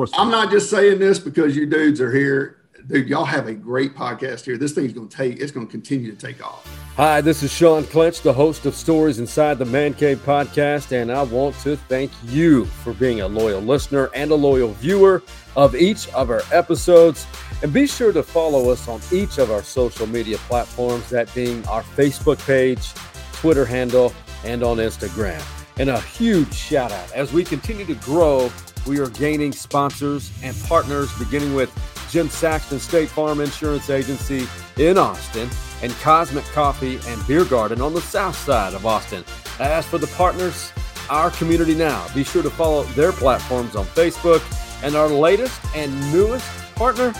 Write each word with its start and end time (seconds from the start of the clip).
course. 0.00 0.18
I'm 0.18 0.30
not 0.30 0.50
just 0.50 0.70
saying 0.70 0.98
this 0.98 1.18
because 1.18 1.54
you 1.56 1.66
dudes 1.66 2.00
are 2.00 2.12
here. 2.12 2.56
Dude, 2.86 3.08
y'all 3.08 3.26
have 3.26 3.46
a 3.46 3.54
great 3.54 3.94
podcast 3.94 4.46
here. 4.46 4.56
This 4.56 4.72
thing's 4.72 4.94
going 4.94 5.08
to 5.08 5.16
take, 5.16 5.38
it's 5.38 5.52
going 5.52 5.66
to 5.66 5.70
continue 5.70 6.10
to 6.10 6.16
take 6.16 6.44
off. 6.44 6.66
Hi, 6.96 7.20
this 7.20 7.42
is 7.42 7.52
Sean 7.52 7.84
Clench, 7.84 8.22
the 8.22 8.32
host 8.32 8.64
of 8.64 8.74
Stories 8.74 9.18
Inside 9.18 9.58
the 9.58 9.66
Man 9.66 9.92
Cave 9.92 10.18
podcast, 10.24 10.92
and 10.92 11.12
I 11.12 11.22
want 11.22 11.54
to 11.60 11.76
thank 11.76 12.10
you 12.26 12.64
for 12.64 12.94
being 12.94 13.20
a 13.20 13.28
loyal 13.28 13.60
listener 13.60 14.10
and 14.14 14.30
a 14.30 14.34
loyal 14.34 14.72
viewer 14.72 15.22
of 15.56 15.76
each 15.76 16.08
of 16.14 16.30
our 16.30 16.42
episodes. 16.52 17.26
And 17.62 17.70
be 17.70 17.86
sure 17.86 18.12
to 18.12 18.22
follow 18.22 18.70
us 18.70 18.88
on 18.88 19.00
each 19.12 19.36
of 19.36 19.50
our 19.50 19.62
social 19.62 20.06
media 20.06 20.38
platforms, 20.38 21.10
that 21.10 21.32
being 21.34 21.66
our 21.68 21.82
Facebook 21.82 22.44
page, 22.46 22.94
Twitter 23.34 23.66
handle, 23.66 24.14
and 24.44 24.62
on 24.62 24.78
Instagram. 24.78 25.42
And 25.78 25.90
a 25.90 26.00
huge 26.00 26.54
shout 26.54 26.92
out 26.92 27.12
as 27.12 27.32
we 27.32 27.44
continue 27.44 27.84
to 27.84 27.94
grow. 27.96 28.50
We 28.86 28.98
are 28.98 29.08
gaining 29.10 29.52
sponsors 29.52 30.32
and 30.42 30.56
partners, 30.64 31.10
beginning 31.18 31.54
with 31.54 31.70
Jim 32.10 32.28
Saxton 32.28 32.80
State 32.80 33.08
Farm 33.08 33.40
Insurance 33.40 33.90
Agency 33.90 34.48
in 34.78 34.98
Austin 34.98 35.48
and 35.82 35.92
Cosmic 36.00 36.44
Coffee 36.46 36.98
and 37.06 37.26
Beer 37.26 37.44
Garden 37.44 37.80
on 37.80 37.94
the 37.94 38.00
south 38.00 38.36
side 38.36 38.74
of 38.74 38.84
Austin. 38.86 39.24
As 39.58 39.86
for 39.86 39.98
the 39.98 40.08
partners, 40.08 40.72
our 41.08 41.30
community 41.30 41.74
now, 41.74 42.06
be 42.14 42.24
sure 42.24 42.42
to 42.42 42.50
follow 42.50 42.82
their 42.94 43.12
platforms 43.12 43.76
on 43.76 43.84
Facebook 43.86 44.42
and 44.82 44.96
our 44.96 45.08
latest 45.08 45.60
and 45.74 45.92
newest 46.12 46.46
partner, 46.74 47.12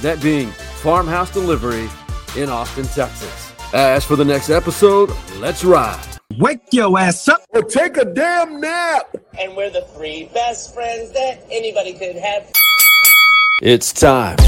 that 0.00 0.20
being 0.22 0.48
Farmhouse 0.80 1.30
Delivery 1.30 1.88
in 2.36 2.48
Austin, 2.48 2.84
Texas. 2.84 3.52
As 3.72 4.04
for 4.04 4.16
the 4.16 4.24
next 4.24 4.50
episode, 4.50 5.10
let's 5.36 5.64
ride. 5.64 6.21
Wake 6.38 6.60
your 6.72 6.98
ass 6.98 7.28
up 7.28 7.42
or 7.52 7.62
take 7.62 7.96
a 7.96 8.04
damn 8.04 8.60
nap. 8.60 9.14
And 9.38 9.56
we're 9.56 9.70
the 9.70 9.82
three 9.96 10.30
best 10.32 10.72
friends 10.74 11.12
that 11.12 11.44
anybody 11.50 11.92
could 11.92 12.16
have. 12.16 12.50
It's 13.60 13.92
time. 13.92 14.38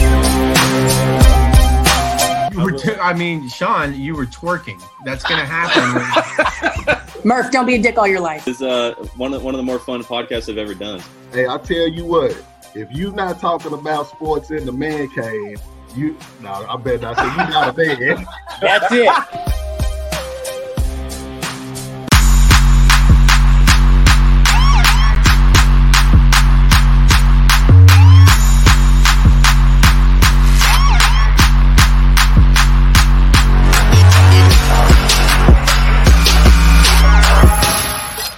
You 2.53 2.65
were 2.65 2.73
t- 2.73 2.95
I 2.95 3.13
mean, 3.13 3.49
Sean, 3.49 4.01
you 4.01 4.15
were 4.15 4.27
twerking. 4.27 4.81
That's 5.05 5.25
gonna 5.25 5.45
happen. 5.45 7.01
Murph, 7.25 7.51
don't 7.51 7.67
be 7.67 7.75
a 7.75 7.83
dick 7.83 7.99
all 7.99 8.07
your 8.07 8.21
life. 8.21 8.47
It's 8.47 8.63
uh, 8.63 8.95
one 9.17 9.35
of 9.35 9.43
one 9.43 9.55
of 9.55 9.59
the 9.59 9.65
more 9.65 9.79
fun 9.79 10.05
podcasts 10.05 10.49
I've 10.49 10.59
ever 10.59 10.75
done. 10.75 11.03
Hey, 11.33 11.47
I 11.47 11.59
tell 11.59 11.89
you 11.89 12.05
what, 12.05 12.41
if 12.75 12.91
you're 12.93 13.13
not 13.13 13.41
talking 13.41 13.73
about 13.73 14.09
sports 14.09 14.51
in 14.51 14.65
the 14.65 14.73
man 14.73 15.09
cave, 15.11 15.61
you 15.97 16.17
no, 16.41 16.51
I 16.51 16.77
bet 16.77 17.01
not 17.01 17.17
say 17.17 17.25
you 17.25 17.37
not 17.37 17.79
a 17.79 18.17
man. 18.17 18.27
That's 18.61 18.87
it. 18.93 19.64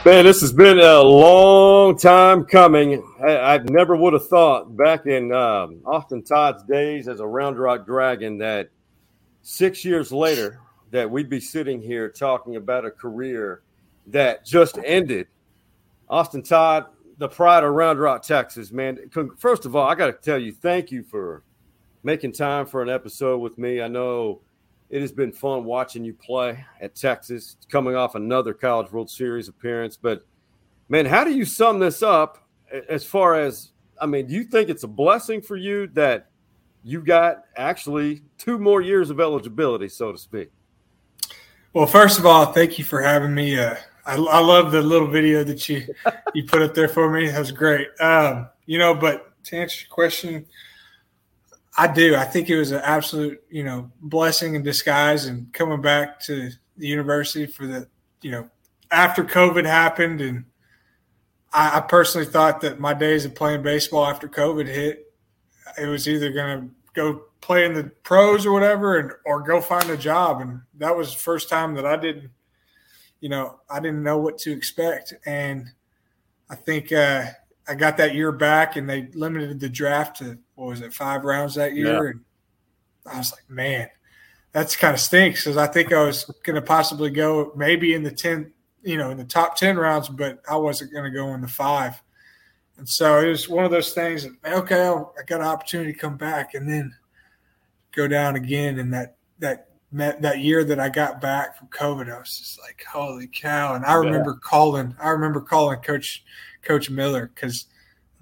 Man, 0.07 0.25
this 0.25 0.41
has 0.41 0.53
been 0.53 0.79
a 0.79 1.01
long 1.01 1.99
time 1.99 2.45
coming. 2.45 3.03
I, 3.21 3.39
I 3.39 3.59
never 3.59 3.97
would 3.97 4.13
have 4.13 4.29
thought 4.29 4.77
back 4.77 5.07
in 5.07 5.33
um, 5.33 5.81
Austin 5.85 6.23
Todd's 6.23 6.63
days 6.63 7.09
as 7.09 7.19
a 7.19 7.27
Round 7.27 7.59
Rock 7.59 7.85
Dragon 7.85 8.39
that 8.39 8.71
six 9.43 9.85
years 9.85 10.13
later 10.13 10.61
that 10.93 11.11
we'd 11.11 11.29
be 11.29 11.41
sitting 11.41 11.83
here 11.83 12.09
talking 12.09 12.55
about 12.55 12.85
a 12.85 12.91
career 12.93 13.63
that 14.07 14.47
just 14.47 14.79
ended. 14.85 15.27
Austin 16.09 16.45
Todd, 16.45 16.87
the 17.19 17.29
pride 17.29 17.65
of 17.65 17.73
Round 17.73 17.98
Rock, 17.98 18.23
Texas, 18.23 18.70
man. 18.70 19.11
First 19.37 19.67
of 19.67 19.75
all, 19.75 19.89
I 19.89 19.97
got 19.97 20.07
to 20.07 20.13
tell 20.13 20.39
you, 20.39 20.53
thank 20.53 20.93
you 20.93 21.03
for 21.03 21.43
making 22.05 22.31
time 22.31 22.67
for 22.67 22.81
an 22.81 22.89
episode 22.89 23.39
with 23.39 23.59
me. 23.59 23.83
I 23.83 23.89
know 23.89 24.43
it 24.91 25.01
has 25.01 25.12
been 25.12 25.33
fun 25.33 25.65
watching 25.65 26.05
you 26.05 26.15
play 26.15 26.65
at 26.81 26.95
Texas, 26.95 27.57
coming 27.70 27.97
off 27.97 28.14
another 28.14 28.55
College 28.55 28.92
World 28.92 29.11
Series 29.11 29.48
appearance. 29.48 29.97
But 29.97 30.24
man, 30.89 31.07
how 31.07 31.24
do 31.24 31.35
you 31.35 31.45
sum 31.45 31.79
this 31.79 32.02
up 32.02 32.47
as 32.89 33.05
far 33.05 33.35
as 33.41 33.73
I 34.01 34.07
mean, 34.07 34.27
do 34.27 34.35
you 34.35 34.45
think 34.45 34.69
it's 34.69 34.83
a 34.83 34.89
blessing 34.89 35.41
for 35.41 35.57
you 35.57 35.86
that 35.89 36.30
you 36.83 37.01
got 37.01 37.45
actually 37.57 38.23
two 38.39 38.58
more 38.58 38.80
years 38.80 39.11
of 39.11 39.20
eligibility, 39.20 39.89
so 39.89 40.13
to 40.13 40.19
speak? 40.19 40.51
Well, 41.73 41.86
first 41.86 42.18
of 42.18 42.27
all, 42.27 42.53
thank 42.53 42.79
you 42.79 42.85
for 42.85 43.03
having 43.03 43.35
me. 43.35 43.58
Uh, 43.58 43.77
I, 44.05 44.17
I, 44.17 44.39
love 44.41 44.70
the 44.70 44.83
little 44.83 45.08
video 45.08 45.45
that 45.45 45.68
you 45.68 45.86
you 46.35 46.45
put 46.45 46.63
up 46.63 46.74
there 46.74 46.89
for 46.89 47.11
me. 47.11 47.29
That 47.29 47.39
was 47.39 47.53
great. 47.53 47.89
Um, 48.01 48.48
you 48.67 48.79
know, 48.79 48.95
but 48.95 49.33
to 49.45 49.57
answer 49.57 49.85
your 49.85 49.95
question, 49.95 50.47
I 51.77 51.87
do. 51.92 52.17
I 52.17 52.25
think 52.25 52.48
it 52.48 52.57
was 52.57 52.70
an 52.70 52.81
absolute, 52.83 53.42
you 53.51 53.63
know, 53.63 53.91
blessing 54.01 54.55
in 54.55 54.63
disguise 54.63 55.27
and 55.27 55.53
coming 55.53 55.83
back 55.83 56.20
to 56.20 56.51
the 56.77 56.87
university 56.87 57.47
for 57.47 57.67
the, 57.67 57.87
you 58.23 58.31
know, 58.31 58.48
after 58.91 59.23
COVID 59.23 59.67
happened. 59.67 60.20
And 60.23 60.47
I, 61.53 61.79
I 61.79 61.81
personally 61.81 62.27
thought 62.27 62.63
that 62.63 62.81
my 62.81 62.95
days 62.95 63.27
of 63.27 63.35
playing 63.35 63.63
baseball 63.63 64.07
after 64.07 64.29
COVID 64.29 64.67
hit, 64.67 65.13
it 65.79 65.86
was 65.86 66.09
either 66.09 66.33
going 66.33 66.61
to 66.61 66.75
go 66.95 67.23
play 67.42 67.67
in 67.67 67.75
the 67.75 67.85
pros 68.03 68.47
or 68.47 68.53
whatever, 68.53 68.98
and 68.98 69.13
or 69.27 69.42
go 69.42 69.61
find 69.61 69.91
a 69.91 69.97
job. 69.97 70.41
And 70.41 70.63
that 70.79 70.97
was 70.97 71.13
the 71.13 71.19
first 71.19 71.51
time 71.51 71.75
that 71.75 71.85
I 71.85 71.97
didn't, 71.97 72.31
you 73.20 73.29
know, 73.29 73.61
I 73.69 73.81
didn't 73.81 74.03
know 74.03 74.19
what 74.19 74.39
to 74.39 74.53
expect. 74.53 75.13
And 75.27 75.70
I 76.48 76.55
think 76.55 76.91
uh, 76.91 77.27
I 77.69 77.75
got 77.75 77.98
that 77.98 78.15
year 78.15 78.33
back, 78.33 78.77
and 78.77 78.89
they 78.89 79.09
limited 79.15 79.61
the 79.61 79.69
draft 79.69 80.17
to 80.19 80.39
what 80.56 80.68
was 80.68 80.80
it, 80.80 80.92
five 80.92 81.24
rounds 81.24 81.55
that 81.55 81.74
year, 81.74 82.05
yeah. 82.05 82.11
and 82.11 82.20
I 83.06 83.18
was 83.18 83.33
like, 83.33 83.48
man, 83.48 83.89
that's 84.52 84.74
kind 84.74 84.94
of 84.94 85.00
stinks 85.00 85.44
because 85.44 85.56
I 85.56 85.67
think 85.67 85.92
I 85.92 86.02
was 86.02 86.24
going 86.42 86.56
to 86.56 86.62
possibly 86.62 87.11
go 87.11 87.52
maybe 87.55 87.94
in 87.94 88.02
the 88.02 88.11
ten, 88.11 88.52
you 88.83 88.96
know, 88.96 89.11
in 89.11 89.18
the 89.18 89.24
top 89.24 89.56
ten 89.56 89.77
rounds, 89.77 90.08
but 90.08 90.40
I 90.50 90.56
wasn't 90.56 90.92
going 90.92 91.05
to 91.05 91.17
go 91.17 91.34
in 91.34 91.42
the 91.42 91.48
five. 91.48 92.02
And 92.78 92.89
so 92.89 93.20
it 93.20 93.28
was 93.28 93.48
one 93.48 93.64
of 93.64 93.70
those 93.70 93.92
things 93.92 94.24
that 94.24 94.52
okay, 94.52 94.89
I 94.89 95.22
got 95.27 95.40
an 95.40 95.46
opportunity 95.46 95.92
to 95.92 95.98
come 95.98 96.17
back, 96.17 96.55
and 96.55 96.68
then 96.68 96.94
go 97.94 98.08
down 98.08 98.36
again. 98.36 98.78
And 98.78 98.92
that 98.92 99.17
that 99.38 99.68
that 99.92 100.40
year 100.40 100.64
that 100.64 100.80
I 100.80 100.88
got 100.88 101.20
back 101.20 101.58
from 101.58 101.68
COVID, 101.68 102.12
I 102.12 102.18
was 102.18 102.38
just 102.38 102.61
like, 102.61 102.84
holy 102.90 103.28
cow! 103.28 103.74
And 103.74 103.84
I 103.84 103.94
remember 103.94 104.33
yeah. 104.33 104.48
calling, 104.48 104.96
I 105.00 105.11
remember 105.11 105.40
calling 105.40 105.80
Coach 105.80 106.24
Coach 106.62 106.90
Miller 106.90 107.30
because 107.34 107.67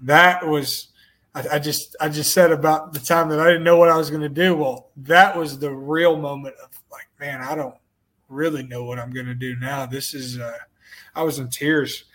that 0.01 0.45
was 0.45 0.89
I, 1.35 1.55
I, 1.55 1.59
just 1.59 1.95
I 1.99 2.07
just 2.09 2.33
said 2.33 2.51
about 2.51 2.93
the 2.93 2.99
time 2.99 3.29
that 3.29 3.39
I 3.39 3.47
didn't 3.47 3.65
know 3.65 3.77
what 3.77 3.89
I 3.89 3.97
was 3.97 4.09
going 4.09 4.21
to 4.21 4.29
do. 4.29 4.55
Well, 4.55 4.89
that 4.97 5.37
was 5.37 5.59
the 5.59 5.71
real 5.71 6.17
moment 6.17 6.55
of 6.63 6.69
like, 6.91 7.07
man, 7.19 7.41
I 7.41 7.55
don't 7.55 7.75
really 8.29 8.63
know 8.63 8.85
what 8.85 8.97
I'm 8.97 9.11
going 9.11 9.25
to 9.25 9.35
do 9.35 9.55
now. 9.57 9.85
This 9.85 10.13
is 10.13 10.39
uh, 10.39 10.57
I 11.13 11.23
was 11.23 11.37
in 11.37 11.49
tears, 11.49 12.05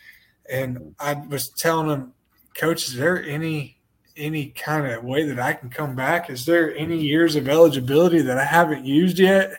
and 0.51 0.95
I 0.99 1.15
was 1.15 1.51
telling 1.51 1.91
him, 1.91 2.15
Coach, 2.55 2.89
is 2.89 2.95
there 2.95 3.23
any 3.23 3.77
any 4.17 4.47
kind 4.49 4.87
of 4.87 5.05
way 5.05 5.25
that 5.25 5.39
I 5.39 5.53
can 5.53 5.71
come 5.71 5.95
back? 5.95 6.31
Is 6.31 6.45
there 6.45 6.75
any 6.75 6.99
years 6.99 7.37
of 7.37 7.49
eligibility 7.49 8.21
that 8.23 8.39
I 8.39 8.45
haven't 8.45 8.85
used 8.85 9.19
yet? 9.19 9.53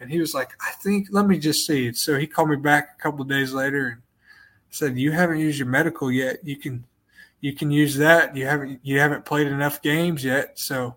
And 0.00 0.10
he 0.10 0.18
was 0.18 0.34
like, 0.34 0.50
I 0.60 0.72
think 0.82 1.08
let 1.10 1.26
me 1.26 1.38
just 1.38 1.66
see. 1.66 1.92
So 1.92 2.18
he 2.18 2.26
called 2.26 2.50
me 2.50 2.56
back 2.56 2.96
a 2.98 3.02
couple 3.02 3.24
days 3.24 3.52
later 3.52 3.86
and 3.86 4.02
said, 4.70 4.98
You 4.98 5.12
haven't 5.12 5.38
used 5.38 5.58
your 5.58 5.68
medical 5.68 6.10
yet. 6.10 6.38
You 6.42 6.56
can 6.56 6.84
you 7.44 7.52
can 7.52 7.70
use 7.70 7.98
that. 7.98 8.34
You 8.34 8.46
haven't 8.46 8.80
you 8.82 8.98
haven't 8.98 9.26
played 9.26 9.48
enough 9.48 9.82
games 9.82 10.24
yet, 10.24 10.58
so 10.58 10.96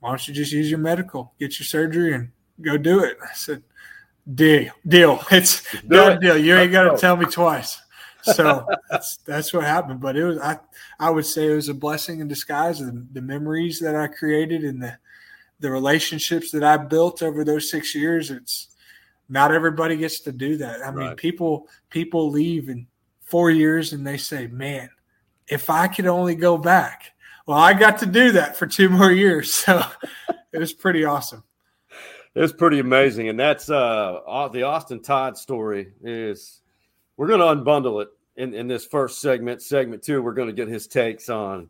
why 0.00 0.08
don't 0.08 0.26
you 0.26 0.34
just 0.34 0.50
use 0.50 0.68
your 0.68 0.80
medical, 0.80 1.34
get 1.38 1.56
your 1.56 1.66
surgery, 1.66 2.14
and 2.14 2.32
go 2.60 2.76
do 2.76 3.04
it? 3.04 3.16
I 3.22 3.32
said, 3.34 3.62
deal, 4.34 4.72
deal. 4.84 5.22
It's 5.30 5.62
done 5.82 6.18
deal. 6.18 6.36
You 6.36 6.56
ain't 6.56 6.72
got 6.72 6.90
to 6.90 6.98
tell 6.98 7.16
me 7.16 7.26
twice. 7.26 7.80
So 8.22 8.66
that's 8.90 9.18
that's 9.18 9.52
what 9.52 9.62
happened. 9.62 10.00
But 10.00 10.16
it 10.16 10.24
was 10.24 10.40
I 10.40 10.58
I 10.98 11.10
would 11.10 11.26
say 11.26 11.46
it 11.46 11.54
was 11.54 11.68
a 11.68 11.74
blessing 11.74 12.18
in 12.18 12.26
disguise. 12.26 12.80
The, 12.80 13.06
the 13.12 13.22
memories 13.22 13.78
that 13.78 13.94
I 13.94 14.08
created 14.08 14.64
and 14.64 14.82
the 14.82 14.98
the 15.60 15.70
relationships 15.70 16.50
that 16.50 16.64
I 16.64 16.76
built 16.76 17.22
over 17.22 17.44
those 17.44 17.70
six 17.70 17.94
years. 17.94 18.32
It's 18.32 18.70
not 19.28 19.54
everybody 19.54 19.96
gets 19.96 20.18
to 20.22 20.32
do 20.32 20.56
that. 20.56 20.84
I 20.84 20.90
mean, 20.90 21.14
people 21.14 21.68
people 21.88 22.32
leave 22.32 22.68
in 22.68 22.88
four 23.20 23.52
years 23.52 23.92
and 23.92 24.04
they 24.04 24.16
say, 24.16 24.48
"Man, 24.48 24.90
if 25.50 25.68
I 25.68 25.88
could 25.88 26.06
only 26.06 26.34
go 26.34 26.56
back. 26.56 27.12
Well, 27.46 27.58
I 27.58 27.74
got 27.74 27.98
to 27.98 28.06
do 28.06 28.32
that 28.32 28.56
for 28.56 28.66
two 28.66 28.88
more 28.90 29.10
years. 29.10 29.54
So 29.54 29.82
it 30.52 30.58
was 30.58 30.72
pretty 30.72 31.04
awesome. 31.04 31.44
It's 32.34 32.52
pretty 32.52 32.78
amazing. 32.78 33.28
And 33.28 33.38
that's 33.38 33.68
uh, 33.68 34.48
the 34.52 34.62
Austin 34.62 35.02
Todd 35.02 35.36
story 35.36 35.92
is 36.02 36.60
we're 37.16 37.26
going 37.26 37.40
to 37.40 37.62
unbundle 37.62 38.02
it 38.02 38.08
in, 38.36 38.54
in 38.54 38.68
this 38.68 38.86
first 38.86 39.20
segment. 39.20 39.62
Segment 39.62 40.02
two, 40.02 40.22
we're 40.22 40.32
going 40.32 40.48
to 40.48 40.54
get 40.54 40.68
his 40.68 40.86
takes 40.86 41.28
on 41.28 41.68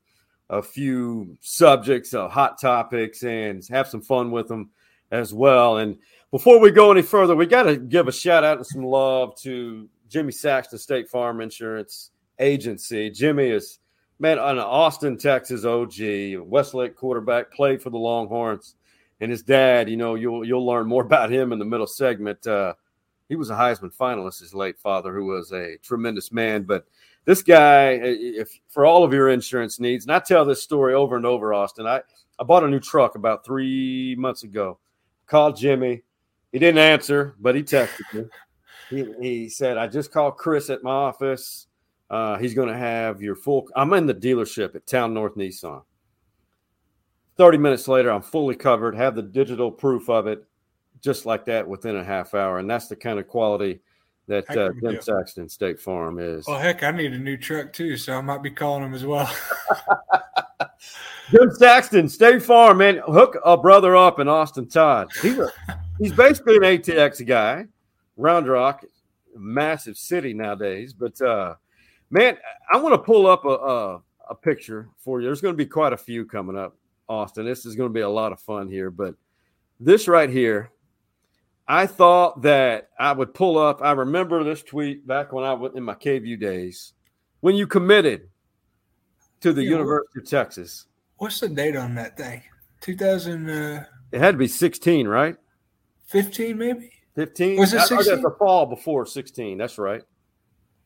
a 0.51 0.63
few 0.63 1.39
subjects, 1.41 2.13
uh, 2.13 2.29
hot 2.29 2.61
topics, 2.61 3.23
and 3.23 3.67
have 3.69 3.89
some 3.89 4.03
fun 4.03 4.31
with 4.31 4.49
them 4.49 4.71
as 5.11 5.33
well. 5.33 5.79
And 5.79 5.97
before 6.31 6.61
we 6.61 6.71
go 6.71 6.91
any 6.93 7.03
further, 7.03 7.35
we 7.35 7.47
got 7.47 7.63
to 7.63 7.77
give 7.77 8.07
a 8.07 8.13
shout 8.13 8.45
out 8.45 8.59
and 8.59 8.67
some 8.67 8.85
love 8.85 9.35
to 9.41 9.89
Jimmy 10.09 10.33
Saxton 10.33 10.79
State 10.79 11.09
Farm 11.09 11.41
Insurance 11.41 12.10
agency. 12.41 13.11
Jimmy 13.11 13.49
is 13.49 13.79
man, 14.19 14.39
an 14.39 14.59
Austin, 14.59 15.17
Texas 15.17 15.65
OG, 15.65 16.39
Westlake 16.41 16.97
quarterback, 16.97 17.53
played 17.53 17.83
for 17.83 17.91
the 17.91 17.99
Longhorns, 17.99 18.75
and 19.21 19.31
his 19.31 19.43
dad. 19.43 19.89
You 19.89 19.97
know, 19.97 20.15
you'll 20.15 20.45
you'll 20.45 20.67
learn 20.67 20.87
more 20.87 21.03
about 21.05 21.31
him 21.31 21.53
in 21.53 21.59
the 21.59 21.65
middle 21.65 21.87
segment. 21.87 22.47
Uh, 22.47 22.75
he 23.29 23.37
was 23.37 23.51
a 23.51 23.55
Heisman 23.55 23.95
finalist. 23.95 24.41
His 24.41 24.55
late 24.55 24.79
father, 24.79 25.15
who 25.15 25.27
was 25.27 25.53
a 25.53 25.77
tremendous 25.79 26.33
man, 26.33 26.65
but 26.65 26.87
this 27.25 27.43
guy, 27.43 27.99
if 28.03 28.51
for 28.69 28.87
all 28.87 29.05
of 29.05 29.13
your 29.13 29.29
insurance 29.29 29.79
needs, 29.79 30.05
and 30.05 30.13
I 30.13 30.19
tell 30.19 30.45
this 30.45 30.63
story 30.63 30.95
over 30.95 31.17
and 31.17 31.27
over, 31.27 31.55
Austin. 31.55 31.87
I 31.87 32.03
I 32.41 32.43
bought 32.43 32.65
a 32.65 32.69
new 32.69 32.81
truck 32.81 33.17
about 33.17 33.45
three 33.45 34.17
months 34.19 34.45
ago. 34.45 34.79
Called 35.27 35.57
Jimmy. 35.57 36.03
He 36.53 36.59
didn't 36.59 36.79
answer, 36.79 37.37
but 37.39 37.55
he 37.55 37.63
texted 37.63 38.13
me. 38.13 38.25
He, 38.89 39.07
he 39.21 39.49
said, 39.49 39.77
I 39.77 39.87
just 39.87 40.11
called 40.11 40.37
Chris 40.37 40.71
at 40.71 40.83
my 40.83 40.91
office. 40.91 41.69
Uh, 42.11 42.37
he's 42.39 42.55
going 42.55 42.69
to 42.69 42.77
have 42.77 43.23
your 43.23 43.37
full. 43.37 43.69
I'm 43.77 43.93
in 43.93 44.07
the 44.07 44.15
dealership 44.15 44.75
at 44.75 44.87
Town 44.87 45.15
North 45.15 45.37
Nissan. 45.37 45.83
30 47.37 47.59
minutes 47.59 47.89
later, 47.89 48.11
I'm 48.11 48.21
fully 48.21 48.57
covered, 48.57 48.95
have 48.97 49.15
the 49.15 49.23
digital 49.23 49.71
proof 49.71 50.11
of 50.11 50.27
it, 50.27 50.45
just 51.01 51.25
like 51.25 51.45
that 51.47 51.67
within 51.67 51.97
a 51.97 52.05
half 52.05 52.35
hour. 52.35 52.59
And 52.59 52.69
that's 52.69 52.89
the 52.89 52.97
kind 52.97 53.19
of 53.19 53.29
quality 53.29 53.81
that 54.27 54.47
Heck 54.49 54.57
uh, 54.57 54.71
Jim 54.83 54.93
deal. 54.93 55.03
Saxton 55.03 55.49
State 55.49 55.81
Farm 55.81 56.19
is. 56.19 56.47
Well, 56.47 56.59
heck, 56.59 56.83
I 56.83 56.91
need 56.91 57.13
a 57.13 57.19
new 57.19 57.37
truck 57.37 57.73
too, 57.73 57.97
so 57.97 58.15
I 58.15 58.21
might 58.21 58.43
be 58.43 58.51
calling 58.51 58.83
him 58.83 58.95
as 58.95 59.05
well. 59.05 59.33
Jim 61.31 61.51
Saxton, 61.53 62.09
State 62.09 62.43
Farm, 62.43 62.79
man, 62.79 63.01
hook 63.07 63.39
a 63.45 63.57
brother 63.57 63.97
up 63.97 64.19
in 64.19 64.29
Austin 64.29 64.69
Todd. 64.69 65.11
He's 65.23 65.39
a, 65.39 65.51
he's 65.99 66.13
basically 66.13 66.57
an 66.57 66.63
ATX 66.63 67.25
guy. 67.27 67.67
Round 68.17 68.49
Rock, 68.49 68.85
massive 69.37 69.97
city 69.97 70.35
nowadays. 70.35 70.93
But 70.93 71.21
uh, 71.21 71.55
man, 72.11 72.37
I 72.73 72.77
want 72.79 72.95
to 72.95 72.99
pull 72.99 73.27
up 73.27 73.45
a, 73.45 73.49
a 73.49 74.03
a 74.31 74.35
picture 74.35 74.89
for 74.99 75.21
you. 75.21 75.27
There's 75.27 75.41
going 75.41 75.55
to 75.55 75.57
be 75.57 75.67
quite 75.67 75.93
a 75.93 75.97
few 75.97 76.25
coming 76.25 76.57
up, 76.57 76.77
Austin. 77.09 77.45
This 77.45 77.67
is 77.67 77.75
going 77.75 77.89
to 77.89 77.93
be 77.95 78.01
a 78.01 78.09
lot 78.09 78.31
of 78.33 78.41
fun 78.41 78.69
here. 78.69 78.89
But 78.91 79.17
this 79.81 80.07
right 80.07 80.31
here, 80.31 80.71
I 81.67 81.87
thought 81.87 82.43
that 82.43 82.91
I 82.99 83.13
would 83.13 83.35
pull 83.35 83.59
up. 83.59 83.83
I 83.83 83.91
remember 83.93 84.45
this 84.45 84.63
tweet 84.63 85.05
back 85.07 85.33
when 85.33 85.45
I 85.45 85.53
was 85.53 85.73
in 85.75 85.83
my 85.83 85.95
KVU 85.95 86.39
days 86.39 86.93
when 87.41 87.57
you 87.57 87.67
committed 87.67 88.29
to 89.41 89.53
the 89.53 89.63
Yeah, 89.65 89.71
what- 89.73 89.79
University 89.79 90.21
of 90.21 90.29
Texas. 90.29 90.87
What's 91.17 91.41
the 91.41 91.49
date 91.49 91.77
on 91.77 91.95
that 91.97 92.17
thing? 92.17 92.43
2015, 92.81 93.51
uh, 93.51 93.85
It 94.13 94.21
had 94.21 94.33
to 94.33 94.39
be 94.39 94.49
16, 94.49 95.07
right? 95.07 95.37
15, 96.07 96.57
maybe? 96.57 96.91
15? 97.15 97.59
Was 97.59 97.75
it 97.75 97.79
I- 97.79 97.81
I 97.81 97.89
guess 97.89 98.07
16? 98.07 98.23
the 98.23 98.31
fall 98.39 98.65
before 98.67 99.05
16. 99.05 99.59
That's 99.59 99.77
right. 99.77 100.03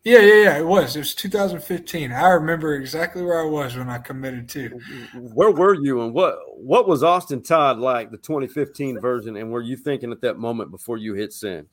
Yeah, 0.04 0.20
yeah, 0.20 0.42
yeah. 0.42 0.58
It 0.58 0.66
was. 0.66 0.96
It 0.96 0.98
was 0.98 1.14
2015. 1.14 2.12
I 2.12 2.28
remember 2.28 2.74
exactly 2.74 3.22
where 3.22 3.40
I 3.40 3.46
was 3.46 3.74
when 3.74 3.88
I 3.88 3.96
committed 3.96 4.50
to. 4.50 4.68
Where 5.14 5.50
were 5.50 5.74
you 5.74 6.02
and 6.02 6.12
what 6.12 6.36
what 6.58 6.86
was 6.86 7.02
Austin 7.02 7.42
Todd 7.42 7.78
like, 7.78 8.10
the 8.10 8.18
2015 8.18 9.00
version, 9.00 9.36
and 9.36 9.50
were 9.50 9.62
you 9.62 9.76
thinking 9.76 10.12
at 10.12 10.20
that 10.20 10.38
moment 10.38 10.70
before 10.70 10.98
you 10.98 11.14
hit 11.14 11.32
send? 11.32 11.68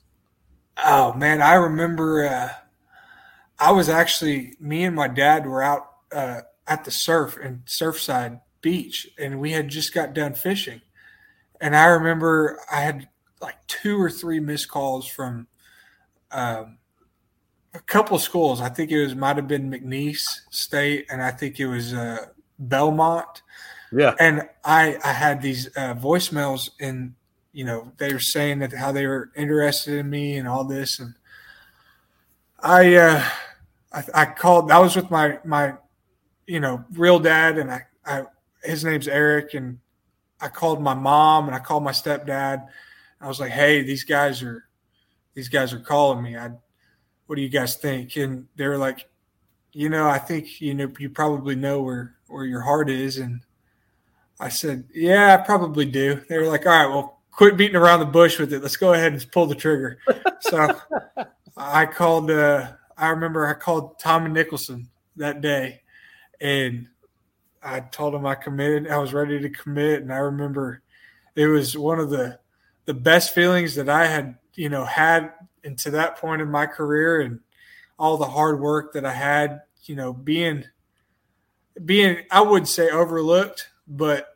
Oh 0.84 1.14
man, 1.14 1.42
I 1.42 1.56
remember. 1.56 2.26
Uh, 2.26 2.50
I 3.60 3.74
was 3.74 3.90
actually 3.90 4.56
me 4.62 4.86
and 4.86 4.96
my 4.96 5.10
dad 5.10 5.46
were 5.46 5.62
out 5.62 5.88
uh, 6.14 6.42
at 6.68 6.86
the 6.86 6.92
surf 6.92 7.38
and 7.38 7.66
Surfside 7.66 8.40
Beach, 8.62 9.10
and 9.20 9.42
we 9.42 9.52
had 9.52 9.68
just 9.68 9.94
got 9.94 10.14
done 10.14 10.36
fishing. 10.36 10.82
And 11.60 11.76
I 11.76 11.86
remember 11.88 12.60
I 12.72 12.80
had 12.80 13.10
like 13.42 13.58
two 13.68 14.02
or 14.02 14.10
three 14.10 14.40
missed 14.40 14.70
calls 14.70 15.06
from 15.06 15.48
um, 16.32 16.78
a 17.74 17.80
couple 17.80 18.18
schools. 18.20 18.62
I 18.62 18.70
think 18.70 18.92
it 18.92 19.02
was 19.02 19.16
might 19.16 19.38
have 19.38 19.48
been 19.48 19.70
McNeese 19.72 20.42
State, 20.50 21.08
and 21.10 21.22
I 21.22 21.32
think 21.32 21.60
it 21.60 21.68
was 21.68 21.94
uh, 21.94 22.28
Belmont. 22.60 23.42
Yeah. 23.92 24.16
and 24.20 24.48
I 24.64 24.98
I 25.04 25.12
had 25.12 25.42
these 25.42 25.68
uh, 25.76 25.94
voicemails 25.96 26.70
and 26.80 27.14
you 27.52 27.66
know 27.66 27.92
they 27.98 28.14
were 28.14 28.20
saying 28.20 28.60
that 28.60 28.72
how 28.72 28.92
they 28.94 29.06
were 29.06 29.32
interested 29.36 29.98
in 29.98 30.10
me 30.10 30.38
and 30.38 30.48
all 30.48 30.64
this. 30.64 31.00
And 31.00 31.14
I 32.62 32.96
uh 32.96 33.24
I, 33.92 34.04
I 34.14 34.26
called 34.26 34.72
I 34.72 34.80
was 34.80 34.96
with 34.96 35.12
my 35.12 35.40
my 35.44 35.74
you 36.48 36.62
know 36.62 36.86
real 36.94 37.20
dad 37.20 37.58
and 37.58 37.70
I, 37.70 37.82
I 38.06 38.24
his 38.64 38.86
name's 38.86 39.10
Eric. 39.10 39.54
And 39.56 39.80
I 40.40 40.48
called 40.48 40.82
my 40.82 40.94
mom 40.94 41.48
and 41.48 41.56
I 41.56 41.60
called 41.60 41.84
my 41.84 41.92
stepdad. 41.92 42.66
I 43.20 43.28
was 43.28 43.42
like 43.42 43.52
hey 43.52 43.82
these 43.82 44.06
guys 44.06 44.42
are 44.42 44.64
these 45.34 45.50
guys 45.50 45.74
are 45.74 45.80
calling 45.80 46.24
me. 46.24 46.38
I 46.38 46.52
what 47.32 47.38
do 47.38 47.42
you 47.42 47.50
guys 47.50 47.78
think 47.78 48.18
and 48.18 48.46
they 48.58 48.68
were 48.68 48.78
like 48.78 49.08
you 49.72 49.88
know 49.88 50.10
I 50.10 50.18
think 50.18 50.60
you 50.60 50.74
know 50.74 50.92
you 51.00 51.10
probably 51.10 51.56
know 51.56 51.82
where 51.82 52.18
where 52.28 52.44
your 52.44 52.60
heart 52.60 52.90
is 52.90 53.20
and 53.20 53.42
I 54.42 54.50
said, 54.50 54.86
Yeah, 54.94 55.36
I 55.36 55.46
probably 55.46 55.86
do. 55.86 56.20
They 56.28 56.38
were 56.40 56.48
like, 56.48 56.66
All 56.66 56.72
right, 56.72 56.88
well, 56.88 57.20
quit 57.32 57.56
beating 57.56 57.76
around 57.76 58.00
the 58.00 58.08
bush 58.08 58.40
with 58.40 58.52
it. 58.52 58.62
Let's 58.62 58.76
go 58.76 58.94
ahead 58.94 59.14
and 59.14 59.32
pull 59.32 59.46
the 59.46 59.56
trigger. 59.56 60.00
so 60.42 60.76
I 61.58 61.86
called, 61.86 62.32
uh, 62.32 62.72
I 62.98 63.10
remember 63.10 63.46
I 63.46 63.54
called 63.54 64.00
Tommy 64.00 64.32
Nicholson 64.32 64.90
that 65.16 65.42
day 65.42 65.82
and 66.42 66.88
I 67.62 67.82
told 67.82 68.16
him 68.16 68.26
I 68.26 68.34
committed. 68.34 68.90
I 68.90 68.98
was 68.98 69.14
ready 69.14 69.40
to 69.40 69.50
commit. 69.50 70.02
And 70.02 70.12
I 70.12 70.18
remember 70.18 70.82
it 71.36 71.46
was 71.46 71.78
one 71.78 72.00
of 72.00 72.10
the, 72.10 72.40
the 72.86 72.96
best 72.96 73.36
feelings 73.36 73.76
that 73.76 73.90
I 73.90 74.08
had, 74.08 74.38
you 74.56 74.70
know, 74.70 74.86
had 74.86 75.34
into 75.64 75.92
that 75.92 76.18
point 76.18 76.42
in 76.42 76.50
my 76.50 76.66
career 76.66 77.22
and 77.22 77.40
all 77.98 78.18
the 78.18 78.26
hard 78.26 78.60
work 78.60 78.94
that 78.94 79.06
I 79.06 79.14
had, 79.14 79.62
you 79.84 79.96
know, 79.96 80.14
being, 80.14 80.66
being, 81.86 82.18
I 82.32 82.42
would 82.42 82.68
say 82.68 82.90
overlooked, 82.90 83.70
but 83.88 84.32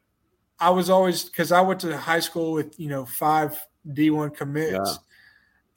I 0.60 0.70
was 0.70 0.90
always 0.90 1.24
because 1.26 1.52
I 1.52 1.62
went 1.62 1.82
to 1.82 1.98
high 1.98 2.20
school 2.20 2.54
with 2.54 2.80
you 2.80 2.90
know 2.90 3.06
five 3.06 3.60
D1 3.88 4.36
commits 4.36 5.00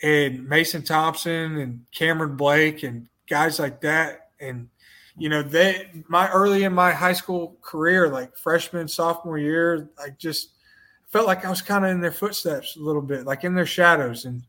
and 0.02 0.48
Mason 0.48 0.82
Thompson 0.82 1.58
and 1.58 1.84
Cameron 1.92 2.36
Blake 2.36 2.82
and 2.82 3.08
guys 3.28 3.58
like 3.58 3.80
that. 3.80 4.30
And 4.40 4.68
you 5.16 5.28
know, 5.28 5.42
they 5.42 5.90
my 6.06 6.30
early 6.30 6.64
in 6.64 6.72
my 6.72 6.92
high 6.92 7.12
school 7.12 7.56
career, 7.60 8.08
like 8.08 8.36
freshman, 8.36 8.86
sophomore 8.86 9.38
year, 9.38 9.90
I 9.98 10.10
just 10.10 10.50
felt 11.08 11.26
like 11.26 11.44
I 11.44 11.50
was 11.50 11.62
kind 11.62 11.84
of 11.84 11.90
in 11.90 12.00
their 12.00 12.12
footsteps 12.12 12.76
a 12.76 12.80
little 12.80 13.02
bit, 13.02 13.24
like 13.24 13.42
in 13.42 13.54
their 13.54 13.66
shadows, 13.66 14.26
and 14.26 14.42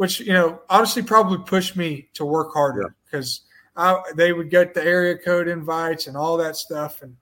which 0.00 0.18
you 0.20 0.32
know 0.32 0.62
honestly 0.70 1.02
probably 1.02 1.36
pushed 1.44 1.76
me 1.76 2.08
to 2.14 2.24
work 2.24 2.54
harder 2.54 2.94
because 3.04 3.42
I 3.76 4.00
they 4.14 4.32
would 4.32 4.48
get 4.48 4.72
the 4.72 4.82
area 4.82 5.18
code 5.18 5.46
invites 5.46 6.06
and 6.06 6.16
all 6.16 6.38
that 6.38 6.56
stuff 6.56 7.02
and. 7.02 7.14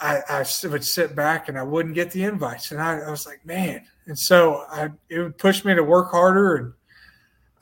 I 0.00 0.44
would 0.62 0.84
sit 0.84 1.16
back 1.16 1.48
and 1.48 1.58
I 1.58 1.64
wouldn't 1.64 1.96
get 1.96 2.12
the 2.12 2.22
invites, 2.22 2.70
and 2.70 2.80
I, 2.80 3.00
I 3.00 3.10
was 3.10 3.26
like, 3.26 3.44
man. 3.44 3.84
And 4.06 4.16
so 4.16 4.64
I, 4.70 4.90
it 5.08 5.18
would 5.18 5.36
push 5.38 5.64
me 5.64 5.74
to 5.74 5.82
work 5.82 6.12
harder. 6.12 6.54
And 6.54 6.72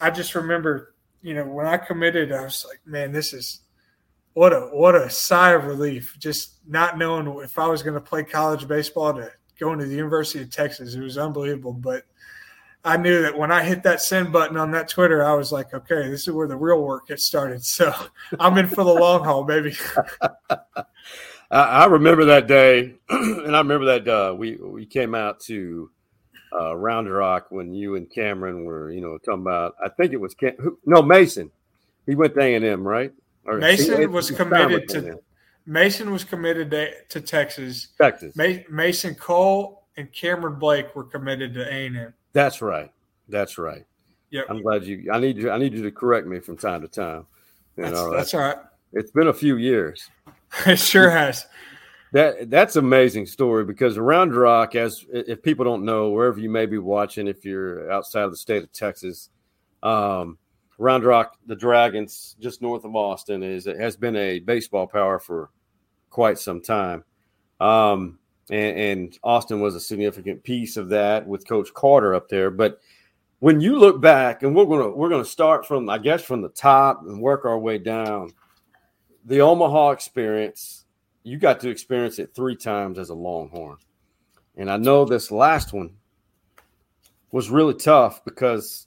I 0.02 0.10
just 0.10 0.34
remember, 0.34 0.94
you 1.22 1.32
know, 1.32 1.46
when 1.46 1.64
I 1.64 1.78
committed, 1.78 2.32
I 2.32 2.42
was 2.42 2.66
like, 2.68 2.80
man, 2.84 3.10
this 3.10 3.32
is 3.32 3.60
what 4.34 4.52
a 4.52 4.68
what 4.70 4.94
a 4.94 5.08
sigh 5.08 5.52
of 5.52 5.64
relief. 5.64 6.14
Just 6.18 6.56
not 6.68 6.98
knowing 6.98 7.42
if 7.42 7.58
I 7.58 7.68
was 7.68 7.82
going 7.82 7.94
to 7.94 8.02
play 8.02 8.22
college 8.22 8.68
baseball 8.68 9.14
to 9.14 9.32
going 9.58 9.78
to 9.78 9.86
the 9.86 9.96
University 9.96 10.42
of 10.42 10.50
Texas, 10.50 10.94
it 10.94 11.00
was 11.00 11.16
unbelievable. 11.16 11.72
But 11.72 12.04
I 12.86 12.96
knew 12.96 13.22
that 13.22 13.36
when 13.36 13.50
I 13.50 13.64
hit 13.64 13.82
that 13.82 14.00
send 14.00 14.32
button 14.32 14.56
on 14.56 14.70
that 14.70 14.88
Twitter, 14.88 15.24
I 15.24 15.34
was 15.34 15.50
like, 15.50 15.74
okay, 15.74 16.08
this 16.08 16.28
is 16.28 16.32
where 16.32 16.46
the 16.46 16.56
real 16.56 16.80
work 16.80 17.08
gets 17.08 17.24
started. 17.24 17.64
So 17.64 17.92
I'm 18.40 18.56
in 18.58 18.68
for 18.68 18.84
the 18.84 18.94
long 18.94 19.24
haul, 19.24 19.42
baby. 19.42 19.76
I, 21.50 21.86
remember 21.86 22.24
that 22.26 22.46
day, 22.46 22.94
and 23.08 23.56
I 23.56 23.58
remember 23.58 23.98
that 23.98 24.08
uh, 24.08 24.34
we 24.34 24.56
we 24.56 24.86
came 24.86 25.16
out 25.16 25.40
to 25.40 25.90
uh, 26.52 26.76
Round 26.76 27.12
Rock 27.12 27.46
when 27.50 27.74
you 27.74 27.96
and 27.96 28.08
Cameron 28.08 28.64
were, 28.64 28.92
you 28.92 29.00
know, 29.00 29.18
talking 29.18 29.42
about. 29.42 29.74
I 29.84 29.88
think 29.88 30.12
it 30.12 30.20
was 30.20 30.34
Cam, 30.34 30.54
who, 30.58 30.78
no 30.86 31.02
Mason. 31.02 31.50
He 32.06 32.14
went 32.14 32.34
to 32.34 32.40
A 32.40 32.54
and 32.54 32.64
M, 32.64 32.86
right? 32.86 33.12
Or 33.46 33.58
Mason 33.58 34.00
he- 34.00 34.06
was 34.06 34.30
committed 34.30 34.88
to 34.90 34.98
A&M. 34.98 35.18
Mason 35.66 36.12
was 36.12 36.22
committed 36.22 36.70
to, 36.70 36.92
to 37.08 37.20
Texas. 37.20 37.88
Texas. 38.00 38.36
Ma- 38.36 38.62
Mason 38.70 39.16
Cole 39.16 39.82
and 39.96 40.12
Cameron 40.12 40.60
Blake 40.60 40.94
were 40.94 41.02
committed 41.02 41.52
to 41.54 41.66
A 41.66 41.86
and 41.86 41.96
M. 41.96 42.14
That's 42.36 42.60
right. 42.60 42.92
That's 43.30 43.56
right. 43.56 43.86
Yeah. 44.30 44.42
I'm 44.50 44.60
glad 44.60 44.84
you. 44.84 45.10
I 45.10 45.18
need 45.18 45.38
you. 45.38 45.50
I 45.50 45.56
need 45.56 45.72
you 45.72 45.82
to 45.84 45.90
correct 45.90 46.26
me 46.26 46.38
from 46.38 46.58
time 46.58 46.82
to 46.82 46.88
time. 46.88 47.24
That's, 47.76 47.92
know, 47.92 48.14
that's 48.14 48.34
all 48.34 48.40
right. 48.40 48.58
it's 48.92 49.10
been 49.10 49.28
a 49.28 49.32
few 49.32 49.56
years. 49.56 50.10
It 50.66 50.78
sure 50.78 51.10
has. 51.10 51.46
That 52.12 52.50
that's 52.50 52.76
amazing 52.76 53.26
story 53.26 53.64
because 53.64 53.96
around 53.96 54.34
Rock, 54.34 54.74
as 54.74 55.04
if 55.10 55.42
people 55.42 55.64
don't 55.64 55.84
know, 55.84 56.10
wherever 56.10 56.38
you 56.38 56.50
may 56.50 56.66
be 56.66 56.78
watching, 56.78 57.26
if 57.26 57.44
you're 57.44 57.90
outside 57.90 58.22
of 58.22 58.30
the 58.30 58.36
state 58.36 58.62
of 58.62 58.70
Texas, 58.70 59.30
um, 59.82 60.38
Round 60.78 61.04
Rock, 61.04 61.36
the 61.46 61.56
Dragons, 61.56 62.36
just 62.38 62.60
north 62.60 62.84
of 62.84 62.94
Austin, 62.94 63.42
is 63.42 63.66
it 63.66 63.78
has 63.80 63.96
been 63.96 64.14
a 64.16 64.38
baseball 64.40 64.86
power 64.86 65.18
for 65.18 65.50
quite 66.10 66.38
some 66.38 66.60
time, 66.60 67.02
um, 67.60 68.18
and, 68.50 68.78
and 68.78 69.18
Austin 69.22 69.60
was 69.60 69.74
a 69.74 69.80
significant 69.80 70.42
piece 70.42 70.76
of 70.76 70.88
that 70.90 71.26
with 71.26 71.48
Coach 71.48 71.72
Carter 71.74 72.14
up 72.14 72.28
there. 72.28 72.50
But 72.50 72.80
when 73.40 73.60
you 73.60 73.78
look 73.78 74.00
back, 74.00 74.42
and 74.42 74.54
we're 74.54 74.64
gonna 74.64 74.90
we're 74.90 75.08
gonna 75.08 75.24
start 75.24 75.66
from 75.66 75.88
I 75.88 75.98
guess 75.98 76.22
from 76.22 76.42
the 76.42 76.48
top 76.48 77.02
and 77.02 77.20
work 77.20 77.44
our 77.44 77.58
way 77.58 77.78
down 77.78 78.32
the 79.24 79.40
Omaha 79.40 79.90
experience, 79.90 80.84
you 81.24 81.38
got 81.38 81.60
to 81.60 81.68
experience 81.68 82.18
it 82.18 82.34
three 82.34 82.56
times 82.56 82.98
as 82.98 83.10
a 83.10 83.14
Longhorn. 83.14 83.78
And 84.56 84.70
I 84.70 84.76
know 84.76 85.04
this 85.04 85.30
last 85.30 85.72
one 85.72 85.96
was 87.32 87.50
really 87.50 87.74
tough 87.74 88.24
because 88.24 88.86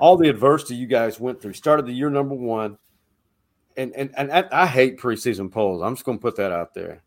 all 0.00 0.16
the 0.16 0.30
adversity 0.30 0.76
you 0.76 0.86
guys 0.86 1.20
went 1.20 1.42
through 1.42 1.52
started 1.52 1.86
the 1.86 1.92
year 1.92 2.10
number 2.10 2.34
one. 2.34 2.78
And 3.76 3.92
and, 3.96 4.14
and 4.16 4.32
I, 4.32 4.44
I 4.52 4.66
hate 4.66 4.98
preseason 4.98 5.50
polls. 5.50 5.82
I'm 5.82 5.96
just 5.96 6.04
going 6.04 6.18
to 6.18 6.22
put 6.22 6.36
that 6.36 6.52
out 6.52 6.74
there 6.74 7.02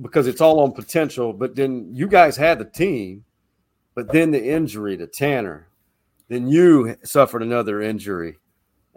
because 0.00 0.26
it's 0.26 0.40
all 0.40 0.60
on 0.60 0.72
potential. 0.72 1.32
But 1.32 1.54
then 1.56 1.88
you 1.92 2.06
guys 2.06 2.36
had 2.36 2.58
the 2.58 2.64
team, 2.64 3.24
but 3.94 4.12
then 4.12 4.30
the 4.30 4.42
injury 4.42 4.96
to 4.96 5.06
Tanner, 5.06 5.68
then 6.28 6.48
you 6.48 6.96
suffered 7.02 7.42
another 7.42 7.82
injury. 7.82 8.38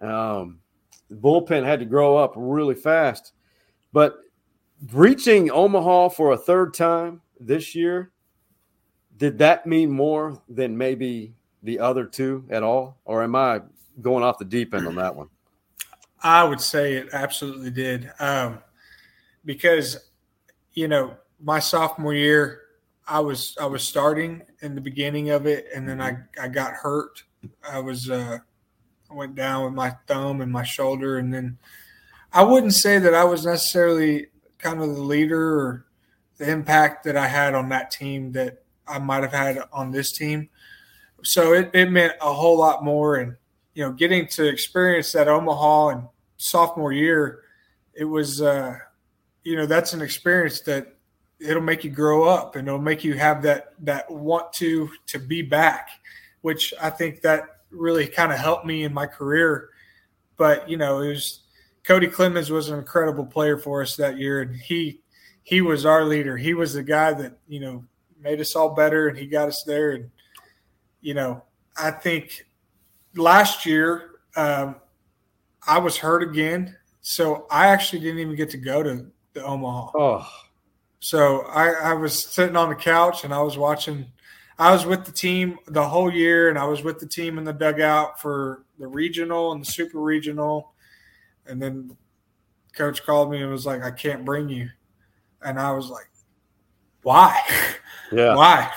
Um, 0.02 0.60
the 1.10 1.16
bullpen 1.16 1.66
had 1.66 1.80
to 1.80 1.86
grow 1.86 2.18
up 2.18 2.34
really 2.36 2.76
fast. 2.76 3.34
But 3.92 4.18
reaching 4.92 5.52
Omaha 5.52 6.10
for 6.10 6.32
a 6.32 6.38
third 6.38 6.74
time 6.74 7.22
this 7.40 7.76
year, 7.76 8.12
did 9.18 9.38
that 9.38 9.66
mean 9.66 9.92
more 9.92 10.42
than 10.50 10.78
maybe 10.78 11.36
the 11.62 11.80
other 11.80 12.06
two 12.06 12.46
at 12.50 12.64
all? 12.64 12.98
Or 13.06 13.24
am 13.24 13.36
I 13.36 13.62
going 14.02 14.24
off 14.24 14.40
the 14.40 14.46
deep 14.46 14.74
end 14.74 14.88
on 14.88 14.96
that 14.96 15.16
one? 15.16 15.30
I 16.22 16.44
would 16.44 16.62
say 16.62 16.94
it 16.94 17.10
absolutely 17.14 17.70
did. 17.70 18.12
Um, 18.20 18.60
because, 19.46 20.10
you 20.74 20.88
know, 20.88 21.16
my 21.40 21.60
sophomore 21.60 22.14
year, 22.14 22.62
I 23.08 23.20
was 23.20 23.56
I 23.60 23.66
was 23.66 23.84
starting 23.84 24.44
in 24.62 24.76
the 24.76 24.82
beginning 24.82 25.30
of 25.30 25.46
it, 25.46 25.68
and 25.76 25.88
then 25.88 26.02
I, 26.02 26.18
I 26.42 26.48
got 26.48 26.74
hurt. 26.74 27.24
I 27.70 27.80
was 27.80 28.10
uh, 28.10 28.40
I 29.10 29.14
went 29.14 29.36
down 29.36 29.66
with 29.66 29.74
my 29.74 29.92
thumb 30.08 30.42
and 30.42 30.52
my 30.52 30.64
shoulder, 30.64 31.18
and 31.18 31.34
then 31.34 31.58
I 32.32 32.44
wouldn't 32.44 32.74
say 32.74 33.00
that 33.00 33.14
I 33.14 33.26
was 33.26 33.46
necessarily 33.46 34.28
kind 34.58 34.82
of 34.82 34.96
the 34.96 35.02
leader 35.02 35.60
or 35.60 35.86
the 36.38 36.50
impact 36.50 37.04
that 37.04 37.18
I 37.18 37.28
had 37.28 37.54
on 37.54 37.70
that 37.70 37.92
team 37.92 38.32
that 38.32 38.64
I 38.88 39.00
might 39.00 39.24
have 39.24 39.34
had 39.34 39.60
on 39.72 39.92
this 39.92 40.12
team. 40.12 40.50
So 41.24 41.54
it, 41.54 41.70
it 41.74 41.92
meant 41.92 42.14
a 42.22 42.34
whole 42.34 42.58
lot 42.58 42.84
more, 42.84 43.18
and 43.18 43.36
you 43.74 43.84
know, 43.84 43.92
getting 43.92 44.28
to 44.28 44.48
experience 44.48 45.12
that 45.12 45.28
Omaha 45.28 45.90
and 45.90 46.08
sophomore 46.38 46.94
year, 46.94 47.44
it 47.94 48.06
was 48.06 48.42
uh, 48.42 48.78
you 49.44 49.56
know 49.56 49.66
that's 49.66 49.94
an 49.94 50.02
experience 50.02 50.62
that 50.62 50.96
it'll 51.40 51.62
make 51.62 51.84
you 51.84 51.90
grow 51.90 52.24
up 52.24 52.56
and 52.56 52.68
it'll 52.68 52.80
make 52.80 53.04
you 53.04 53.14
have 53.14 53.42
that 53.42 53.74
that 53.80 54.10
want 54.10 54.52
to 54.54 54.90
to 55.08 55.20
be 55.20 55.42
back 55.42 55.90
which 56.42 56.74
i 56.82 56.90
think 56.90 57.22
that 57.22 57.54
really 57.74 58.08
kind 58.08 58.32
of 58.32 58.40
helped 58.40 58.66
me 58.66 58.84
in 58.84 58.94
my 58.94 59.08
career. 59.08 59.70
But 60.38 60.70
you 60.70 60.78
know 60.78 61.02
it 61.02 61.10
was 61.10 61.42
cody 61.84 62.08
clemens 62.08 62.50
was 62.50 62.70
an 62.70 62.80
incredible 62.80 63.26
player 63.26 63.58
for 63.58 63.82
us 63.82 63.96
that 63.98 64.18
year 64.18 64.42
and 64.42 64.56
he 64.56 65.02
he 65.44 65.62
was 65.62 65.86
our 65.86 66.06
leader. 66.06 66.38
He 66.38 66.54
was 66.54 66.74
the 66.74 66.84
guy 66.84 67.14
that 67.14 67.38
you 67.48 67.60
know 67.60 67.84
made 68.22 68.40
us 68.40 68.56
all 68.56 68.70
better 68.70 69.08
and 69.08 69.18
he 69.18 69.28
got 69.28 69.48
us 69.48 69.64
there. 69.64 69.92
And 69.92 70.10
you 71.02 71.14
know 71.14 71.44
i 71.76 71.92
think 71.92 72.46
last 73.16 73.66
year 73.66 74.12
um, 74.36 74.76
i 75.68 75.78
was 75.78 75.98
hurt 75.98 76.24
again. 76.24 76.76
So 77.02 77.48
i 77.52 77.68
actually 77.68 78.00
didn't 78.00 78.20
even 78.20 78.36
get 78.36 78.50
to 78.52 78.58
go 78.58 78.84
to 78.84 79.06
the 79.34 79.44
omaha 79.44 79.92
Oh, 79.96 80.28
so 81.04 81.42
I, 81.48 81.72
I 81.72 81.94
was 81.96 82.24
sitting 82.24 82.56
on 82.56 82.70
the 82.70 82.76
couch 82.76 83.26
and 83.26 83.34
I 83.34 83.42
was 83.42 83.58
watching. 83.58 84.06
I 84.58 84.72
was 84.72 84.86
with 84.86 85.04
the 85.04 85.12
team 85.12 85.60
the 85.68 85.86
whole 85.86 86.10
year, 86.10 86.48
and 86.48 86.58
I 86.58 86.64
was 86.64 86.82
with 86.82 87.00
the 87.00 87.06
team 87.06 87.38
in 87.38 87.44
the 87.44 87.52
dugout 87.52 88.22
for 88.22 88.64
the 88.80 88.88
regional 88.88 89.52
and 89.52 89.62
the 89.62 89.66
super 89.70 90.00
regional. 90.00 90.72
And 91.46 91.62
then 91.62 91.98
coach 92.74 93.04
called 93.04 93.32
me 93.32 93.42
and 93.42 93.52
was 93.52 93.66
like, 93.66 93.84
"I 93.84 93.92
can't 93.92 94.24
bring 94.24 94.48
you," 94.48 94.70
and 95.42 95.60
I 95.60 95.72
was 95.72 95.90
like, 95.90 96.10
"Why? 97.02 97.38
yeah. 98.14 98.34
Why?" 98.36 98.72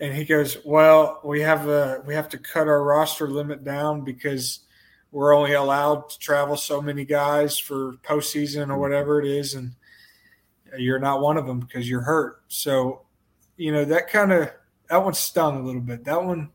And 0.00 0.14
he 0.14 0.24
goes, 0.24 0.56
"Well, 0.64 1.20
we 1.22 1.42
have 1.42 1.68
a 1.68 2.02
we 2.06 2.14
have 2.14 2.30
to 2.30 2.38
cut 2.38 2.68
our 2.68 2.82
roster 2.82 3.28
limit 3.28 3.64
down 3.64 4.00
because 4.00 4.60
we're 5.12 5.34
only 5.34 5.52
allowed 5.52 6.08
to 6.08 6.18
travel 6.18 6.56
so 6.56 6.80
many 6.80 7.04
guys 7.04 7.58
for 7.58 7.96
postseason 8.02 8.62
or 8.62 8.66
mm-hmm. 8.68 8.80
whatever 8.80 9.20
it 9.20 9.26
is, 9.26 9.52
and 9.52 9.72
you're 10.76 10.98
not 10.98 11.20
one 11.20 11.36
of 11.36 11.46
them 11.46 11.60
because 11.60 11.88
you're 11.88 12.02
hurt." 12.02 12.42
So, 12.48 13.02
you 13.56 13.72
know 13.72 13.84
that 13.84 14.08
kind 14.08 14.32
of 14.32 14.50
that 14.88 15.04
one 15.04 15.14
stung 15.14 15.58
a 15.60 15.62
little 15.62 15.80
bit. 15.80 16.04
That 16.04 16.22
one 16.24 16.50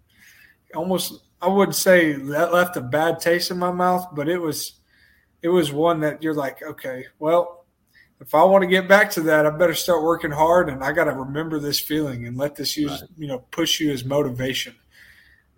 almost 0.74 1.24
I 1.42 1.48
wouldn't 1.48 1.76
say 1.76 2.14
that 2.14 2.54
left 2.54 2.78
a 2.78 2.82
bad 2.82 3.20
taste 3.20 3.52
in 3.52 3.58
my 3.60 3.72
mouth, 3.72 4.08
but 4.14 4.28
it 4.28 4.40
was 4.40 4.74
it 5.42 5.50
was 5.50 5.72
one 5.72 6.00
that 6.00 6.24
you're 6.24 6.34
like, 6.34 6.64
okay, 6.64 7.06
well, 7.20 7.66
if 8.20 8.34
I 8.34 8.44
want 8.44 8.64
to 8.64 8.68
get 8.68 8.88
back 8.88 9.12
to 9.12 9.22
that, 9.22 9.46
I 9.46 9.52
better 9.52 9.76
start 9.76 10.02
working 10.02 10.32
hard, 10.32 10.70
and 10.70 10.84
I 10.84 10.92
got 10.92 11.04
to 11.04 11.12
remember 11.12 11.60
this 11.60 11.80
feeling 11.80 12.26
and 12.26 12.36
let 12.38 12.56
this 12.56 12.76
use 12.76 12.92
Right. 13.02 13.10
you 13.18 13.28
know 13.28 13.40
push 13.52 13.80
you 13.80 13.92
as 13.92 14.04
motivation. 14.06 14.76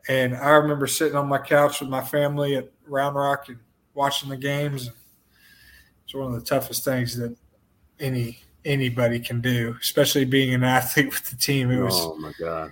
And 0.10 0.36
I 0.36 0.50
remember 0.52 0.88
sitting 0.88 1.18
on 1.18 1.28
my 1.28 1.38
couch 1.38 1.82
with 1.82 1.90
my 1.90 2.02
family 2.02 2.56
at 2.56 2.72
Round 2.86 3.16
Rock 3.16 3.50
and 3.50 3.60
watching 3.94 4.30
the 4.30 4.38
games. 4.38 4.90
It's 6.06 6.14
one 6.16 6.34
of 6.34 6.40
the 6.40 6.46
toughest 6.46 6.86
things 6.86 7.18
that 7.18 7.36
any 8.00 8.40
anybody 8.68 9.20
can 9.20 9.42
do, 9.42 9.76
especially 9.82 10.26
being 10.26 10.54
an 10.54 10.64
athlete 10.64 11.08
with 11.08 11.30
the 11.30 11.36
team. 11.38 11.72
It 11.72 11.82
was 11.82 11.96
Oh 11.96 12.16
my 12.18 12.32
God. 12.40 12.72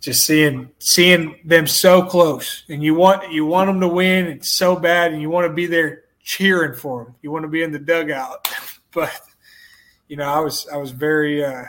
just 0.00 0.26
seeing 0.26 0.68
seeing 0.78 1.40
them 1.44 1.66
so 1.66 2.02
close. 2.02 2.64
And 2.68 2.82
you 2.82 2.94
want 2.94 3.32
you 3.32 3.46
want 3.46 3.68
them 3.68 3.80
to 3.80 3.88
win. 3.88 4.26
It's 4.26 4.56
so 4.56 4.76
bad 4.76 5.12
and 5.12 5.22
you 5.22 5.30
want 5.30 5.46
to 5.48 5.52
be 5.54 5.66
there 5.66 6.02
cheering 6.26 6.72
for 6.74 7.04
them 7.04 7.14
you 7.20 7.30
want 7.30 7.42
to 7.44 7.48
be 7.48 7.62
in 7.62 7.70
the 7.72 7.78
dugout. 7.78 8.48
But 8.92 9.20
you 10.08 10.16
know 10.16 10.28
i 10.28 10.38
was 10.38 10.68
i 10.72 10.76
was 10.76 10.90
very 10.92 11.44
uh 11.44 11.64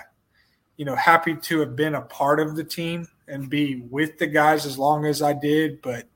you 0.78 0.86
know 0.86 0.96
happy 0.96 1.36
to 1.36 1.60
have 1.62 1.76
been 1.76 1.96
a 1.96 2.02
part 2.02 2.40
of 2.40 2.56
the 2.56 2.64
team 2.64 3.08
and 3.28 3.50
be 3.50 3.82
with 3.90 4.18
the 4.20 4.28
guys 4.28 4.66
as 4.66 4.78
long 4.78 5.06
as 5.06 5.22
i 5.22 5.34
did. 5.34 5.82
But 5.82 6.08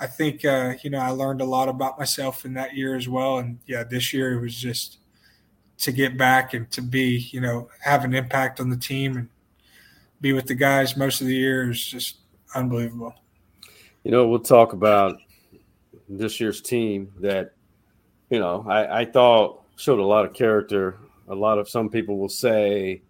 i 0.00 0.06
think 0.06 0.44
uh 0.44 0.74
you 0.82 0.90
know 0.90 0.98
i 0.98 1.10
learned 1.10 1.40
a 1.40 1.44
lot 1.44 1.68
about 1.68 1.98
myself 1.98 2.44
in 2.44 2.54
that 2.54 2.74
year 2.74 2.96
as 2.96 3.08
well. 3.08 3.38
And 3.38 3.58
yeah 3.66 3.84
this 3.84 4.12
year 4.12 4.34
it 4.36 4.40
was 4.40 4.56
just 4.56 4.98
to 5.78 5.92
get 5.92 6.18
back 6.18 6.54
and 6.54 6.70
to 6.72 6.82
be 6.82 7.28
you 7.30 7.40
know 7.40 7.68
have 7.80 8.04
an 8.04 8.14
impact 8.14 8.60
on 8.60 8.68
the 8.68 8.76
team 8.76 9.16
and 9.16 9.28
be 10.20 10.32
with 10.32 10.46
the 10.46 10.54
guys 10.54 10.96
most 10.96 11.20
of 11.20 11.26
the 11.26 11.34
year 11.34 11.70
is 11.70 11.84
just 11.84 12.18
unbelievable. 12.54 13.14
You 14.04 14.10
know, 14.10 14.26
we'll 14.26 14.40
talk 14.40 14.72
about 14.72 15.18
this 16.08 16.40
year's 16.40 16.60
team 16.60 17.12
that, 17.20 17.52
you 18.30 18.38
know, 18.38 18.64
I, 18.68 19.00
I 19.00 19.04
thought 19.04 19.62
showed 19.76 19.98
a 19.98 20.04
lot 20.04 20.24
of 20.24 20.32
character. 20.32 20.98
A 21.28 21.34
lot 21.34 21.58
of 21.58 21.68
some 21.68 21.88
people 21.88 22.18
will 22.18 22.28
say 22.28 23.02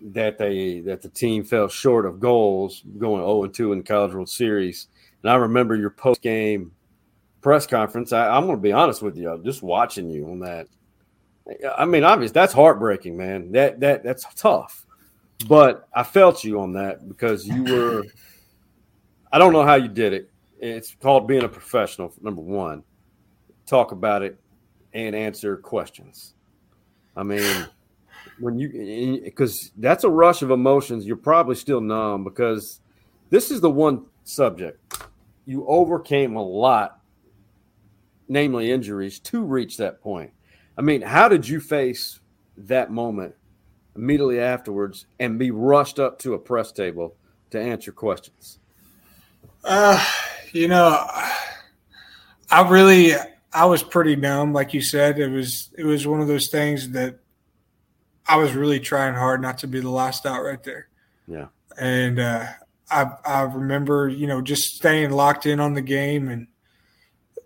that 0.00 0.36
they 0.36 0.80
that 0.80 1.00
the 1.00 1.08
team 1.08 1.44
fell 1.44 1.68
short 1.68 2.04
of 2.04 2.20
goals 2.20 2.82
going 2.98 3.22
0 3.22 3.44
and 3.44 3.54
2 3.54 3.72
in 3.72 3.78
the 3.78 3.84
College 3.84 4.12
World 4.12 4.28
Series. 4.28 4.88
And 5.22 5.30
I 5.30 5.36
remember 5.36 5.76
your 5.76 5.90
post 5.90 6.20
game 6.20 6.72
press 7.40 7.66
conference. 7.66 8.12
I, 8.12 8.28
I'm 8.28 8.44
going 8.44 8.56
to 8.56 8.62
be 8.62 8.72
honest 8.72 9.00
with 9.00 9.16
you. 9.16 9.40
Just 9.44 9.62
watching 9.62 10.10
you 10.10 10.28
on 10.28 10.40
that. 10.40 10.66
I 11.76 11.84
mean, 11.84 12.04
obviously 12.04 12.32
that's 12.32 12.52
heartbreaking, 12.52 13.16
man. 13.16 13.52
That 13.52 13.80
that 13.80 14.02
that's 14.02 14.26
tough. 14.34 14.86
But 15.48 15.88
I 15.92 16.02
felt 16.02 16.44
you 16.44 16.60
on 16.60 16.72
that 16.74 17.08
because 17.08 17.46
you 17.46 17.64
were. 17.64 18.04
I 19.32 19.38
don't 19.38 19.52
know 19.52 19.64
how 19.64 19.74
you 19.74 19.88
did 19.88 20.12
it. 20.12 20.30
It's 20.60 20.94
called 20.94 21.26
being 21.26 21.42
a 21.42 21.48
professional. 21.48 22.14
Number 22.22 22.40
one, 22.40 22.84
talk 23.66 23.92
about 23.92 24.22
it 24.22 24.38
and 24.92 25.14
answer 25.14 25.56
questions. 25.56 26.34
I 27.16 27.24
mean, 27.24 27.66
when 28.38 28.58
you 28.58 29.20
because 29.22 29.72
that's 29.76 30.04
a 30.04 30.10
rush 30.10 30.42
of 30.42 30.50
emotions. 30.50 31.04
You're 31.06 31.16
probably 31.16 31.56
still 31.56 31.80
numb 31.80 32.24
because 32.24 32.80
this 33.30 33.50
is 33.50 33.60
the 33.60 33.70
one 33.70 34.06
subject 34.24 34.78
you 35.46 35.66
overcame 35.66 36.36
a 36.36 36.42
lot, 36.42 37.00
namely 38.28 38.70
injuries, 38.70 39.18
to 39.20 39.42
reach 39.42 39.76
that 39.76 40.00
point. 40.00 40.30
I 40.76 40.82
mean, 40.82 41.02
how 41.02 41.28
did 41.28 41.48
you 41.48 41.60
face 41.60 42.20
that 42.56 42.90
moment 42.90 43.34
immediately 43.96 44.40
afterwards 44.40 45.06
and 45.20 45.38
be 45.38 45.50
rushed 45.50 46.00
up 46.00 46.18
to 46.20 46.34
a 46.34 46.38
press 46.38 46.72
table 46.72 47.14
to 47.50 47.60
answer 47.60 47.92
questions? 47.92 48.58
Uh, 49.62 50.04
you 50.52 50.66
know, 50.68 51.06
I 52.50 52.68
really, 52.68 53.12
I 53.52 53.66
was 53.66 53.82
pretty 53.82 54.16
numb, 54.16 54.52
like 54.52 54.74
you 54.74 54.82
said. 54.82 55.18
It 55.18 55.28
was, 55.28 55.70
it 55.78 55.84
was 55.84 56.06
one 56.06 56.20
of 56.20 56.26
those 56.26 56.50
things 56.50 56.90
that 56.90 57.20
I 58.26 58.36
was 58.36 58.52
really 58.54 58.80
trying 58.80 59.14
hard 59.14 59.40
not 59.40 59.58
to 59.58 59.68
be 59.68 59.80
the 59.80 59.90
last 59.90 60.26
out 60.26 60.42
right 60.42 60.62
there. 60.62 60.88
Yeah. 61.28 61.46
And 61.78 62.18
uh, 62.18 62.46
I, 62.90 63.12
I 63.24 63.42
remember, 63.42 64.08
you 64.08 64.26
know, 64.26 64.42
just 64.42 64.74
staying 64.74 65.10
locked 65.10 65.46
in 65.46 65.60
on 65.60 65.74
the 65.74 65.82
game 65.82 66.28
and. 66.28 66.48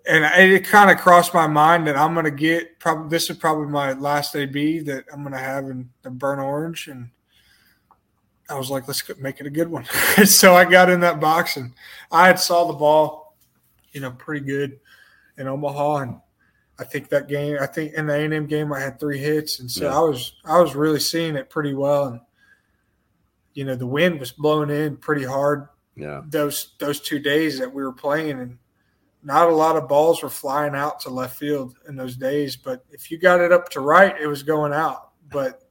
And 0.09 0.25
it 0.51 0.65
kind 0.65 0.89
of 0.89 0.97
crossed 0.97 1.35
my 1.35 1.45
mind 1.45 1.85
that 1.85 1.95
I'm 1.95 2.13
going 2.13 2.25
to 2.25 2.31
get 2.31 2.79
probably 2.79 3.09
this 3.09 3.29
is 3.29 3.37
probably 3.37 3.67
my 3.67 3.93
last 3.93 4.35
AB 4.35 4.79
that 4.79 5.05
I'm 5.13 5.21
going 5.21 5.33
to 5.33 5.39
have 5.39 5.65
in 5.65 5.87
the 6.01 6.09
burnt 6.09 6.41
orange, 6.41 6.87
and 6.87 7.09
I 8.49 8.55
was 8.57 8.71
like, 8.71 8.87
let's 8.87 9.03
make 9.19 9.39
it 9.39 9.45
a 9.45 9.51
good 9.51 9.69
one. 9.69 9.85
so 10.25 10.55
I 10.55 10.65
got 10.65 10.89
in 10.89 10.99
that 11.01 11.19
box 11.19 11.57
and 11.57 11.73
I 12.11 12.25
had 12.25 12.39
saw 12.39 12.65
the 12.65 12.73
ball, 12.73 13.35
you 13.91 14.01
know, 14.01 14.09
pretty 14.09 14.43
good 14.43 14.79
in 15.37 15.47
Omaha, 15.47 15.97
and 15.97 16.19
I 16.79 16.85
think 16.85 17.09
that 17.09 17.27
game, 17.27 17.57
I 17.61 17.67
think 17.67 17.93
in 17.93 18.07
the 18.07 18.13
A 18.15 18.25
and 18.25 18.33
M 18.33 18.47
game, 18.47 18.73
I 18.73 18.79
had 18.79 18.99
three 18.99 19.19
hits, 19.19 19.59
and 19.59 19.69
so 19.69 19.85
Yeah. 19.85 19.95
I 19.95 19.99
was 19.99 20.33
I 20.43 20.59
was 20.59 20.73
really 20.75 20.99
seeing 20.99 21.35
it 21.35 21.51
pretty 21.51 21.75
well. 21.75 22.05
And 22.05 22.19
you 23.53 23.63
know, 23.63 23.75
the 23.75 23.85
wind 23.85 24.19
was 24.19 24.31
blowing 24.31 24.71
in 24.71 24.97
pretty 24.97 25.23
hard 25.25 25.67
Yeah. 25.95 26.21
those 26.25 26.73
those 26.79 26.99
two 26.99 27.19
days 27.19 27.59
that 27.59 27.71
we 27.71 27.83
were 27.83 27.93
playing, 27.93 28.39
and 28.39 28.57
not 29.23 29.49
a 29.49 29.55
lot 29.55 29.75
of 29.75 29.87
balls 29.87 30.23
were 30.23 30.29
flying 30.29 30.75
out 30.75 30.99
to 31.01 31.09
left 31.09 31.37
field 31.37 31.75
in 31.87 31.95
those 31.95 32.15
days. 32.15 32.55
But 32.55 32.85
if 32.89 33.11
you 33.11 33.17
got 33.17 33.41
it 33.41 33.51
up 33.51 33.69
to 33.69 33.81
right, 33.81 34.19
it 34.19 34.27
was 34.27 34.43
going 34.43 34.73
out. 34.73 35.11
But 35.29 35.61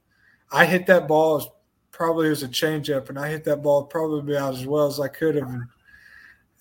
I 0.51 0.65
hit 0.65 0.85
that 0.87 1.07
ball 1.07 1.37
as 1.37 1.47
probably 1.91 2.29
as 2.29 2.43
a 2.43 2.47
changeup, 2.47 3.09
and 3.09 3.17
I 3.17 3.29
hit 3.29 3.43
that 3.45 3.63
ball 3.63 3.83
probably 3.83 4.33
about 4.33 4.53
as 4.53 4.65
well 4.65 4.87
as 4.87 4.99
I 4.99 5.07
could 5.07 5.35
have. 5.35 5.49
And 5.49 5.63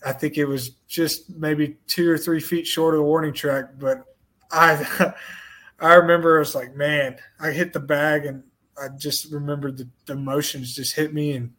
I 0.04 0.12
think 0.12 0.38
it 0.38 0.46
was 0.46 0.70
just 0.88 1.30
maybe 1.30 1.76
two 1.86 2.10
or 2.10 2.18
three 2.18 2.40
feet 2.40 2.66
short 2.66 2.94
of 2.94 2.98
the 2.98 3.04
warning 3.04 3.34
track. 3.34 3.78
But 3.78 4.04
I 4.50 5.12
I 5.80 5.94
remember 5.94 6.36
it 6.36 6.40
was 6.40 6.54
like, 6.54 6.74
man, 6.74 7.16
I 7.38 7.50
hit 7.50 7.72
the 7.72 7.80
bag, 7.80 8.24
and 8.24 8.42
I 8.80 8.88
just 8.96 9.30
remembered 9.30 9.76
the, 9.76 9.88
the 10.06 10.14
emotions 10.14 10.74
just 10.74 10.96
hit 10.96 11.12
me, 11.12 11.32
and 11.32 11.52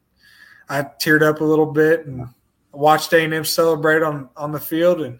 I 0.67 0.81
teared 0.83 1.21
up 1.21 1.41
a 1.41 1.45
little 1.45 1.65
bit 1.65 2.05
and 2.05 2.27
watched 2.71 3.13
A 3.13 3.23
and 3.23 3.33
M 3.33 3.45
celebrate 3.45 4.03
on 4.03 4.29
on 4.35 4.51
the 4.51 4.59
field, 4.59 5.01
and 5.01 5.19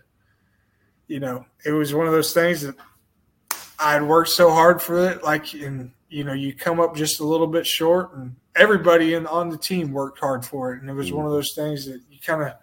you 1.08 1.20
know, 1.20 1.46
it 1.66 1.72
was 1.72 1.94
one 1.94 2.06
of 2.06 2.14
those 2.14 2.34
things 2.34 2.62
that 2.62 2.76
I'd 3.80 4.04
worked 4.04 4.30
so 4.30 4.52
hard 4.52 4.82
for 4.82 5.10
it, 5.10 5.24
like, 5.24 5.54
and 5.54 5.92
you 6.10 6.24
know, 6.24 6.34
you 6.34 6.54
come 6.54 6.80
up 6.80 6.96
just 6.96 7.20
a 7.20 7.26
little 7.26 7.48
bit 7.48 7.66
short, 7.66 8.14
and 8.16 8.36
everybody 8.56 9.14
in 9.14 9.26
on 9.28 9.50
the 9.50 9.58
team 9.58 9.92
worked 9.92 10.20
hard 10.20 10.46
for 10.46 10.74
it, 10.74 10.82
and 10.82 10.90
it 10.90 10.94
was 10.94 11.12
one 11.12 11.26
of 11.26 11.30
mm-hmm. 11.30 11.38
those 11.38 11.54
things 11.54 11.86
that 11.86 12.02
you 12.12 12.20
kind 12.24 12.44
of, 12.44 12.54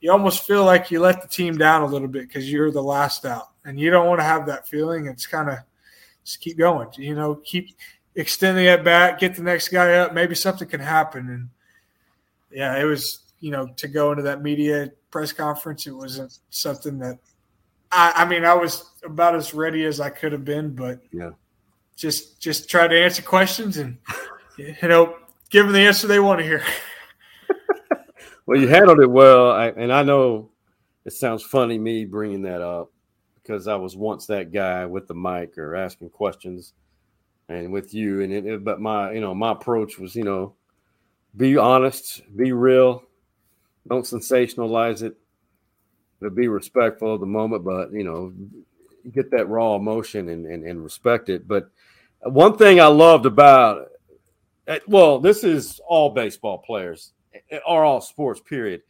you 0.00 0.10
almost 0.10 0.46
feel 0.46 0.64
like 0.64 0.90
you 0.90 1.00
let 1.00 1.20
the 1.20 1.28
team 1.28 1.58
down 1.58 1.82
a 1.82 1.86
little 1.86 2.08
bit 2.08 2.28
because 2.28 2.50
you're 2.50 2.70
the 2.70 2.82
last 2.82 3.26
out, 3.26 3.50
and 3.64 3.78
you 3.78 3.90
don't 3.90 4.06
want 4.06 4.20
to 4.20 4.24
have 4.24 4.46
that 4.46 4.68
feeling. 4.68 5.06
It's 5.06 5.26
kind 5.26 5.50
of 5.50 5.58
just 6.24 6.40
keep 6.40 6.56
going, 6.56 6.88
you 6.96 7.14
know, 7.14 7.34
keep 7.36 7.70
extending 8.14 8.64
that 8.64 8.84
back, 8.84 9.18
get 9.18 9.34
the 9.34 9.42
next 9.42 9.68
guy 9.68 9.94
up, 9.94 10.14
maybe 10.14 10.34
something 10.34 10.68
can 10.68 10.80
happen, 10.80 11.28
and 11.28 11.48
yeah, 12.50 12.78
it 12.80 12.84
was 12.84 13.20
you 13.40 13.50
know 13.50 13.66
to 13.76 13.88
go 13.88 14.10
into 14.12 14.22
that 14.22 14.42
media 14.42 14.90
press 15.10 15.32
conference. 15.32 15.86
It 15.86 15.92
wasn't 15.92 16.38
something 16.50 16.98
that 17.00 17.18
I, 17.92 18.12
I 18.16 18.24
mean 18.26 18.44
I 18.44 18.54
was 18.54 18.90
about 19.04 19.34
as 19.34 19.52
ready 19.54 19.84
as 19.86 20.00
I 20.00 20.10
could 20.10 20.32
have 20.32 20.44
been, 20.44 20.74
but 20.74 21.00
Yeah. 21.12 21.30
just 21.96 22.40
just 22.40 22.68
try 22.70 22.86
to 22.86 22.98
answer 22.98 23.22
questions 23.22 23.78
and 23.78 23.98
you 24.56 24.74
know 24.82 25.16
give 25.50 25.66
them 25.66 25.72
the 25.72 25.80
answer 25.80 26.06
they 26.06 26.20
want 26.20 26.38
to 26.40 26.44
hear. 26.44 26.62
Well, 28.46 28.58
you 28.58 28.66
handled 28.66 28.98
it 28.98 29.08
well, 29.10 29.52
I, 29.52 29.68
and 29.68 29.92
I 29.92 30.02
know 30.02 30.50
it 31.04 31.12
sounds 31.12 31.44
funny 31.44 31.78
me 31.78 32.04
bringing 32.04 32.42
that 32.42 32.60
up 32.60 32.90
because 33.36 33.68
I 33.68 33.76
was 33.76 33.96
once 33.96 34.26
that 34.26 34.50
guy 34.50 34.86
with 34.86 35.06
the 35.06 35.14
mic 35.14 35.56
or 35.56 35.76
asking 35.76 36.10
questions, 36.10 36.72
and 37.48 37.70
with 37.72 37.94
you, 37.94 38.22
and 38.22 38.32
it, 38.32 38.46
it- 38.46 38.64
but 38.64 38.80
my 38.80 39.12
you 39.12 39.20
know 39.20 39.34
my 39.36 39.52
approach 39.52 39.98
was 39.98 40.16
you 40.16 40.24
know 40.24 40.54
be 41.36 41.56
honest, 41.58 42.22
be 42.36 42.50
real, 42.50 43.04
don't 43.88 44.04
sensationalize 44.04 45.02
it, 45.02 45.16
but 46.20 46.34
be 46.34 46.48
respectful 46.48 47.14
of 47.14 47.20
the 47.20 47.26
moment, 47.26 47.64
but 47.64 47.92
you 47.92 48.04
know 48.04 48.32
get 49.12 49.30
that 49.30 49.48
raw 49.48 49.76
emotion 49.76 50.28
and 50.28 50.46
and, 50.46 50.64
and 50.64 50.82
respect 50.82 51.28
it. 51.28 51.48
But 51.48 51.70
one 52.22 52.56
thing 52.56 52.80
I 52.80 52.86
loved 52.86 53.26
about 53.26 53.88
uh, 54.70 54.78
well, 54.86 55.18
this 55.18 55.42
is 55.42 55.80
all 55.86 56.10
baseball 56.10 56.58
players 56.58 57.12
or 57.66 57.84
all 57.84 58.00
sports, 58.00 58.40
period. 58.40 58.82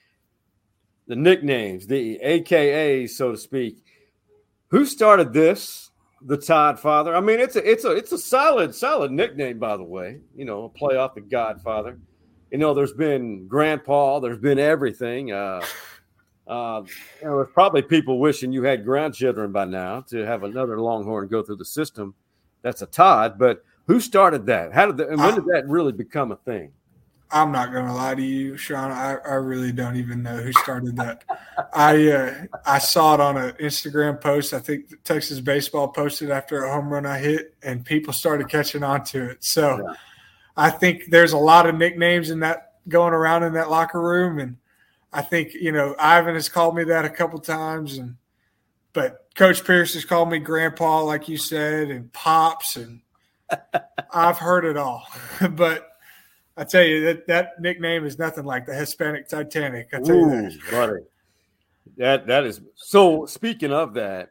The 1.06 1.16
nicknames, 1.16 1.87
the 1.87 2.20
AKAs, 2.23 3.11
so 3.11 3.32
to 3.32 3.38
speak. 3.38 3.82
Who 4.68 4.85
started 4.85 5.32
this? 5.32 5.90
The 6.23 6.37
Todd 6.37 6.78
Father. 6.78 7.16
I 7.16 7.20
mean, 7.20 7.40
it's 7.40 7.56
a 7.56 7.68
it's 7.68 7.87
a 7.87 7.92
it's 7.92 8.12
a 8.12 8.18
solid, 8.18 8.75
solid 8.75 9.11
nickname, 9.11 9.59
by 9.59 9.78
the 9.78 9.85
way. 9.85 10.20
You 10.37 10.44
know, 10.44 10.64
a 10.64 10.68
play 10.68 10.97
off 10.97 11.14
the 11.14 11.23
Godfather. 11.23 11.99
You 12.51 12.59
know, 12.59 12.75
there's 12.75 12.93
been 12.93 13.47
Grandpa, 13.47 14.21
there's 14.21 14.39
been 14.39 14.59
everything. 14.59 15.33
Uh 15.33 15.63
uh, 16.51 16.83
you 17.21 17.29
know, 17.29 17.37
there's 17.37 17.53
probably 17.55 17.81
people 17.81 18.19
wishing 18.19 18.53
you 18.53 18.65
had 18.65 18.85
grandchildren 18.85 19.53
by 19.53 19.65
now 19.65 20.01
to 20.01 20.27
have 20.27 20.43
another 20.43 20.81
Longhorn 20.81 21.29
go 21.29 21.45
through 21.45 21.57
the 21.57 21.65
system. 21.65 22.13
That's 22.63 22.83
a 22.83 22.87
Todd, 22.87 23.39
but 23.39 23.65
who 23.87 24.01
started 24.01 24.47
that? 24.47 24.73
How 24.73 24.87
did 24.87 24.97
that, 24.97 25.11
and 25.11 25.21
when 25.21 25.37
did 25.37 25.47
that 25.47 25.69
really 25.69 25.93
become 25.93 26.33
a 26.33 26.37
thing? 26.37 26.73
I'm 27.31 27.53
not 27.53 27.73
gonna 27.73 27.95
lie 27.95 28.17
to 28.17 28.23
you, 28.23 28.57
Sean. 28.57 28.91
I, 28.91 29.19
I 29.25 29.35
really 29.35 29.71
don't 29.71 29.95
even 29.95 30.25
know 30.25 30.39
who 30.39 30.53
started 30.55 30.97
that. 30.97 31.23
I 31.73 32.11
uh, 32.11 32.35
I 32.67 32.79
saw 32.79 33.15
it 33.15 33.21
on 33.21 33.37
an 33.37 33.53
Instagram 33.53 34.21
post. 34.21 34.53
I 34.53 34.59
think 34.59 35.05
Texas 35.05 35.39
baseball 35.39 35.87
posted 35.87 36.33
after 36.33 36.65
a 36.65 36.73
home 36.73 36.89
run 36.93 37.07
I 37.07 37.19
hit, 37.19 37.55
and 37.63 37.85
people 37.85 38.13
started 38.13 38.49
catching 38.49 38.83
on 38.83 39.05
to 39.05 39.31
it. 39.31 39.45
So 39.45 39.85
Yeah. 39.87 39.95
I 40.61 40.68
think 40.68 41.07
there's 41.09 41.33
a 41.33 41.38
lot 41.38 41.66
of 41.66 41.75
nicknames 41.75 42.29
in 42.29 42.40
that 42.40 42.75
going 42.87 43.14
around 43.14 43.44
in 43.44 43.55
that 43.55 43.70
locker 43.70 44.01
room, 44.01 44.38
and 44.38 44.59
I 45.11 45.23
think 45.23 45.55
you 45.55 45.73
know 45.73 45.96
Ivan 45.99 46.35
has 46.35 46.51
called 46.51 46.77
me 46.77 46.85
that 46.85 47.07
a 47.07 47.11
couple 47.11 47.38
times, 47.38 47.96
and 47.96 48.16
but 48.92 49.27
Coach 49.35 49.64
Pierce 49.64 49.94
has 49.94 50.05
called 50.05 50.31
me 50.31 50.38
Grandpa, 50.38 51.03
like 51.03 51.29
you 51.29 51.38
said, 51.38 51.90
and 51.90 52.12
Pops, 52.12 52.77
and 52.77 53.01
I've 54.12 54.38
heard 54.38 54.64
it 54.64 54.77
all, 54.77 55.07
but. 55.51 55.87
I 56.57 56.64
tell 56.64 56.85
you 56.85 57.05
that 57.07 57.27
that 57.29 57.59
nickname 57.59 58.05
is 58.05 58.18
nothing 58.18 58.44
like 58.44 58.66
the 58.66 58.75
Hispanic 58.75 59.29
Titanic. 59.29 59.88
I 59.94 60.01
tell 60.01 60.14
you 60.14 60.27
Ooh, 60.27 60.51
that. 60.51 60.70
buddy. 60.70 61.03
That 61.96 62.27
that 62.27 62.44
is 62.44 62.61
so. 62.75 63.25
Speaking 63.25 63.73
of 63.73 63.94
that, 63.94 64.29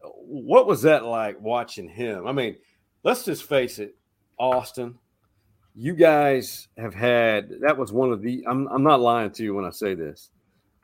what 0.00 0.66
was 0.66 0.82
that 0.82 1.04
like 1.04 1.40
watching 1.40 1.88
him? 1.88 2.26
I 2.26 2.32
mean, 2.32 2.56
let's 3.04 3.24
just 3.24 3.44
face 3.44 3.78
it, 3.78 3.94
Austin. 4.40 4.98
You 5.74 5.94
guys 5.94 6.68
have 6.76 6.94
had 6.94 7.60
that 7.60 7.78
was 7.78 7.92
one 7.92 8.12
of 8.12 8.20
the. 8.20 8.44
I'm 8.46 8.66
I'm 8.68 8.82
not 8.82 9.00
lying 9.00 9.30
to 9.32 9.42
you 9.42 9.54
when 9.54 9.64
I 9.64 9.70
say 9.70 9.94
this, 9.94 10.30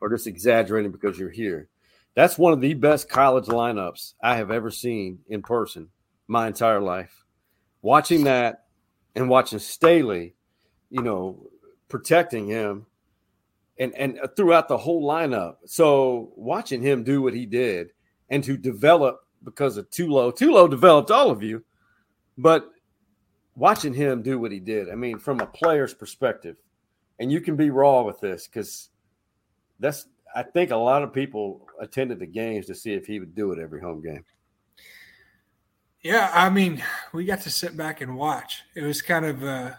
or 0.01 0.09
just 0.09 0.27
exaggerating 0.27 0.93
because 0.93 1.19
you're 1.19 1.31
here. 1.31 1.69
That's 2.15 2.39
one 2.39 2.53
of 2.53 2.61
the 2.61 2.75
best 2.75 3.09
college 3.09 3.47
lineups 3.47 4.15
I 4.23 4.37
have 4.37 4.51
ever 4.51 4.71
seen 4.71 5.21
in 5.29 5.43
person 5.43 5.89
my 6.27 6.47
entire 6.47 6.81
life. 6.81 7.25
Watching 7.83 8.25
that 8.25 8.65
and 9.15 9.29
watching 9.29 9.59
Staley, 9.59 10.35
you 10.91 11.03
know, 11.03 11.49
protecting 11.89 12.47
him 12.47 12.87
and 13.79 13.95
and 13.95 14.19
throughout 14.37 14.69
the 14.69 14.79
whole 14.79 15.07
lineup. 15.07 15.57
So 15.67 16.33
watching 16.35 16.83
him 16.83 17.05
do 17.05 17.23
what 17.23 17.35
he 17.35 17.47
did 17.47 17.91
and 18.31 18.43
to 18.45 18.57
develop 18.57 19.21
because 19.45 19.77
of 19.77 19.89
Tulo, 19.91 20.37
Tulo 20.37 20.69
developed 20.69 21.11
all 21.11 21.31
of 21.31 21.43
you, 21.43 21.63
but 22.37 22.71
watching 23.59 23.93
him 23.93 24.23
do 24.23 24.39
what 24.39 24.53
he 24.53 24.61
did. 24.61 24.89
I 24.89 24.95
mean, 24.95 25.19
from 25.19 25.41
a 25.41 25.47
player's 25.47 25.93
perspective, 25.93 26.57
and 27.19 27.31
you 27.31 27.41
can 27.41 27.57
be 27.57 27.71
raw 27.71 28.03
with 28.03 28.21
this 28.21 28.47
because 28.47 28.89
that's. 29.81 30.07
I 30.35 30.43
think 30.43 30.71
a 30.71 30.77
lot 30.77 31.03
of 31.03 31.13
people 31.13 31.67
attended 31.81 32.19
the 32.19 32.27
games 32.27 32.67
to 32.67 32.75
see 32.75 32.93
if 32.93 33.07
he 33.07 33.19
would 33.19 33.35
do 33.35 33.53
it 33.53 33.59
every 33.59 33.81
home 33.81 34.03
game. 34.03 34.25
Yeah, 36.03 36.31
I 36.33 36.51
mean, 36.51 36.83
we 37.13 37.25
got 37.25 37.41
to 37.41 37.51
sit 37.51 37.77
back 37.77 38.03
and 38.03 38.17
watch. 38.17 38.63
It 38.77 38.83
was 38.83 39.03
kind 39.03 39.25
of, 39.25 39.43
uh, 39.43 39.71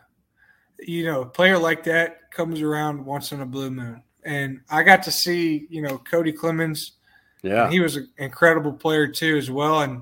you 0.79 1.05
know, 1.05 1.21
a 1.21 1.25
player 1.25 1.57
like 1.57 1.83
that 1.83 2.31
comes 2.31 2.61
around 2.61 3.05
once 3.05 3.31
in 3.31 3.41
a 3.41 3.45
blue 3.45 3.71
moon. 3.71 4.03
And 4.25 4.61
I 4.69 4.83
got 4.83 5.03
to 5.03 5.11
see, 5.11 5.67
you 5.69 5.81
know, 5.81 5.99
Cody 5.99 6.33
Clemens. 6.33 6.93
Yeah, 7.41 7.69
he 7.69 7.79
was 7.79 7.95
an 7.95 8.09
incredible 8.17 8.73
player 8.73 9.07
too, 9.07 9.37
as 9.37 9.49
well. 9.49 9.81
And 9.81 10.01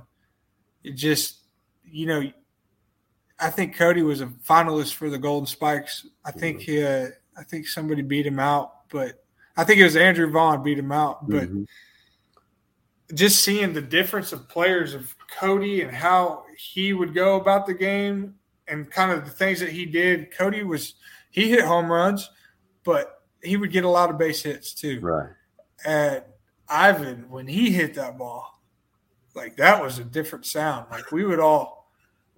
it 0.84 0.94
just, 0.94 1.42
you 1.86 2.08
know, 2.08 2.24
I 3.40 3.50
think 3.50 3.76
Cody 3.76 4.02
was 4.02 4.22
a 4.22 4.28
finalist 4.28 4.94
for 4.96 5.10
the 5.10 5.18
Golden 5.18 5.46
Spikes. 5.46 6.08
I 6.26 6.32
think 6.32 6.62
he, 6.62 6.84
uh, 6.84 7.08
I 7.38 7.44
think 7.44 7.68
somebody 7.68 8.02
beat 8.02 8.26
him 8.26 8.40
out, 8.40 8.90
but 8.90 9.24
I 9.56 9.64
think 9.64 9.80
it 9.80 9.84
was 9.84 9.96
Andrew 9.96 10.30
Vaughn 10.32 10.64
beat 10.64 10.80
him 10.80 10.92
out. 10.92 11.30
But 11.30 11.50
Mhm. 11.50 11.68
just 13.14 13.44
seeing 13.44 13.74
the 13.74 13.82
difference 13.82 14.32
of 14.32 14.50
players 14.50 14.94
of 14.94 15.16
Cody 15.30 15.82
and 15.82 15.92
how 15.92 16.46
he 16.58 16.94
would 16.94 17.14
go 17.14 17.36
about 17.40 17.66
the 17.68 17.74
game 17.74 18.36
and 18.68 18.90
kind 18.92 19.12
of 19.12 19.24
the 19.24 19.32
things 19.32 19.60
that 19.60 19.70
he 19.70 19.86
did. 19.86 20.32
Cody 20.32 20.64
was 20.64 20.96
he 21.32 21.50
hit 21.50 21.64
home 21.64 21.92
runs, 21.92 22.30
but 22.84 23.24
he 23.44 23.56
would 23.56 23.72
get 23.72 23.84
a 23.86 23.90
lot 23.90 24.10
of 24.10 24.18
base 24.18 24.42
hits 24.44 24.74
too. 24.74 25.00
right. 25.02 25.30
And 25.86 26.24
Ivan, 26.68 27.30
when 27.30 27.48
he 27.48 27.70
hit 27.72 27.94
that 27.94 28.18
ball, 28.18 28.62
like 29.36 29.56
that 29.58 29.82
was 29.82 30.00
a 30.00 30.04
different 30.04 30.46
sound. 30.46 30.88
Like 30.90 31.12
we 31.12 31.24
would 31.24 31.40
all 31.40 31.77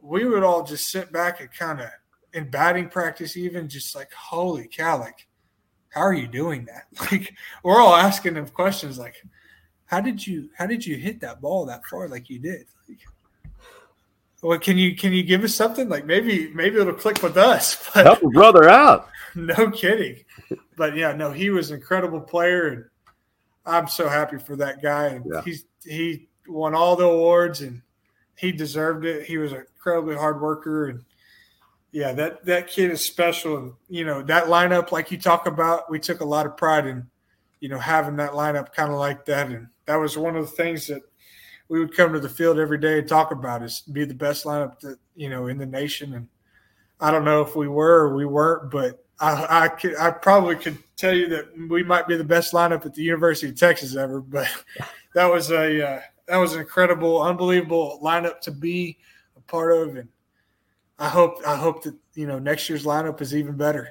we 0.01 0.25
would 0.25 0.43
all 0.43 0.63
just 0.63 0.89
sit 0.89 1.11
back 1.11 1.39
and 1.41 1.51
kind 1.51 1.81
of 1.81 1.89
in 2.33 2.49
batting 2.49 2.89
practice, 2.89 3.35
even 3.37 3.67
just 3.67 3.95
like, 3.95 4.11
holy 4.13 4.67
cow, 4.67 4.99
like 4.99 5.27
how 5.89 6.01
are 6.01 6.13
you 6.13 6.27
doing 6.27 6.65
that? 6.65 6.85
Like 7.11 7.33
we're 7.63 7.81
all 7.81 7.95
asking 7.95 8.35
him 8.35 8.47
questions 8.47 8.99
like 8.99 9.15
how 9.85 9.99
did 10.01 10.25
you 10.25 10.49
how 10.55 10.67
did 10.67 10.85
you 10.85 10.97
hit 10.97 11.19
that 11.21 11.41
ball 11.41 11.65
that 11.65 11.85
far 11.85 12.07
like 12.07 12.29
you 12.29 12.37
did? 12.39 12.65
Like, 12.87 12.99
well, 14.41 14.59
can 14.59 14.77
you 14.77 14.95
can 14.95 15.11
you 15.11 15.23
give 15.23 15.43
us 15.43 15.55
something? 15.55 15.89
Like 15.89 16.05
maybe 16.05 16.51
maybe 16.53 16.79
it'll 16.79 16.93
click 16.93 17.21
with 17.23 17.37
us. 17.37 17.75
But 17.93 18.05
Help 18.05 18.23
a 18.23 18.27
brother 18.29 18.69
out. 18.69 19.09
no 19.35 19.71
kidding. 19.71 20.23
But 20.77 20.95
yeah, 20.95 21.11
no, 21.13 21.31
he 21.31 21.49
was 21.49 21.71
an 21.71 21.77
incredible 21.77 22.21
player, 22.21 22.67
and 22.67 22.85
I'm 23.65 23.87
so 23.87 24.07
happy 24.07 24.37
for 24.37 24.55
that 24.57 24.81
guy. 24.81 25.07
And 25.07 25.25
Yeah. 25.31 25.41
he's 25.41 25.65
he 25.83 26.29
won 26.47 26.73
all 26.75 26.95
the 26.95 27.05
awards, 27.05 27.61
and 27.61 27.81
he 28.37 28.51
deserved 28.51 29.05
it. 29.05 29.25
He 29.25 29.37
was 29.37 29.51
an 29.51 29.65
incredibly 29.79 30.15
hard 30.15 30.41
worker, 30.41 30.89
and 30.89 31.03
yeah, 31.91 32.11
that 32.13 32.45
that 32.45 32.67
kid 32.67 32.91
is 32.91 33.05
special. 33.05 33.57
And 33.57 33.73
you 33.87 34.03
know 34.03 34.21
that 34.23 34.45
lineup, 34.45 34.91
like 34.91 35.09
you 35.09 35.17
talk 35.17 35.47
about, 35.47 35.89
we 35.89 35.99
took 35.99 36.19
a 36.19 36.25
lot 36.25 36.45
of 36.45 36.57
pride 36.57 36.85
in, 36.85 37.07
you 37.61 37.69
know, 37.69 37.79
having 37.79 38.17
that 38.17 38.31
lineup 38.31 38.73
kind 38.73 38.91
of 38.91 38.99
like 38.99 39.25
that, 39.25 39.47
and 39.47 39.67
that 39.85 39.95
was 39.95 40.17
one 40.17 40.35
of 40.35 40.45
the 40.45 40.51
things 40.51 40.87
that 40.87 41.01
we 41.69 41.79
would 41.79 41.95
come 41.95 42.11
to 42.13 42.19
the 42.19 42.29
field 42.29 42.59
every 42.59 42.77
day 42.77 42.99
and 42.99 43.07
talk 43.07 43.31
about 43.31 43.63
is 43.63 43.81
be 43.81 44.03
the 44.03 44.13
best 44.13 44.45
lineup 44.45 44.79
that 44.81 44.97
you 45.15 45.29
know 45.29 45.47
in 45.47 45.57
the 45.57 45.65
nation. 45.65 46.13
And 46.13 46.27
I 46.99 47.11
don't 47.11 47.25
know 47.25 47.41
if 47.41 47.55
we 47.55 47.67
were 47.69 48.07
or 48.07 48.15
we 48.15 48.25
weren't, 48.25 48.69
but 48.69 49.03
I 49.21 49.63
I, 49.63 49.67
could, 49.69 49.95
I 49.95 50.11
probably 50.11 50.57
could 50.57 50.77
tell 50.97 51.13
you 51.13 51.29
that 51.29 51.47
we 51.69 51.83
might 51.83 52.07
be 52.07 52.17
the 52.17 52.23
best 52.23 52.51
lineup 52.53 52.85
at 52.85 52.93
the 52.93 53.03
University 53.03 53.49
of 53.49 53.55
Texas 53.57 53.95
ever. 53.95 54.19
But 54.19 54.49
that 55.13 55.31
was 55.31 55.51
a 55.51 55.87
uh, 55.87 56.01
that 56.27 56.37
was 56.37 56.53
an 56.53 56.59
incredible, 56.59 57.21
unbelievable 57.21 57.99
lineup 58.03 58.41
to 58.41 58.51
be 58.51 58.97
part 59.49 59.73
of, 59.73 59.95
and 59.95 60.07
I 60.97 61.09
hope 61.09 61.41
I 61.45 61.55
hope 61.55 61.83
that 61.83 61.95
you 62.13 62.27
know 62.27 62.39
next 62.39 62.69
year's 62.69 62.85
lineup 62.85 63.21
is 63.21 63.35
even 63.35 63.57
better. 63.57 63.89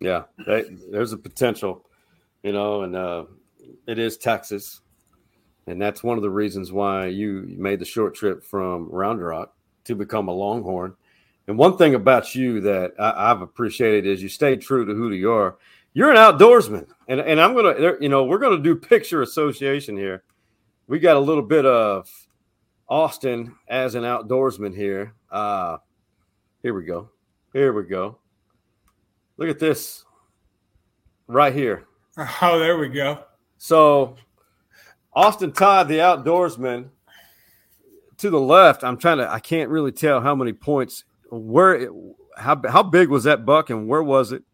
Yeah, 0.00 0.24
they, 0.46 0.64
there's 0.90 1.12
a 1.12 1.16
potential, 1.16 1.86
you 2.42 2.52
know, 2.52 2.82
and 2.82 2.94
uh, 2.94 3.24
it 3.86 3.98
is 3.98 4.16
Texas, 4.16 4.80
and 5.66 5.80
that's 5.80 6.02
one 6.02 6.16
of 6.16 6.22
the 6.22 6.30
reasons 6.30 6.72
why 6.72 7.06
you 7.06 7.46
made 7.56 7.78
the 7.78 7.84
short 7.84 8.14
trip 8.14 8.44
from 8.44 8.88
Round 8.90 9.24
Rock 9.24 9.54
to 9.84 9.94
become 9.94 10.28
a 10.28 10.32
Longhorn. 10.32 10.94
And 11.48 11.56
one 11.56 11.76
thing 11.76 11.94
about 11.94 12.34
you 12.34 12.60
that 12.62 12.92
I, 12.98 13.28
have 13.28 13.40
appreciated 13.40 14.06
is 14.06 14.22
you 14.22 14.28
stayed 14.28 14.60
true 14.60 14.84
to 14.84 14.94
who 14.94 15.12
you 15.12 15.30
are. 15.30 15.56
You're 15.94 16.10
an 16.10 16.16
outdoorsman, 16.16 16.86
and 17.08 17.20
and 17.20 17.40
I'm 17.40 17.54
gonna, 17.54 17.94
you 18.00 18.08
know, 18.08 18.24
we're 18.24 18.38
gonna 18.38 18.62
do 18.62 18.76
picture 18.76 19.22
association 19.22 19.96
here. 19.96 20.24
We 20.88 20.98
got 20.98 21.16
a 21.16 21.20
little 21.20 21.42
bit 21.42 21.64
of 21.64 22.10
Austin 22.88 23.54
as 23.68 23.94
an 23.94 24.04
outdoorsman 24.04 24.74
here. 24.74 25.14
Uh, 25.30 25.78
here 26.62 26.74
we 26.74 26.84
go. 26.84 27.10
Here 27.52 27.72
we 27.72 27.84
go. 27.84 28.18
Look 29.36 29.48
at 29.48 29.58
this 29.58 30.04
right 31.26 31.54
here. 31.54 31.84
Oh, 32.40 32.58
there 32.58 32.78
we 32.78 32.88
go. 32.88 33.24
So 33.58 34.16
Austin 35.12 35.52
Todd, 35.52 35.86
the 35.86 35.98
outdoorsman, 35.98 36.88
to 38.18 38.30
the 38.30 38.40
left. 38.40 38.84
I'm 38.84 38.96
trying 38.96 39.18
to. 39.18 39.30
I 39.30 39.38
can't 39.38 39.70
really 39.70 39.92
tell 39.92 40.22
how 40.22 40.34
many 40.34 40.54
points. 40.54 41.04
Where? 41.30 41.90
How 42.36 42.60
how 42.68 42.82
big 42.82 43.08
was 43.08 43.24
that 43.24 43.44
buck, 43.44 43.68
and 43.68 43.86
where 43.86 44.02
was 44.02 44.32
it? 44.32 44.44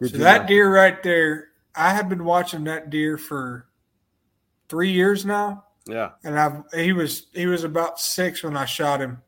so 0.00 0.16
that 0.18 0.42
know? 0.42 0.48
deer 0.48 0.72
right 0.72 1.02
there. 1.02 1.48
I 1.74 1.90
have 1.90 2.08
been 2.08 2.24
watching 2.24 2.64
that 2.64 2.90
deer 2.90 3.16
for 3.16 3.66
three 4.68 4.92
years 4.92 5.24
now. 5.24 5.64
Yeah, 5.86 6.10
and 6.24 6.38
I've 6.38 6.62
he 6.74 6.92
was 6.92 7.26
he 7.32 7.46
was 7.46 7.64
about 7.64 7.98
six 7.98 8.42
when 8.42 8.56
I 8.56 8.64
shot 8.64 9.00
him. 9.00 9.22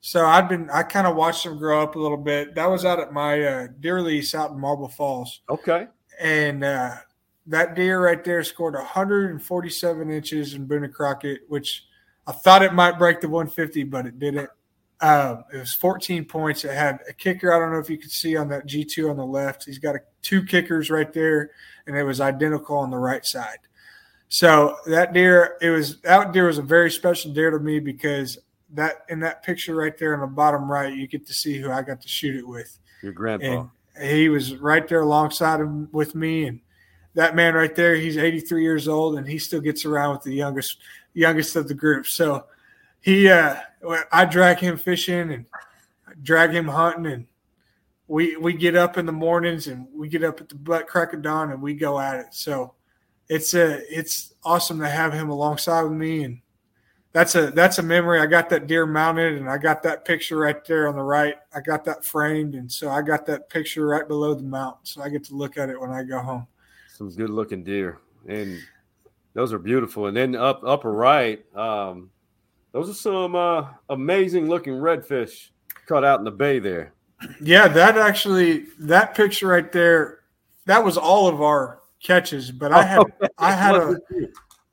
So 0.00 0.26
I've 0.26 0.48
been 0.48 0.68
I 0.70 0.82
kind 0.82 1.06
of 1.06 1.16
watched 1.16 1.46
him 1.46 1.58
grow 1.58 1.82
up 1.82 1.94
a 1.94 1.98
little 1.98 2.16
bit. 2.16 2.54
That 2.54 2.70
was 2.70 2.84
out 2.84 2.98
at 2.98 3.12
my 3.12 3.42
uh, 3.42 3.66
deer 3.80 4.00
lease 4.00 4.34
out 4.34 4.50
in 4.50 4.58
Marble 4.58 4.88
Falls. 4.88 5.42
Okay, 5.48 5.86
and 6.20 6.64
uh, 6.64 6.96
that 7.46 7.74
deer 7.74 8.04
right 8.04 8.22
there 8.24 8.42
scored 8.42 8.74
147 8.74 10.10
inches 10.10 10.54
in 10.54 10.66
Boone 10.66 10.84
and 10.84 10.94
Crockett, 10.94 11.42
which 11.48 11.84
I 12.26 12.32
thought 12.32 12.62
it 12.62 12.74
might 12.74 12.98
break 12.98 13.20
the 13.20 13.28
150, 13.28 13.84
but 13.84 14.06
it 14.06 14.18
didn't. 14.18 14.50
Um, 15.00 15.44
it 15.52 15.58
was 15.58 15.72
14 15.74 16.26
points. 16.26 16.64
It 16.64 16.74
had 16.74 17.00
a 17.08 17.12
kicker. 17.12 17.52
I 17.52 17.58
don't 17.58 17.72
know 17.72 17.78
if 17.78 17.88
you 17.88 17.96
could 17.96 18.10
see 18.10 18.36
on 18.36 18.48
that 18.50 18.66
G2 18.66 19.10
on 19.10 19.16
the 19.16 19.24
left. 19.24 19.64
He's 19.64 19.78
got 19.78 19.96
a, 19.96 20.00
two 20.22 20.44
kickers 20.44 20.90
right 20.90 21.12
there, 21.12 21.50
and 21.86 21.96
it 21.96 22.04
was 22.04 22.20
identical 22.20 22.76
on 22.76 22.90
the 22.90 22.98
right 22.98 23.24
side. 23.24 23.58
So 24.30 24.76
that 24.86 25.12
deer, 25.12 25.58
it 25.60 25.70
was 25.70 26.00
that 26.02 26.32
deer 26.32 26.46
was 26.46 26.58
a 26.58 26.62
very 26.62 26.90
special 26.90 27.32
deer 27.32 27.50
to 27.50 27.58
me 27.58 27.80
because 27.80 28.38
that 28.72 29.04
in 29.08 29.18
that 29.20 29.42
picture 29.42 29.74
right 29.74 29.96
there 29.98 30.14
on 30.14 30.20
the 30.20 30.26
bottom 30.28 30.70
right, 30.70 30.94
you 30.94 31.08
get 31.08 31.26
to 31.26 31.34
see 31.34 31.58
who 31.58 31.70
I 31.70 31.82
got 31.82 32.00
to 32.00 32.08
shoot 32.08 32.36
it 32.36 32.46
with. 32.46 32.78
Your 33.02 33.12
grandpa. 33.12 33.66
And 33.96 34.08
he 34.10 34.28
was 34.28 34.54
right 34.54 34.86
there 34.86 35.00
alongside 35.00 35.60
him 35.60 35.88
with 35.90 36.14
me, 36.14 36.46
and 36.46 36.60
that 37.14 37.34
man 37.34 37.54
right 37.54 37.74
there, 37.74 37.96
he's 37.96 38.16
83 38.16 38.62
years 38.62 38.86
old 38.86 39.18
and 39.18 39.26
he 39.26 39.38
still 39.38 39.60
gets 39.60 39.84
around 39.84 40.14
with 40.14 40.22
the 40.22 40.34
youngest 40.34 40.78
youngest 41.12 41.56
of 41.56 41.66
the 41.66 41.74
group. 41.74 42.06
So 42.06 42.46
he 43.00 43.28
uh 43.28 43.56
I 44.12 44.24
drag 44.26 44.58
him 44.58 44.76
fishing 44.76 45.32
and 45.32 45.46
drag 46.22 46.52
him 46.52 46.68
hunting 46.68 47.12
and 47.12 47.26
we 48.06 48.36
we 48.36 48.52
get 48.52 48.76
up 48.76 48.96
in 48.96 49.06
the 49.06 49.12
mornings 49.12 49.66
and 49.66 49.88
we 49.92 50.08
get 50.08 50.22
up 50.22 50.40
at 50.40 50.48
the 50.48 50.54
butt 50.54 50.86
crack 50.86 51.12
of 51.14 51.22
dawn 51.22 51.50
and 51.50 51.60
we 51.60 51.74
go 51.74 51.98
at 51.98 52.20
it. 52.20 52.26
So 52.30 52.74
it's 53.30 53.54
a 53.54 53.80
it's 53.88 54.34
awesome 54.44 54.78
to 54.80 54.88
have 54.88 55.14
him 55.14 55.30
alongside 55.30 55.82
with 55.82 55.92
me 55.92 56.24
and 56.24 56.40
that's 57.12 57.34
a 57.34 57.50
that's 57.50 57.78
a 57.78 57.82
memory. 57.82 58.20
I 58.20 58.26
got 58.26 58.50
that 58.50 58.66
deer 58.66 58.86
mounted 58.86 59.38
and 59.38 59.48
I 59.48 59.56
got 59.56 59.82
that 59.84 60.04
picture 60.04 60.36
right 60.36 60.62
there 60.66 60.86
on 60.86 60.94
the 60.94 61.02
right. 61.02 61.36
I 61.54 61.60
got 61.60 61.84
that 61.86 62.04
framed 62.04 62.54
and 62.54 62.70
so 62.70 62.90
I 62.90 63.00
got 63.02 63.24
that 63.26 63.48
picture 63.48 63.86
right 63.86 64.06
below 64.06 64.34
the 64.34 64.42
mount. 64.42 64.76
So 64.84 65.02
I 65.02 65.08
get 65.08 65.24
to 65.24 65.34
look 65.34 65.56
at 65.56 65.70
it 65.70 65.80
when 65.80 65.90
I 65.90 66.04
go 66.04 66.20
home 66.20 66.46
some 67.00 67.08
good 67.08 67.30
looking 67.30 67.64
deer, 67.64 67.98
and 68.28 68.58
those 69.32 69.54
are 69.54 69.58
beautiful. 69.58 70.08
And 70.08 70.16
then 70.16 70.36
up 70.36 70.60
upper 70.62 70.92
right, 70.92 71.42
um, 71.56 72.10
those 72.72 72.90
are 72.90 72.94
some 72.94 73.34
uh, 73.34 73.68
amazing 73.88 74.50
looking 74.50 74.74
redfish 74.74 75.48
caught 75.86 76.04
out 76.04 76.18
in 76.18 76.26
the 76.26 76.30
bay 76.30 76.58
there. 76.58 76.92
Yeah, 77.42 77.68
that 77.68 77.96
actually 77.96 78.66
that 78.80 79.14
picture 79.14 79.46
right 79.46 79.72
there, 79.72 80.20
that 80.66 80.84
was 80.84 80.98
all 80.98 81.26
of 81.26 81.40
our 81.40 81.79
catches. 82.02 82.50
But 82.50 82.72
I 82.72 82.82
had 82.82 83.02
I 83.38 83.52
had 83.52 83.76
a 83.76 83.96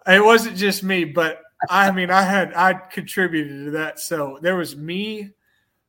it 0.08 0.24
wasn't 0.24 0.58
just 0.58 0.84
me, 0.84 1.04
but 1.04 1.42
I 1.70 1.92
mean 1.92 2.10
I 2.10 2.22
had 2.22 2.54
I 2.54 2.74
contributed 2.74 3.66
to 3.66 3.72
that. 3.72 4.00
So 4.00 4.40
there 4.42 4.56
was 4.56 4.76
me, 4.76 5.32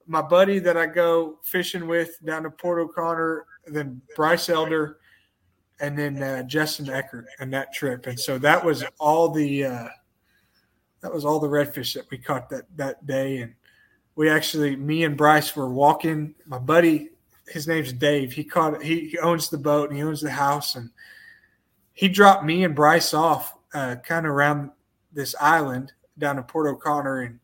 my 0.07 0.23
buddy 0.23 0.59
that 0.61 0.77
I 0.77 0.87
go 0.87 1.39
fishing 1.43 1.87
with 1.87 2.19
down 2.25 2.43
to 2.45 2.51
Port 2.51 2.81
O'Connor, 2.81 3.45
then 3.67 4.01
Bryce 4.17 4.49
Elder, 4.49 4.99
and 5.81 5.99
then 5.99 6.23
uh, 6.23 6.43
Justin 6.45 6.91
Eckert 6.91 7.27
and 7.39 7.53
that 7.53 7.73
trip. 7.73 8.07
And 8.07 8.19
so 8.19 8.39
that 8.39 8.65
was 8.65 8.85
all 8.99 9.31
the 9.31 9.65
uh, 9.65 9.89
that 11.01 11.13
was 11.13 11.25
all 11.25 11.39
the 11.39 11.49
redfish 11.49 11.95
that 11.95 12.11
we 12.11 12.19
caught 12.19 12.49
that 12.51 12.65
that 12.77 13.07
day. 13.07 13.39
And 13.39 13.55
we 14.17 14.29
actually, 14.29 14.75
me 14.75 15.05
and 15.05 15.17
Bryce 15.17 15.55
were 15.55 15.71
walking. 15.71 16.35
My 16.45 16.59
buddy, 16.59 17.11
his 17.47 17.69
name's 17.69 17.93
Dave. 17.93 18.33
He 18.33 18.43
caught 18.43 18.83
he, 18.83 19.09
he 19.11 19.19
owns 19.19 19.49
the 19.49 19.59
boat 19.59 19.91
and 19.91 19.99
he 19.99 20.05
owns 20.05 20.21
the 20.21 20.31
house, 20.31 20.75
and 20.75 20.91
he 21.99 22.07
dropped 22.07 22.45
me 22.45 22.63
and 22.63 22.77
Bryce 22.77 23.13
off 23.13 23.59
uh, 23.75 23.97
kind 23.97 24.25
of 24.25 24.31
around 24.31 24.71
this 25.13 25.35
island 25.41 25.93
down 26.17 26.39
in 26.39 26.45
Port 26.45 26.69
O'Connor 26.69 27.23
and 27.23 27.41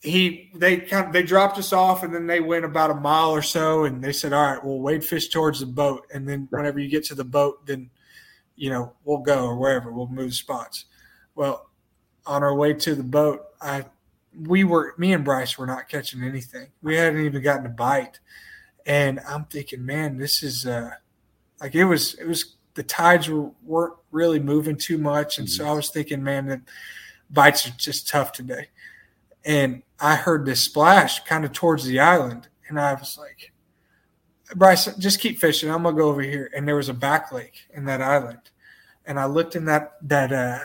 he 0.00 0.50
they 0.54 0.78
kind 0.78 1.08
of, 1.08 1.12
they 1.12 1.22
dropped 1.22 1.58
us 1.58 1.70
off 1.70 2.02
and 2.02 2.14
then 2.14 2.26
they 2.26 2.40
went 2.40 2.64
about 2.64 2.90
a 2.90 2.94
mile 2.94 3.32
or 3.32 3.42
so 3.42 3.84
and 3.84 4.02
they 4.02 4.12
said 4.12 4.32
all 4.32 4.42
right 4.42 4.64
we'll 4.64 4.80
wade 4.80 5.04
fish 5.04 5.28
towards 5.28 5.60
the 5.60 5.66
boat 5.66 6.06
and 6.14 6.26
then 6.26 6.48
whenever 6.48 6.78
you 6.78 6.88
get 6.88 7.04
to 7.04 7.14
the 7.14 7.22
boat 7.22 7.66
then 7.66 7.90
you 8.56 8.70
know 8.70 8.94
we'll 9.04 9.18
go 9.18 9.44
or 9.44 9.56
wherever 9.56 9.92
we'll 9.92 10.06
move 10.06 10.32
spots. 10.32 10.86
Well 11.34 11.68
on 12.24 12.42
our 12.42 12.54
way 12.54 12.72
to 12.72 12.94
the 12.94 13.02
boat 13.02 13.42
i 13.60 13.84
we 14.46 14.64
were 14.64 14.94
me 14.96 15.12
and 15.12 15.22
bryce 15.22 15.58
were 15.58 15.66
not 15.66 15.90
catching 15.90 16.22
anything. 16.22 16.68
We 16.80 16.96
hadn't 16.96 17.22
even 17.22 17.42
gotten 17.42 17.66
a 17.66 17.68
bite. 17.68 18.20
And 18.86 19.20
i'm 19.28 19.44
thinking 19.44 19.84
man 19.84 20.16
this 20.16 20.42
is 20.42 20.64
uh 20.64 20.92
like 21.60 21.74
it 21.74 21.84
was 21.84 22.14
it 22.14 22.26
was 22.26 22.54
the 22.74 22.82
tides 22.82 23.28
were, 23.28 23.50
weren't 23.62 23.94
really 24.10 24.40
moving 24.40 24.76
too 24.76 24.98
much. 24.98 25.38
And 25.38 25.48
so 25.48 25.66
i 25.66 25.72
was 25.72 25.90
thinking 25.90 26.22
man 26.22 26.46
that 26.46 26.60
bites 27.30 27.66
are 27.66 27.72
just 27.72 28.08
tough 28.08 28.32
today. 28.32 28.68
And 29.44 29.82
I 30.00 30.16
heard 30.16 30.46
this 30.46 30.60
splash 30.60 31.24
kind 31.24 31.44
of 31.44 31.52
towards 31.52 31.84
the 31.84 32.00
island, 32.00 32.48
and 32.68 32.80
I 32.80 32.94
was 32.94 33.18
like, 33.18 33.52
Bryce, 34.56 34.86
just 34.96 35.20
keep 35.20 35.38
fishing. 35.38 35.70
I'm 35.70 35.82
gonna 35.82 35.96
go 35.96 36.08
over 36.08 36.22
here. 36.22 36.50
And 36.54 36.66
there 36.66 36.76
was 36.76 36.88
a 36.88 36.94
back 36.94 37.30
lake 37.30 37.66
in 37.74 37.84
that 37.86 38.00
island, 38.00 38.40
and 39.06 39.20
I 39.20 39.26
looked 39.26 39.54
in 39.54 39.66
that 39.66 39.94
that 40.02 40.32
uh, 40.32 40.60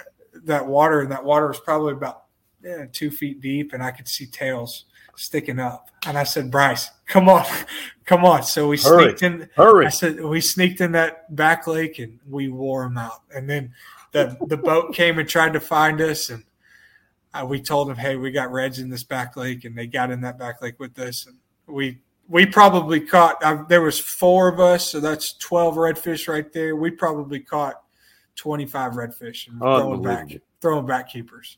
that 0.45 0.65
water, 0.65 1.02
and 1.02 1.12
that 1.12 1.24
water 1.24 1.48
was 1.48 1.60
probably 1.60 1.93
about 1.93 2.24
yeah, 2.63 2.86
two 2.91 3.12
feet 3.12 3.41
deep, 3.41 3.74
and 3.74 3.84
I 3.84 3.91
could 3.91 4.08
see 4.08 4.26
tails 4.26 4.86
sticking 5.19 5.60
up. 5.60 5.89
And 6.08 6.17
I 6.17 6.23
said, 6.23 6.49
Bryce, 6.49 6.89
come 7.05 7.29
on, 7.29 7.45
come 8.05 8.25
on. 8.25 8.43
So 8.43 8.69
we 8.69 8.77
hurry, 8.77 9.10
sneaked 9.10 9.23
in. 9.23 9.49
Hurry! 9.55 9.86
I 9.86 9.89
said 9.89 10.23
we 10.23 10.41
sneaked 10.41 10.82
in 10.82 10.93
that 10.93 11.36
back 11.36 11.67
lake, 11.67 11.99
and 11.99 12.19
we 12.27 12.47
wore 12.49 12.86
him 12.86 12.97
out. 12.97 13.21
And 13.36 13.49
then 13.49 13.73
the 14.12 14.38
the 14.47 14.58
boat 14.58 14.93
came 14.93 15.19
and 15.19 15.27
tried 15.27 15.53
to 15.53 15.60
find 15.60 16.01
us, 16.01 16.29
and 16.29 16.43
uh, 17.34 17.45
we 17.45 17.62
told 17.62 17.89
them, 17.89 17.97
hey, 17.97 18.15
we 18.15 18.32
got 18.32 18.51
reds 18.51 18.79
in 18.79 18.89
this 18.89 19.03
back 19.03 19.36
lake, 19.36 19.65
and 19.65 19.77
they 19.77 19.88
got 19.88 20.10
in 20.10 20.21
that 20.21 20.39
back 20.39 20.62
lake 20.62 20.79
with 20.79 20.97
us, 20.99 21.27
and 21.27 21.38
we 21.67 21.99
we 22.27 22.45
probably 22.45 23.01
caught. 23.01 23.43
Uh, 23.43 23.63
there 23.67 23.82
was 23.82 23.99
four 23.99 24.47
of 24.47 24.60
us, 24.60 24.89
so 24.89 24.99
that's 24.99 25.34
twelve 25.34 25.75
redfish 25.75 26.27
right 26.27 26.51
there. 26.53 26.75
We 26.75 26.91
probably 26.91 27.41
caught 27.41 27.82
twenty 28.36 28.65
five 28.65 28.93
redfish 28.93 29.47
and 29.47 29.60
throwing 29.60 30.01
back 30.01 30.29
throwing 30.62 30.86
back 30.86 31.12
keepers. 31.12 31.58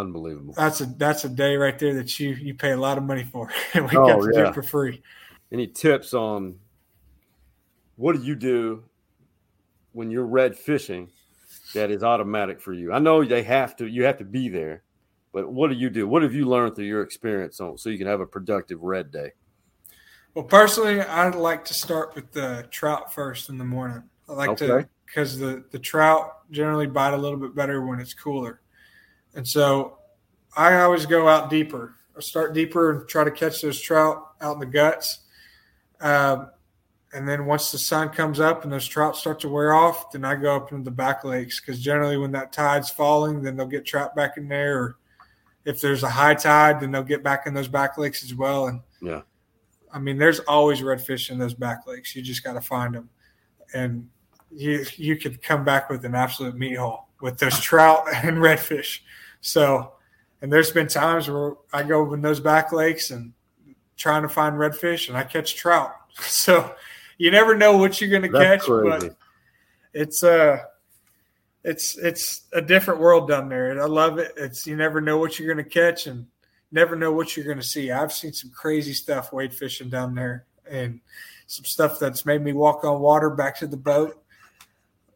Unbelievable. 0.00 0.54
That's 0.56 0.80
a 0.80 0.86
that's 0.86 1.24
a 1.24 1.28
day 1.28 1.56
right 1.56 1.78
there 1.78 1.94
that 1.94 2.18
you 2.18 2.30
you 2.30 2.54
pay 2.54 2.72
a 2.72 2.76
lot 2.76 2.98
of 2.98 3.04
money 3.04 3.24
for, 3.24 3.48
and 3.74 3.84
we 3.90 3.96
oh, 3.96 4.06
got 4.06 4.20
to 4.20 4.30
yeah. 4.34 4.42
do 4.44 4.48
it 4.48 4.54
for 4.54 4.62
free. 4.62 5.02
Any 5.52 5.68
tips 5.68 6.14
on 6.14 6.56
what 7.96 8.16
do 8.16 8.22
you 8.22 8.34
do 8.34 8.84
when 9.92 10.10
you're 10.10 10.26
red 10.26 10.56
fishing 10.56 11.10
that 11.74 11.92
is 11.92 12.02
automatic 12.02 12.60
for 12.60 12.72
you? 12.72 12.92
I 12.92 12.98
know 12.98 13.24
they 13.24 13.44
have 13.44 13.76
to. 13.76 13.86
You 13.86 14.04
have 14.04 14.18
to 14.18 14.24
be 14.24 14.48
there, 14.48 14.82
but 15.32 15.52
what 15.52 15.70
do 15.70 15.76
you 15.76 15.90
do? 15.90 16.08
What 16.08 16.22
have 16.22 16.34
you 16.34 16.46
learned 16.46 16.74
through 16.74 16.86
your 16.86 17.02
experience 17.02 17.60
on 17.60 17.78
so 17.78 17.88
you 17.88 17.98
can 17.98 18.08
have 18.08 18.20
a 18.20 18.26
productive 18.26 18.82
red 18.82 19.12
day? 19.12 19.30
Well, 20.34 20.44
personally, 20.44 21.00
I'd 21.00 21.36
like 21.36 21.64
to 21.66 21.74
start 21.74 22.16
with 22.16 22.32
the 22.32 22.66
trout 22.72 23.14
first 23.14 23.48
in 23.48 23.58
the 23.58 23.64
morning. 23.64 24.02
I 24.28 24.32
like 24.32 24.50
Okay. 24.50 24.66
to 24.66 24.88
because 25.06 25.38
the 25.38 25.62
the 25.70 25.78
trout 25.78 26.50
generally 26.50 26.88
bite 26.88 27.14
a 27.14 27.16
little 27.16 27.38
bit 27.38 27.54
better 27.54 27.86
when 27.86 28.00
it's 28.00 28.14
cooler, 28.14 28.60
and 29.34 29.46
so 29.46 29.98
I 30.56 30.80
always 30.80 31.06
go 31.06 31.28
out 31.28 31.50
deeper. 31.50 31.94
I 32.16 32.20
start 32.20 32.54
deeper 32.54 32.92
and 32.92 33.08
try 33.08 33.24
to 33.24 33.30
catch 33.30 33.60
those 33.60 33.80
trout 33.80 34.32
out 34.40 34.54
in 34.54 34.60
the 34.60 34.66
guts. 34.66 35.20
Um, 36.00 36.50
and 37.12 37.28
then 37.28 37.46
once 37.46 37.70
the 37.70 37.78
sun 37.78 38.10
comes 38.10 38.40
up 38.40 38.64
and 38.64 38.72
those 38.72 38.86
trout 38.86 39.16
start 39.16 39.40
to 39.40 39.48
wear 39.48 39.72
off, 39.72 40.12
then 40.12 40.24
I 40.24 40.34
go 40.34 40.56
up 40.56 40.72
into 40.72 40.84
the 40.84 40.90
back 40.90 41.24
lakes 41.24 41.60
because 41.60 41.80
generally 41.80 42.16
when 42.16 42.32
that 42.32 42.52
tide's 42.52 42.90
falling, 42.90 43.42
then 43.42 43.56
they'll 43.56 43.66
get 43.66 43.84
trapped 43.84 44.16
back 44.16 44.36
in 44.36 44.48
there. 44.48 44.78
Or 44.78 44.96
if 45.64 45.80
there's 45.80 46.02
a 46.02 46.10
high 46.10 46.34
tide, 46.34 46.80
then 46.80 46.90
they'll 46.90 47.02
get 47.02 47.22
back 47.22 47.46
in 47.46 47.54
those 47.54 47.68
back 47.68 47.98
lakes 47.98 48.24
as 48.24 48.34
well. 48.34 48.66
And 48.66 48.80
Yeah. 49.00 49.22
I 49.92 50.00
mean, 50.00 50.18
there's 50.18 50.40
always 50.40 50.80
redfish 50.80 51.30
in 51.30 51.38
those 51.38 51.54
back 51.54 51.86
lakes. 51.86 52.16
You 52.16 52.22
just 52.22 52.42
got 52.42 52.54
to 52.54 52.60
find 52.60 52.96
them, 52.96 53.08
and 53.72 54.08
you 54.50 54.84
you 54.96 55.16
could 55.16 55.40
come 55.40 55.64
back 55.64 55.88
with 55.88 56.04
an 56.04 56.16
absolute 56.16 56.56
meat 56.56 56.74
haul 56.74 57.08
with 57.20 57.38
those 57.38 57.60
trout 57.60 58.04
and 58.24 58.38
redfish. 58.38 59.00
So, 59.44 59.92
and 60.40 60.50
there's 60.50 60.72
been 60.72 60.88
times 60.88 61.28
where 61.28 61.52
I 61.72 61.82
go 61.82 62.12
in 62.14 62.22
those 62.22 62.40
back 62.40 62.72
lakes 62.72 63.10
and 63.10 63.34
trying 63.96 64.22
to 64.22 64.28
find 64.28 64.56
redfish, 64.56 65.08
and 65.08 65.16
I 65.16 65.22
catch 65.24 65.54
trout. 65.54 65.94
So, 66.16 66.76
you 67.18 67.32
never 67.32 67.56
know 67.56 67.76
what 67.76 68.00
you're 68.00 68.08
going 68.10 68.30
to 68.30 68.38
catch, 68.38 68.66
but 68.66 69.16
it's 69.92 70.22
uh 70.22 70.58
it's 71.64 71.98
it's 71.98 72.42
a 72.52 72.62
different 72.62 73.00
world 73.00 73.28
down 73.28 73.48
there. 73.48 73.82
I 73.82 73.86
love 73.86 74.18
it. 74.18 74.32
It's 74.36 74.66
you 74.66 74.76
never 74.76 75.00
know 75.00 75.18
what 75.18 75.38
you're 75.38 75.52
going 75.52 75.64
to 75.64 75.70
catch 75.70 76.06
and 76.06 76.26
never 76.70 76.94
know 76.94 77.12
what 77.12 77.36
you're 77.36 77.46
going 77.46 77.58
to 77.58 77.64
see. 77.64 77.90
I've 77.90 78.12
seen 78.12 78.32
some 78.32 78.50
crazy 78.50 78.92
stuff 78.92 79.32
wade 79.32 79.52
fishing 79.52 79.88
down 79.88 80.14
there 80.14 80.46
and 80.70 81.00
some 81.46 81.64
stuff 81.64 81.98
that's 81.98 82.24
made 82.24 82.42
me 82.42 82.52
walk 82.52 82.84
on 82.84 83.00
water 83.00 83.30
back 83.30 83.58
to 83.58 83.66
the 83.66 83.76
boat. 83.76 84.22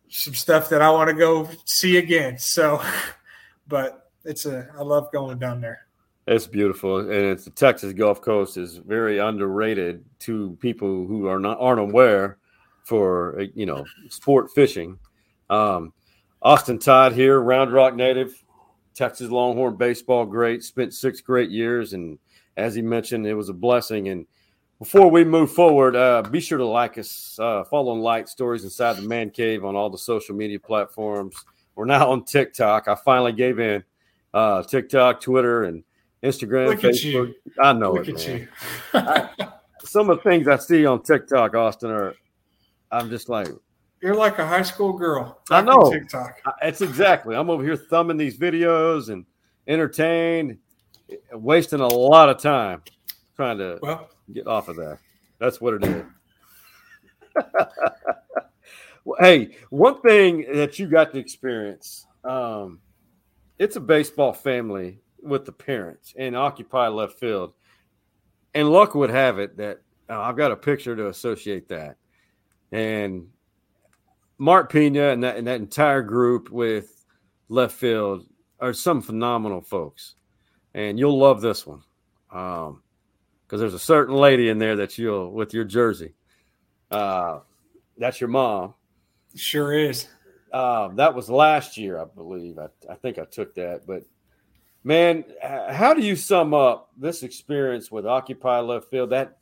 Some 0.09 0.35
stuff 0.35 0.69
that 0.71 0.83
I 0.83 0.91
want 0.91 1.11
to 1.11 1.15
go 1.15 1.49
see 1.65 1.99
again. 1.99 2.39
So, 2.39 2.83
but 3.69 4.08
it's 4.25 4.47
a 4.47 4.69
I 4.77 4.83
love 4.83 5.11
going 5.13 5.39
down 5.39 5.61
there. 5.61 5.87
It's 6.27 6.47
beautiful, 6.47 6.99
and 6.99 7.11
it's 7.11 7.45
the 7.45 7.51
Texas 7.51 7.95
Gulf 7.95 8.21
Coast 8.21 8.59
is 8.59 8.77
very 8.77 9.19
underrated 9.19 10.05
to 10.21 10.59
people 10.61 11.07
who 11.07 11.27
are 11.27 11.39
not 11.39 11.59
aren't 11.59 11.81
aware 11.81 12.39
for 12.85 13.43
you 13.55 13.67
know 13.67 13.85
sport 14.09 14.51
fishing. 14.55 14.99
Um, 15.49 15.93
Austin 16.43 16.79
Todd 16.79 17.13
here, 17.13 17.41
Round 17.41 17.73
Rock 17.73 17.95
native, 17.95 18.45
Texas 18.95 19.31
Longhorn 19.31 19.77
baseball 19.77 20.27
great. 20.27 20.63
Spent 20.63 20.93
six 20.93 21.21
great 21.21 21.51
years, 21.51 21.95
and 21.95 22.19
as 22.57 22.75
he 22.75 22.83
mentioned, 22.83 23.27
it 23.27 23.35
was 23.35 23.49
a 23.49 23.55
blessing. 23.55 24.09
And 24.09 24.27
before 24.79 25.11
we 25.11 25.25
move 25.25 25.51
forward, 25.51 25.97
uh, 25.97 26.23
be 26.23 26.41
sure 26.41 26.59
to 26.59 26.67
like 26.67 26.99
us, 26.99 27.39
uh, 27.39 27.65
follow 27.65 27.93
and 27.93 28.03
like 28.03 28.29
Stories 28.29 28.65
Inside 28.65 28.97
the 28.97 29.03
Man 29.03 29.31
Cave 29.31 29.65
on 29.65 29.77
all 29.77 29.91
the 29.91 29.99
social 29.99 30.35
media 30.35 30.61
platforms. 30.61 31.35
We're 31.75 31.85
now 31.85 32.11
on 32.11 32.25
TikTok. 32.25 32.89
I 32.89 32.95
finally 32.97 33.33
gave 33.33 33.59
in. 33.59 33.83
Uh, 34.35 34.63
TikTok, 34.63 35.21
Twitter, 35.21 35.65
and 35.65 35.83
Instagram, 36.23 36.67
Look 36.69 36.81
Facebook. 36.81 37.35
I 37.61 37.73
know 37.73 37.93
Look 37.95 38.09
it, 38.09 38.21
at 38.95 38.95
man. 38.95 39.29
you. 39.39 39.47
Some 39.85 40.11
of 40.11 40.19
the 40.19 40.23
things 40.23 40.49
I 40.49 40.57
see 40.57 40.85
on 40.85 41.03
TikTok, 41.03 41.55
Austin, 41.55 41.91
are 41.91 42.15
I'm 42.91 43.09
just 43.09 43.29
like, 43.29 43.49
You're 44.03 44.15
like 44.15 44.39
a 44.39 44.47
high 44.47 44.63
school 44.63 44.93
girl. 44.93 45.41
I 45.51 45.63
know. 45.63 45.91
TikTok. 45.91 46.41
I- 46.45 46.69
it's 46.69 46.81
exactly. 46.83 47.35
I'm 47.37 47.49
over 47.51 47.63
here 47.65 47.77
thumbing 47.77 48.17
these 48.17 48.37
videos 48.37 49.09
and 49.11 49.25
entertained, 49.67 50.59
wasting 51.33 51.81
a 51.81 51.87
lot 51.89 52.29
of 52.29 52.39
time 52.41 52.83
trying 53.37 53.59
to 53.59 53.79
Well, 53.81 54.09
get 54.33 54.47
off 54.47 54.69
of 54.69 54.77
that. 54.77 54.99
That's 55.39 55.61
what 55.61 55.75
it 55.75 55.85
is. 55.85 56.05
Well, 59.05 59.17
hey, 59.21 59.57
one 59.71 60.03
thing 60.03 60.45
that 60.53 60.79
you 60.79 60.87
got 60.87 61.13
to 61.13 61.19
experience, 61.19 62.07
um, 62.25 62.79
it's 63.59 63.77
a 63.77 63.81
baseball 63.81 64.33
family 64.33 65.01
with 65.21 65.45
the 65.45 65.53
parents 65.53 66.15
and 66.17 66.37
occupy 66.37 66.89
left 66.89 67.19
field. 67.19 67.55
And 68.55 68.71
luck 68.71 68.95
would 68.95 69.11
have 69.11 69.39
it 69.39 69.57
that 69.57 69.81
uh, 70.09 70.21
I've 70.21 70.37
got 70.37 70.53
a 70.53 70.57
picture 70.57 70.97
to 70.97 71.09
associate 71.09 71.69
that. 71.69 71.97
And 72.73 73.29
Mark 74.39 74.73
Pena 74.73 75.11
and 75.11 75.23
that, 75.23 75.37
and 75.37 75.47
that 75.47 75.61
entire 75.61 76.03
group 76.03 76.51
with 76.51 77.05
left 77.49 77.75
field 77.75 78.27
are 78.61 78.73
some 78.73 79.03
phenomenal 79.03 79.61
folks. 79.61 80.15
And 80.75 80.99
you'll 80.99 81.19
love 81.19 81.41
this 81.41 81.67
one. 81.67 81.83
Um, 82.31 82.83
because 83.49 83.61
there's 83.61 83.75
a 83.75 83.79
certain 83.79 84.15
lady 84.15 84.51
in 84.51 84.59
there 84.59 84.77
that 84.77 84.99
you'll 84.99 85.33
with 85.33 85.55
your 85.55 85.65
jersey. 85.65 86.13
Uh, 86.91 87.39
that's 87.97 88.21
your 88.21 88.29
mom. 88.29 88.75
sure 89.35 89.73
is. 89.73 90.07
Uh, 90.53 90.89
that 90.89 91.15
was 91.15 91.29
last 91.29 91.77
year, 91.77 92.01
I 92.01 92.05
believe. 92.05 92.59
I, 92.59 92.69
I 92.91 92.95
think 92.95 93.19
I 93.19 93.25
took 93.25 93.55
that. 93.55 93.87
But 93.87 94.05
man, 94.85 95.25
how 95.43 95.95
do 95.95 96.03
you 96.03 96.17
sum 96.17 96.55
up 96.55 96.91
this 96.97 97.23
experience 97.23 97.91
with 97.91 98.07
Occupy 98.07 98.61
Left 98.61 98.91
Field? 98.91 99.11
That 99.11 99.39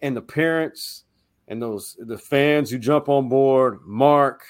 and 0.00 0.16
the 0.16 0.22
parents 0.22 1.04
and 1.48 1.60
those 1.60 1.96
the 1.98 2.18
fans 2.18 2.70
who 2.70 2.78
jump 2.78 3.08
on 3.08 3.28
board, 3.28 3.80
Mark, 3.84 4.42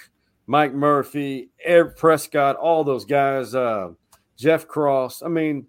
Mike 0.47 0.75
Murphy, 0.75 1.51
Ed 1.65 1.97
Prescott, 1.97 2.57
all 2.57 2.85
those 2.85 3.05
guys, 3.05 3.55
uh, 3.55 3.91
Jeff 4.37 4.67
Cross. 4.67 5.23
I 5.23 5.29
mean, 5.29 5.67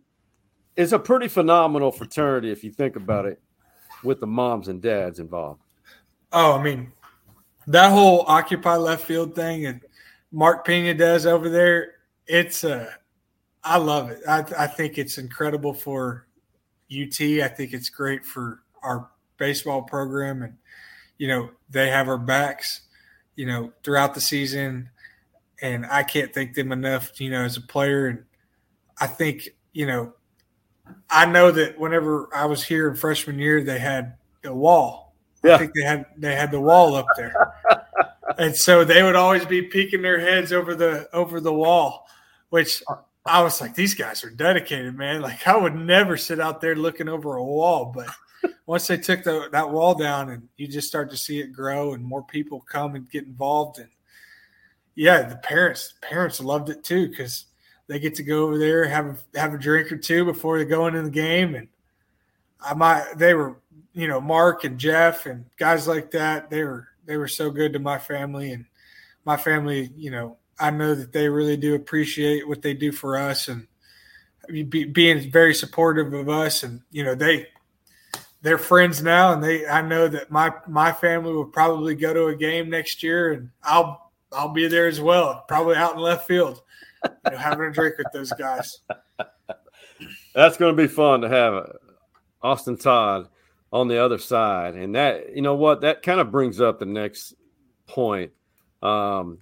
it's 0.75 0.91
a 0.91 0.99
pretty 0.99 1.27
phenomenal 1.27 1.91
fraternity 1.91 2.51
if 2.51 2.63
you 2.63 2.71
think 2.71 2.95
about 2.95 3.25
it, 3.25 3.41
with 4.03 4.19
the 4.19 4.27
moms 4.27 4.67
and 4.67 4.81
dads 4.81 5.19
involved. 5.19 5.61
Oh, 6.31 6.57
I 6.57 6.63
mean, 6.63 6.91
that 7.67 7.91
whole 7.91 8.25
occupy 8.27 8.75
left 8.75 9.05
field 9.05 9.35
thing 9.35 9.67
and 9.67 9.81
Mark 10.33 10.65
Pena 10.65 10.93
does 10.95 11.25
over 11.25 11.47
there, 11.47 11.93
it's 12.27 12.63
uh 12.65 12.89
I 13.63 13.77
love 13.77 14.09
it. 14.09 14.19
I 14.27 14.43
I 14.57 14.67
think 14.67 14.97
it's 14.97 15.17
incredible 15.17 15.73
for 15.73 16.27
UT. 16.91 17.21
I 17.21 17.47
think 17.47 17.71
it's 17.71 17.89
great 17.89 18.25
for 18.25 18.63
our 18.81 19.09
baseball 19.37 19.83
program 19.83 20.41
and 20.41 20.55
you 21.19 21.27
know, 21.27 21.51
they 21.69 21.89
have 21.89 22.09
our 22.09 22.17
backs, 22.17 22.81
you 23.35 23.45
know, 23.45 23.71
throughout 23.83 24.15
the 24.15 24.21
season 24.21 24.89
and 25.61 25.85
I 25.85 26.03
can't 26.03 26.33
thank 26.33 26.55
them 26.55 26.71
enough, 26.71 27.21
you 27.21 27.29
know, 27.29 27.43
as 27.43 27.55
a 27.55 27.61
player 27.61 28.07
and 28.07 28.23
I 28.99 29.07
think, 29.07 29.49
you 29.71 29.85
know, 29.85 30.13
I 31.09 31.25
know 31.27 31.51
that 31.51 31.79
whenever 31.79 32.27
I 32.35 32.45
was 32.45 32.63
here 32.63 32.89
in 32.89 32.95
freshman 32.95 33.37
year 33.39 33.63
they 33.63 33.79
had 33.79 34.15
a 34.43 34.53
wall 34.53 35.13
Yeah. 35.43 35.55
I 35.55 35.57
think 35.59 35.73
they 35.75 35.83
had 35.83 36.05
they 36.17 36.35
had 36.35 36.51
the 36.51 36.59
wall 36.59 36.95
up 36.95 37.05
there, 37.15 37.33
and 38.37 38.55
so 38.55 38.83
they 38.83 39.03
would 39.03 39.15
always 39.15 39.45
be 39.45 39.61
peeking 39.61 40.01
their 40.01 40.19
heads 40.19 40.51
over 40.51 40.75
the 40.75 41.09
over 41.13 41.39
the 41.39 41.53
wall, 41.53 42.07
which 42.49 42.83
I 43.25 43.41
was 43.41 43.61
like, 43.61 43.75
these 43.75 43.93
guys 43.93 44.23
are 44.23 44.29
dedicated, 44.29 44.95
man. 44.95 45.21
Like 45.21 45.47
I 45.47 45.57
would 45.57 45.75
never 45.75 46.17
sit 46.17 46.39
out 46.39 46.61
there 46.61 46.75
looking 46.75 47.07
over 47.07 47.35
a 47.35 47.43
wall, 47.43 47.93
but 47.95 48.07
once 48.65 48.87
they 48.87 48.97
took 48.97 49.23
the, 49.23 49.49
that 49.51 49.69
wall 49.69 49.95
down, 49.95 50.29
and 50.29 50.49
you 50.57 50.67
just 50.67 50.87
start 50.87 51.09
to 51.11 51.17
see 51.17 51.39
it 51.39 51.53
grow, 51.53 51.93
and 51.93 52.03
more 52.03 52.23
people 52.23 52.61
come 52.61 52.95
and 52.95 53.09
get 53.09 53.25
involved, 53.25 53.79
and 53.79 53.89
yeah, 54.95 55.23
the 55.23 55.37
parents 55.37 55.93
parents 56.01 56.39
loved 56.39 56.69
it 56.69 56.83
too 56.83 57.07
because 57.09 57.45
they 57.87 57.99
get 57.99 58.15
to 58.15 58.23
go 58.23 58.43
over 58.43 58.57
there 58.57 58.85
have 58.85 59.23
have 59.35 59.53
a 59.53 59.57
drink 59.57 59.91
or 59.91 59.97
two 59.97 60.25
before 60.25 60.57
they 60.57 60.65
go 60.65 60.87
into 60.87 61.01
the 61.01 61.09
game, 61.09 61.55
and 61.55 61.67
I 62.61 62.73
might 62.73 63.13
they 63.17 63.33
were 63.33 63.57
you 63.93 64.07
know 64.07 64.19
Mark 64.19 64.63
and 64.63 64.77
Jeff 64.77 65.25
and 65.25 65.45
guys 65.57 65.87
like 65.87 66.11
that 66.11 66.49
they 66.49 66.63
were 66.63 66.87
they 67.05 67.17
were 67.17 67.27
so 67.27 67.49
good 67.49 67.73
to 67.73 67.79
my 67.79 67.97
family. 67.99 68.51
And 68.51 68.65
my 69.25 69.37
family 69.37 69.91
you 69.95 70.11
know 70.11 70.37
I 70.59 70.69
know 70.69 70.95
that 70.95 71.11
they 71.11 71.29
really 71.29 71.57
do 71.57 71.75
appreciate 71.75 72.47
what 72.47 72.61
they 72.61 72.73
do 72.73 72.91
for 72.91 73.17
us 73.17 73.47
and 73.47 73.67
be, 74.47 74.83
being 74.83 75.31
very 75.31 75.53
supportive 75.53 76.13
of 76.13 76.29
us. 76.29 76.63
And 76.63 76.81
you 76.91 77.03
know 77.03 77.15
they 77.15 77.47
they're 78.41 78.57
friends 78.57 79.01
now 79.01 79.33
and 79.33 79.43
they 79.43 79.65
I 79.65 79.81
know 79.81 80.07
that 80.07 80.29
my 80.29 80.53
my 80.67 80.91
family 80.91 81.33
will 81.33 81.45
probably 81.45 81.95
go 81.95 82.13
to 82.13 82.27
a 82.27 82.35
game 82.35 82.69
next 82.69 83.01
year 83.01 83.33
and 83.33 83.49
I'll 83.63 84.11
I'll 84.31 84.49
be 84.49 84.67
there 84.67 84.87
as 84.87 84.99
well 84.99 85.45
probably 85.47 85.75
out 85.75 85.95
in 85.95 85.99
left 85.99 86.27
field 86.27 86.61
you 87.05 87.31
know 87.31 87.37
having 87.37 87.67
a 87.67 87.71
drink 87.71 87.97
with 87.97 88.07
those 88.13 88.31
guys. 88.33 88.79
That's 90.35 90.57
going 90.57 90.75
to 90.75 90.81
be 90.81 90.87
fun 90.87 91.21
to 91.21 91.29
have 91.29 91.77
Austin 92.41 92.77
Todd 92.77 93.29
on 93.73 93.87
the 93.87 93.97
other 93.97 94.19
side, 94.19 94.75
and 94.75 94.95
that 94.95 95.35
you 95.35 95.41
know 95.41 95.55
what 95.55 95.81
that 95.81 96.03
kind 96.03 96.21
of 96.21 96.31
brings 96.31 96.61
up 96.61 96.79
the 96.79 96.85
next 96.85 97.33
point. 97.87 98.31
Um, 98.83 99.39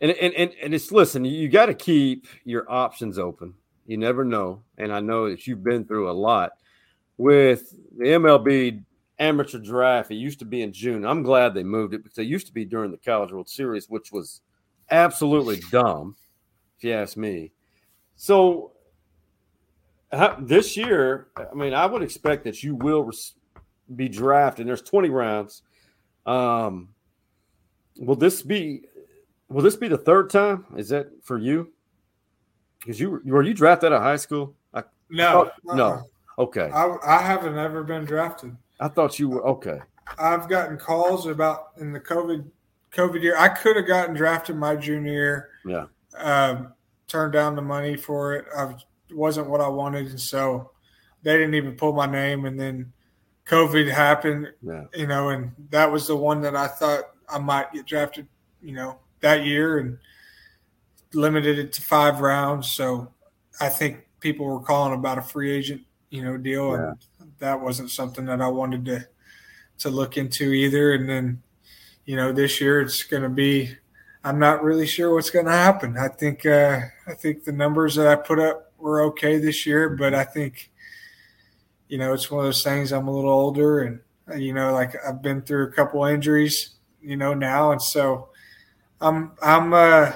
and 0.00 0.12
and 0.12 0.32
and, 0.34 0.52
and 0.62 0.74
it's 0.74 0.92
listen, 0.92 1.24
you 1.24 1.48
got 1.48 1.66
to 1.66 1.74
keep 1.74 2.28
your 2.44 2.70
options 2.70 3.18
open. 3.18 3.54
You 3.84 3.98
never 3.98 4.24
know, 4.24 4.62
and 4.78 4.92
I 4.92 5.00
know 5.00 5.28
that 5.28 5.46
you've 5.46 5.64
been 5.64 5.84
through 5.84 6.08
a 6.08 6.12
lot 6.12 6.52
with 7.16 7.74
the 7.96 8.04
MLB 8.04 8.84
amateur 9.18 9.58
draft. 9.58 10.12
It 10.12 10.16
used 10.16 10.38
to 10.38 10.44
be 10.44 10.62
in 10.62 10.72
June. 10.72 11.04
I'm 11.04 11.24
glad 11.24 11.52
they 11.52 11.64
moved 11.64 11.94
it 11.94 12.04
because 12.04 12.18
it 12.18 12.26
used 12.26 12.46
to 12.46 12.52
be 12.52 12.64
during 12.64 12.92
the 12.92 12.98
College 12.98 13.32
World 13.32 13.48
Series, 13.48 13.90
which 13.90 14.12
was 14.12 14.40
absolutely 14.88 15.60
dumb, 15.72 16.14
if 16.76 16.84
you 16.84 16.92
ask 16.92 17.16
me. 17.16 17.50
So 18.14 18.72
how, 20.12 20.36
this 20.40 20.76
year, 20.76 21.28
I 21.36 21.54
mean, 21.54 21.74
I 21.74 21.86
would 21.86 22.02
expect 22.02 22.44
that 22.44 22.62
you 22.62 22.76
will 22.76 23.02
res- 23.02 23.34
be 23.94 24.08
drafted. 24.08 24.62
And 24.62 24.68
There's 24.68 24.82
20 24.82 25.08
rounds. 25.10 25.62
Um, 26.26 26.88
will 27.98 28.16
this 28.16 28.42
be 28.42 28.82
will 29.48 29.62
this 29.62 29.76
be 29.76 29.88
the 29.88 29.96
third 29.98 30.30
time? 30.30 30.66
Is 30.76 30.88
that 30.90 31.08
for 31.24 31.38
you? 31.38 31.72
Because 32.80 33.00
you 33.00 33.20
were 33.24 33.42
you 33.42 33.54
drafted 33.54 33.92
out 33.92 33.96
of 33.96 34.02
high 34.02 34.16
school? 34.16 34.54
I, 34.74 34.82
No, 35.10 35.50
Oh, 35.68 35.74
no. 35.74 35.86
uh-uh. 35.86 36.02
okay, 36.42 36.70
I, 36.72 36.96
I 37.04 37.22
haven't 37.22 37.56
ever 37.56 37.82
been 37.82 38.04
drafted. 38.04 38.56
I 38.78 38.88
thought 38.88 39.18
you 39.18 39.28
were 39.30 39.46
okay. 39.46 39.80
I've 40.18 40.48
gotten 40.48 40.76
calls 40.78 41.26
about 41.26 41.70
in 41.78 41.92
the 41.92 42.00
COVID 42.00 42.44
COVID 42.92 43.22
year. 43.22 43.36
I 43.36 43.48
could 43.48 43.76
have 43.76 43.86
gotten 43.86 44.14
drafted 44.14 44.56
my 44.56 44.76
junior 44.76 45.12
year. 45.12 45.48
Yeah. 45.66 45.86
Um, 46.16 46.72
turned 47.06 47.32
down 47.32 47.56
the 47.56 47.62
money 47.62 47.96
for 47.96 48.34
it. 48.34 48.44
I 48.56 48.74
wasn't 49.12 49.48
what 49.48 49.60
I 49.60 49.68
wanted, 49.68 50.08
and 50.08 50.20
so 50.20 50.70
they 51.22 51.36
didn't 51.38 51.54
even 51.54 51.74
pull 51.74 51.92
my 51.94 52.06
name. 52.06 52.44
And 52.44 52.58
then 52.60 52.92
COVID 53.48 53.90
happened, 53.90 54.52
Yeah, 54.62 54.84
you 54.94 55.06
know, 55.06 55.30
and 55.30 55.52
that 55.70 55.90
was 55.90 56.06
the 56.06 56.16
one 56.16 56.40
that 56.42 56.54
I 56.54 56.68
thought 56.68 57.04
I 57.28 57.38
might 57.38 57.72
get 57.72 57.86
drafted, 57.86 58.28
you 58.62 58.72
know, 58.72 58.98
that 59.20 59.44
year, 59.44 59.78
and 59.78 59.98
limited 61.14 61.58
it 61.58 61.72
to 61.74 61.82
five 61.82 62.20
rounds. 62.20 62.70
So 62.70 63.12
I 63.60 63.68
think 63.70 64.06
people 64.20 64.46
were 64.46 64.60
calling 64.60 64.94
about 64.94 65.18
a 65.18 65.22
free 65.22 65.50
agent, 65.50 65.82
you 66.10 66.22
know, 66.22 66.36
deal, 66.36 66.74
and 66.74 66.96
that 67.38 67.60
wasn't 67.60 67.90
something 67.90 68.26
that 68.26 68.40
I 68.40 68.48
wanted 68.48 68.84
to 68.86 69.08
to 69.78 69.90
look 69.90 70.16
into 70.16 70.52
either. 70.52 70.92
And 70.92 71.08
then, 71.08 71.42
you 72.04 72.16
know, 72.16 72.32
this 72.32 72.60
year 72.60 72.80
it's 72.80 73.02
going 73.02 73.22
to 73.22 73.28
be. 73.28 73.74
I'm 74.24 74.38
not 74.40 74.64
really 74.64 74.86
sure 74.86 75.14
what's 75.14 75.30
going 75.30 75.46
to 75.46 75.52
happen. 75.52 75.96
I 75.96 76.08
think 76.08 76.44
uh, 76.44 76.80
I 77.06 77.14
think 77.14 77.44
the 77.44 77.52
numbers 77.52 77.94
that 77.94 78.08
I 78.08 78.16
put 78.16 78.38
up 78.38 78.72
were 78.76 79.02
okay 79.04 79.38
this 79.38 79.64
year, 79.64 79.88
but 79.90 80.12
I 80.12 80.24
think, 80.24 80.70
you 81.88 81.98
know, 81.98 82.12
it's 82.12 82.30
one 82.30 82.40
of 82.40 82.46
those 82.46 82.62
things. 82.62 82.92
I'm 82.92 83.08
a 83.08 83.14
little 83.14 83.30
older, 83.30 83.80
and 83.80 84.00
you 84.40 84.52
know, 84.52 84.72
like 84.72 84.94
I've 85.06 85.22
been 85.22 85.42
through 85.42 85.68
a 85.68 85.72
couple 85.72 86.04
injuries, 86.04 86.70
you 87.02 87.16
know, 87.16 87.34
now, 87.34 87.72
and 87.72 87.82
so 87.82 88.28
I'm 89.00 89.32
I'm 89.42 89.72
uh, 89.72 90.12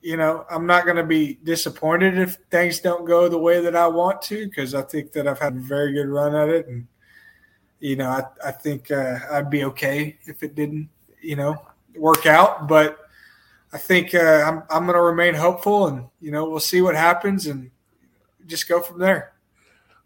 you 0.00 0.16
know 0.16 0.44
I'm 0.50 0.66
not 0.66 0.84
going 0.84 0.96
to 0.96 1.04
be 1.04 1.38
disappointed 1.42 2.18
if 2.18 2.36
things 2.50 2.80
don't 2.80 3.04
go 3.04 3.28
the 3.28 3.38
way 3.38 3.60
that 3.60 3.74
I 3.74 3.86
want 3.88 4.22
to 4.22 4.46
because 4.46 4.74
I 4.74 4.82
think 4.82 5.12
that 5.12 5.26
I've 5.26 5.40
had 5.40 5.54
a 5.54 5.60
very 5.60 5.92
good 5.92 6.08
run 6.08 6.34
at 6.34 6.48
it, 6.48 6.68
and 6.68 6.86
you 7.80 7.96
know 7.96 8.08
I 8.08 8.48
I 8.48 8.52
think 8.52 8.90
uh, 8.90 9.18
I'd 9.30 9.50
be 9.50 9.64
okay 9.64 10.18
if 10.24 10.42
it 10.42 10.54
didn't 10.54 10.88
you 11.20 11.36
know 11.36 11.60
work 11.96 12.26
out, 12.26 12.68
but 12.68 12.98
I 13.72 13.78
think 13.78 14.14
uh, 14.14 14.44
I'm 14.46 14.62
I'm 14.70 14.86
going 14.86 14.96
to 14.96 15.02
remain 15.02 15.34
hopeful, 15.34 15.88
and 15.88 16.06
you 16.20 16.30
know 16.30 16.48
we'll 16.48 16.60
see 16.60 16.82
what 16.82 16.94
happens 16.94 17.46
and 17.46 17.70
just 18.46 18.68
go 18.68 18.80
from 18.80 19.00
there. 19.00 19.32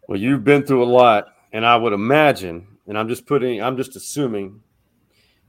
Well, 0.07 0.19
you've 0.19 0.43
been 0.43 0.63
through 0.63 0.83
a 0.83 0.85
lot, 0.85 1.27
and 1.53 1.65
I 1.65 1.75
would 1.75 1.93
imagine, 1.93 2.67
and 2.87 2.97
I'm 2.97 3.07
just 3.07 3.25
putting, 3.25 3.61
I'm 3.61 3.77
just 3.77 3.95
assuming, 3.95 4.61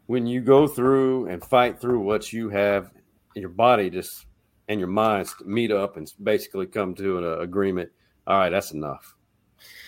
when 0.07 0.27
you 0.27 0.41
go 0.41 0.67
through 0.69 1.29
and 1.29 1.43
fight 1.45 1.81
through 1.81 2.01
what 2.01 2.33
you 2.33 2.49
have, 2.51 2.91
your 3.35 3.49
body 3.49 3.89
just 3.91 4.27
and 4.69 4.79
your 4.79 4.89
minds 4.89 5.35
meet 5.45 5.71
up 5.73 5.97
and 5.97 6.11
basically 6.23 6.67
come 6.67 6.95
to 6.95 7.19
an 7.19 7.41
agreement. 7.43 7.91
All 8.27 8.39
right, 8.39 8.51
that's 8.51 8.73
enough. 8.73 9.15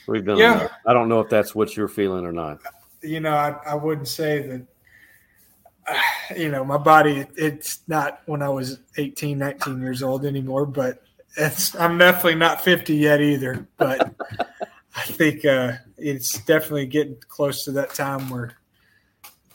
We've 0.07 0.25
done 0.25 0.39
Yeah. 0.39 0.55
enough. 0.61 0.71
I 0.87 0.93
don't 0.93 1.09
know 1.09 1.21
if 1.21 1.29
that's 1.29 1.55
what 1.55 1.77
you're 1.77 1.89
feeling 1.89 2.25
or 2.25 2.33
not. 2.33 2.59
you 3.03 3.21
know, 3.21 3.33
I, 3.35 3.57
I 3.67 3.75
wouldn't 3.75 4.09
say 4.09 4.65
that, 5.87 6.37
you 6.37 6.51
know, 6.51 6.65
my 6.65 6.79
body, 6.79 7.27
it's 7.37 7.81
not 7.87 8.23
when 8.27 8.43
I 8.43 8.49
was 8.49 8.81
18, 8.97 9.39
19 9.39 9.81
years 9.81 10.03
old 10.03 10.25
anymore, 10.25 10.65
but 10.67 11.03
it's, 11.37 11.75
I'm 11.77 11.99
definitely 11.99 12.37
not 12.37 12.63
50 12.65 12.95
yet 12.95 13.21
either. 13.21 13.67
But 13.77 14.15
I 14.97 15.03
think 15.03 15.45
uh, 15.45 15.73
it's 15.97 16.39
definitely 16.45 16.87
getting 16.87 17.17
close 17.29 17.65
to 17.65 17.73
that 17.73 17.95
time 17.95 18.31
where, 18.31 18.53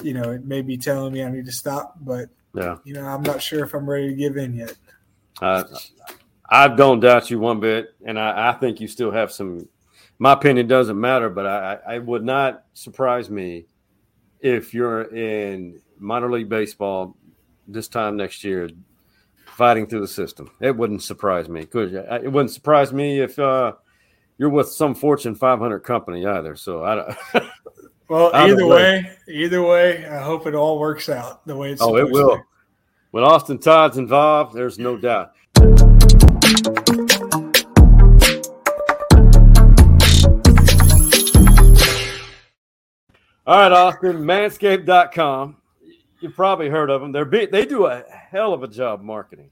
you 0.02 0.14
know, 0.14 0.32
it 0.32 0.46
may 0.46 0.62
be 0.62 0.78
telling 0.78 1.14
me 1.14 1.24
I 1.24 1.30
need 1.30 1.46
to 1.46 1.52
stop, 1.52 1.96
but, 2.02 2.30
Yeah. 2.54 2.78
you 2.84 2.94
know, 2.94 3.06
I'm 3.06 3.24
not 3.24 3.42
sure 3.42 3.64
if 3.64 3.74
I'm 3.74 3.90
ready 3.90 4.10
to 4.10 4.16
give 4.16 4.38
in 4.38 4.54
yet. 4.54 4.76
Uh, 5.42 5.64
I 6.50 6.68
don't 6.68 7.00
doubt 7.00 7.30
you 7.30 7.40
one 7.40 7.60
bit, 7.60 7.96
and 8.06 8.20
I, 8.20 8.50
I 8.50 8.54
think 8.54 8.82
you 8.82 8.88
still 8.88 9.12
have 9.12 9.32
some. 9.32 9.68
My 10.18 10.34
opinion 10.34 10.68
doesn't 10.68 11.00
matter, 11.00 11.30
but 11.30 11.46
I, 11.46 11.78
I 11.88 12.00
would 12.00 12.26
not 12.26 12.66
surprise 12.74 13.30
me 13.30 13.66
if 14.42 14.74
you're 14.74 15.04
in 15.16 15.80
minor 15.98 16.30
league 16.30 16.50
baseball 16.50 17.16
this 17.68 17.88
time 17.88 18.18
next 18.18 18.44
year, 18.44 18.70
fighting 19.46 19.86
through 19.88 20.02
the 20.02 20.08
system. 20.08 20.50
It 20.60 20.76
wouldn't 20.76 21.04
surprise 21.04 21.48
me. 21.48 21.66
Could 21.66 21.92
you? 21.92 22.00
It 22.00 22.30
wouldn't 22.32 22.52
surprise 22.52 22.92
me 22.92 23.20
if 23.20 23.38
uh, 23.40 23.74
you're 24.40 24.50
with 24.50 24.70
some 24.70 24.96
Fortune 24.96 25.36
500 25.36 25.82
company 25.82 26.26
either. 26.26 26.56
So 26.56 26.84
I 26.84 26.96
don't. 26.96 27.46
Well, 28.10 28.32
either 28.34 28.66
way, 28.66 29.08
either 29.28 29.62
way, 29.62 30.04
I 30.04 30.18
hope 30.18 30.48
it 30.48 30.56
all 30.56 30.80
works 30.80 31.10
out 31.10 31.46
the 31.46 31.56
way 31.56 31.72
it's 31.72 31.80
oh, 31.80 31.96
it 31.96 32.10
will. 32.10 32.44
When 33.12 33.24
Austin 33.24 33.60
Todd's 33.60 34.00
involved, 34.00 34.56
there's 34.56 34.80
no 34.80 34.98
doubt. 34.98 35.34
All 43.46 43.58
right, 43.58 43.72
Austin, 43.72 44.24
manscaped.com. 44.24 45.58
You've 46.20 46.36
probably 46.36 46.70
heard 46.70 46.90
of 46.90 47.02
them. 47.02 47.12
They're 47.12 47.26
big, 47.26 47.52
they 47.52 47.68
do 47.68 47.86
a 47.86 48.04
hell 48.10 48.54
of 48.54 48.64
a 48.64 48.68
job 48.68 49.04
marketing. 49.04 49.52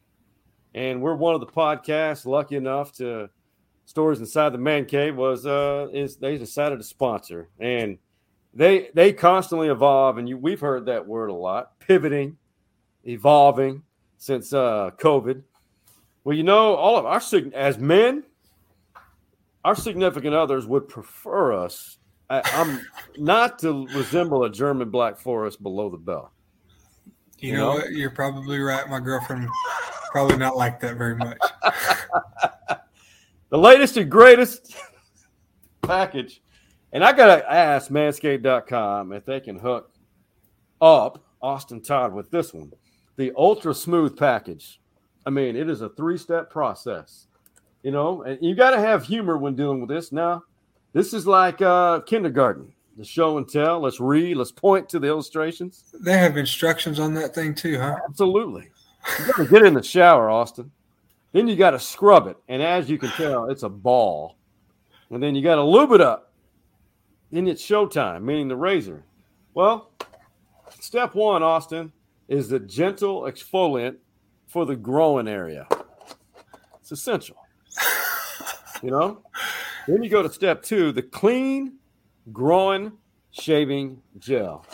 And 0.74 1.00
we're 1.00 1.14
one 1.14 1.36
of 1.36 1.42
the 1.42 1.46
podcasts 1.46 2.26
lucky 2.26 2.56
enough 2.56 2.92
to 2.94 3.30
Stories 3.88 4.20
Inside 4.20 4.50
the 4.50 4.58
Man 4.58 4.84
Cave 4.84 5.16
was 5.16 5.46
uh 5.46 5.88
is 5.94 6.18
they 6.18 6.38
decided 6.38 6.78
to 6.78 6.84
sponsor. 6.84 7.48
And 7.58 7.98
they 8.54 8.90
they 8.94 9.14
constantly 9.14 9.70
evolve 9.70 10.18
and 10.18 10.28
you 10.28 10.38
we've 10.38 10.60
heard 10.60 10.88
that 10.88 11.08
word 11.08 11.30
a 11.30 11.34
lot, 11.34 11.80
pivoting, 11.80 12.36
evolving 13.06 13.84
since 14.18 14.52
uh 14.52 14.92
COVID. 14.98 15.42
Well, 16.26 16.36
you 16.36 16.44
know, 16.44 16.76
all 16.76 16.98
of 16.98 17.06
our 17.06 17.22
as 17.54 17.78
men, 17.78 18.24
our 19.64 19.76
significant 19.76 20.36
others 20.36 20.68
would 20.68 20.90
prefer 20.90 21.54
us. 21.54 21.98
I, 22.30 22.42
I'm 22.44 22.86
not 23.18 23.58
to 23.60 23.88
resemble 23.96 24.44
a 24.44 24.50
German 24.50 24.90
black 24.90 25.18
forest 25.18 25.64
below 25.64 25.90
the 25.90 25.98
belt. 25.98 26.30
You, 27.40 27.52
You 27.52 27.58
know, 27.58 27.60
know? 27.60 27.76
what? 27.76 27.92
You're 27.94 28.12
probably 28.12 28.60
right. 28.60 28.86
My 28.90 29.00
girlfriend 29.00 29.48
probably 30.12 30.36
not 30.36 30.58
like 30.58 30.82
that 30.82 30.98
very 30.98 31.16
much. 31.16 31.38
the 33.50 33.58
latest 33.58 33.98
and 33.98 34.10
greatest 34.10 34.76
package. 35.82 36.42
And 36.94 37.04
I 37.04 37.12
got 37.14 37.36
to 37.36 37.52
ask 37.52 37.90
manscaped.com 37.92 39.14
if 39.14 39.26
they 39.26 39.40
can 39.40 39.60
hook 39.60 39.92
up 40.82 41.24
Austin 41.42 41.82
Todd 41.82 42.14
with 42.14 42.32
this 42.32 42.54
one 42.54 42.72
the 43.18 43.32
ultra 43.36 43.74
smooth 43.74 44.16
package. 44.16 44.80
I 45.26 45.32
mean, 45.32 45.56
it 45.56 45.70
is 45.70 45.82
a 45.82 45.90
three 45.90 46.18
step 46.18 46.50
process, 46.50 47.28
you 47.84 47.92
know, 47.92 48.22
and 48.22 48.38
you 48.42 48.56
got 48.56 48.72
to 48.72 48.80
have 48.80 49.04
humor 49.04 49.38
when 49.38 49.56
dealing 49.56 49.82
with 49.82 49.90
this. 49.90 50.12
Now, 50.12 50.44
this 50.94 51.14
is 51.14 51.28
like 51.28 51.62
uh, 51.62 52.02
kindergarten 52.02 52.72
the 52.98 53.04
show 53.04 53.38
and 53.38 53.48
tell. 53.48 53.80
Let's 53.80 54.00
read, 54.00 54.38
let's 54.38 54.52
point 54.52 54.90
to 54.90 55.00
the 55.00 55.08
illustrations. 55.08 55.84
They 56.02 56.18
have 56.18 56.38
instructions 56.38 57.00
on 57.00 57.14
that 57.16 57.36
thing 57.36 57.54
too, 57.54 57.80
huh? 57.80 57.98
Absolutely. 58.10 58.70
You 59.20 59.26
got 59.26 59.38
to 59.38 59.46
get 59.46 59.66
in 59.66 59.74
the 59.74 59.84
shower, 59.84 60.30
Austin. 60.30 60.72
Then 61.32 61.48
you 61.48 61.56
got 61.56 61.72
to 61.72 61.80
scrub 61.80 62.28
it. 62.28 62.38
And 62.48 62.62
as 62.62 62.90
you 62.90 62.98
can 62.98 63.10
tell, 63.12 63.50
it's 63.50 63.64
a 63.64 63.70
ball. 63.70 64.38
And 65.10 65.22
then 65.22 65.36
you 65.36 65.44
got 65.44 65.56
to 65.56 65.64
lube 65.64 65.92
it 65.92 66.02
up. 66.02 66.32
Then 67.32 67.48
it's 67.48 67.66
showtime, 67.66 68.24
meaning 68.24 68.48
the 68.48 68.56
razor. 68.56 69.04
Well, 69.54 69.92
step 70.80 71.16
one, 71.16 71.44
Austin, 71.44 71.92
is 72.28 72.50
the 72.50 72.60
gentle 72.60 73.24
exfoliant 73.24 73.98
for 74.48 74.66
the 74.66 74.76
growing 74.76 75.28
area. 75.28 75.68
It's 76.80 76.92
essential. 76.92 77.38
You 78.82 78.92
know? 78.92 79.22
Then 79.88 80.04
you 80.04 80.10
go 80.10 80.22
to 80.22 80.32
step 80.32 80.62
two, 80.62 80.92
the 80.92 81.02
clean 81.02 81.74
growing 82.32 82.94
shaving 83.32 84.02
gel. 84.20 84.66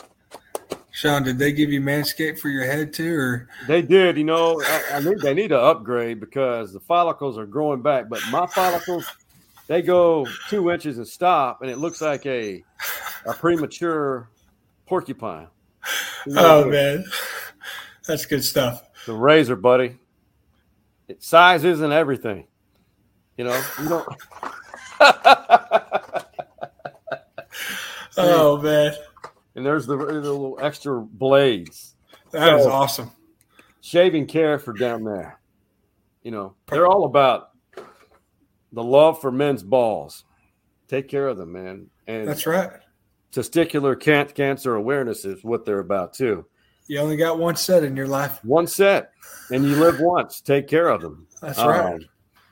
Sean, 1.04 1.22
did 1.22 1.36
they 1.36 1.52
give 1.52 1.70
you 1.70 1.82
Manscaped 1.82 2.38
for 2.38 2.48
your 2.48 2.64
head 2.64 2.94
too, 2.94 3.14
or 3.14 3.48
They 3.68 3.82
did, 3.82 4.16
you 4.16 4.24
know. 4.24 4.62
I, 4.62 4.82
I 4.94 5.02
think 5.02 5.20
they 5.20 5.34
need 5.34 5.48
to 5.48 5.60
upgrade 5.60 6.18
because 6.18 6.72
the 6.72 6.80
follicles 6.80 7.36
are 7.36 7.44
growing 7.44 7.82
back. 7.82 8.08
But 8.08 8.22
my 8.30 8.46
follicles, 8.46 9.06
they 9.66 9.82
go 9.82 10.26
two 10.48 10.70
inches 10.70 10.96
and 10.96 11.06
stop, 11.06 11.60
and 11.60 11.70
it 11.70 11.76
looks 11.76 12.00
like 12.00 12.24
a 12.24 12.64
a 13.26 13.34
premature 13.34 14.30
porcupine. 14.86 15.48
oh 16.38 16.70
man, 16.70 17.04
that's 18.06 18.24
good 18.24 18.42
stuff. 18.42 18.88
the 19.04 19.12
razor, 19.12 19.56
buddy. 19.56 19.98
It, 21.06 21.22
size 21.22 21.64
isn't 21.64 21.92
everything. 21.92 22.46
You 23.36 23.44
know, 23.44 23.62
you 23.82 23.88
don't. 23.90 24.08
Oh 28.16 28.58
man, 28.58 28.94
and 29.54 29.64
there's 29.64 29.86
the, 29.86 29.96
the 29.96 30.04
little 30.12 30.58
extra 30.60 31.00
blades. 31.00 31.94
that 32.32 32.54
is 32.58 32.64
So- 32.64 32.70
awesome. 32.72 33.10
shaving 33.80 34.26
care 34.26 34.58
for 34.58 34.72
down 34.72 35.04
there. 35.04 35.38
You 36.22 36.30
know, 36.30 36.54
they're 36.68 36.86
all 36.86 37.04
about 37.04 37.50
the 38.72 38.82
love 38.82 39.20
for 39.20 39.30
men's 39.30 39.62
balls. 39.62 40.24
Take 40.88 41.08
care 41.08 41.28
of 41.28 41.36
them, 41.36 41.52
man. 41.52 41.90
And 42.06 42.26
That's 42.26 42.46
right. 42.46 42.70
testicular 43.32 43.98
can- 43.98 44.28
cancer 44.28 44.74
awareness 44.74 45.24
is 45.24 45.44
what 45.44 45.64
they're 45.64 45.80
about 45.80 46.14
too. 46.14 46.46
You 46.86 46.98
only 46.98 47.16
got 47.16 47.38
one 47.38 47.56
set 47.56 47.82
in 47.84 47.96
your 47.96 48.06
life. 48.06 48.44
One 48.44 48.66
set, 48.66 49.12
and 49.50 49.64
you 49.64 49.74
live 49.76 50.00
once. 50.00 50.42
Take 50.42 50.68
care 50.68 50.88
of 50.88 51.00
them. 51.00 51.26
That's 51.40 51.58
right. 51.58 51.94
Um, 51.94 52.04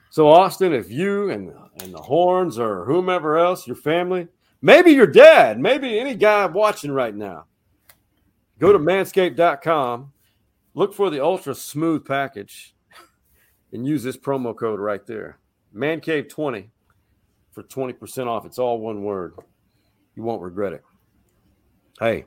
so, 0.09 0.27
Austin, 0.27 0.73
if 0.73 0.89
you 0.91 1.29
and 1.29 1.51
and 1.81 1.93
the 1.93 2.01
Horns 2.01 2.57
or 2.57 2.85
whomever 2.85 3.37
else, 3.37 3.67
your 3.67 3.75
family, 3.75 4.27
maybe 4.63 4.91
your 4.91 5.05
dad, 5.05 5.59
maybe 5.59 5.99
any 5.99 6.15
guy 6.15 6.47
watching 6.47 6.91
right 6.91 7.13
now, 7.13 7.45
go 8.57 8.71
to 8.71 8.79
manscaped.com, 8.79 10.11
look 10.73 10.93
for 10.95 11.11
the 11.11 11.23
ultra 11.23 11.53
smooth 11.53 12.05
package, 12.05 12.73
and 13.73 13.85
use 13.85 14.01
this 14.01 14.17
promo 14.17 14.57
code 14.57 14.79
right 14.79 15.05
there, 15.05 15.37
mancave20 15.75 16.69
for 17.51 17.61
20% 17.63 18.27
off. 18.27 18.45
It's 18.45 18.57
all 18.57 18.79
one 18.79 19.03
word. 19.03 19.35
You 20.15 20.23
won't 20.23 20.41
regret 20.41 20.73
it. 20.73 20.83
Hey, 21.99 22.25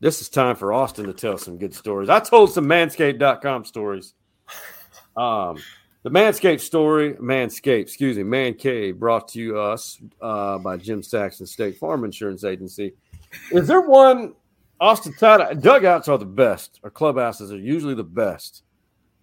this 0.00 0.22
is 0.22 0.28
time 0.28 0.56
for 0.56 0.72
Austin 0.72 1.06
to 1.06 1.12
tell 1.12 1.36
some 1.36 1.58
good 1.58 1.74
stories. 1.74 2.08
I 2.08 2.20
told 2.20 2.52
some 2.52 2.66
manscaped.com 2.66 3.64
stories. 3.64 4.14
Um, 5.16 5.56
the 6.06 6.12
Manscaped 6.12 6.60
story, 6.60 7.14
Manscaped, 7.14 7.80
excuse 7.80 8.16
me, 8.16 8.22
Man 8.22 8.54
Cave, 8.54 8.96
brought 8.96 9.26
to 9.30 9.40
you 9.40 9.58
us 9.58 10.00
uh, 10.20 10.56
by 10.56 10.76
Jim 10.76 11.02
Saxton 11.02 11.48
State 11.48 11.78
Farm 11.78 12.04
Insurance 12.04 12.44
Agency. 12.44 12.94
Is 13.50 13.66
there 13.66 13.80
one, 13.80 14.36
Austin 14.78 15.14
Todd, 15.14 15.60
dugouts 15.60 16.06
are 16.06 16.16
the 16.16 16.24
best, 16.24 16.78
or 16.84 16.90
clubhouses 16.90 17.50
are 17.50 17.58
usually 17.58 17.96
the 17.96 18.04
best 18.04 18.62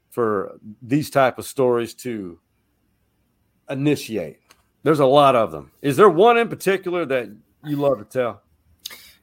for 0.10 0.60
these 0.82 1.10
type 1.10 1.40
of 1.40 1.46
stories 1.46 1.94
to 1.94 2.38
initiate. 3.70 4.40
There's 4.84 5.00
a 5.00 5.06
lot 5.06 5.38
of 5.38 5.54
them. 5.54 5.72
Is 5.82 5.96
there 5.96 6.10
one 6.10 6.38
in 6.38 6.50
particular 6.50 7.06
that 7.06 7.34
you 7.64 7.78
love 7.78 8.00
to 8.00 8.04
tell? 8.04 8.42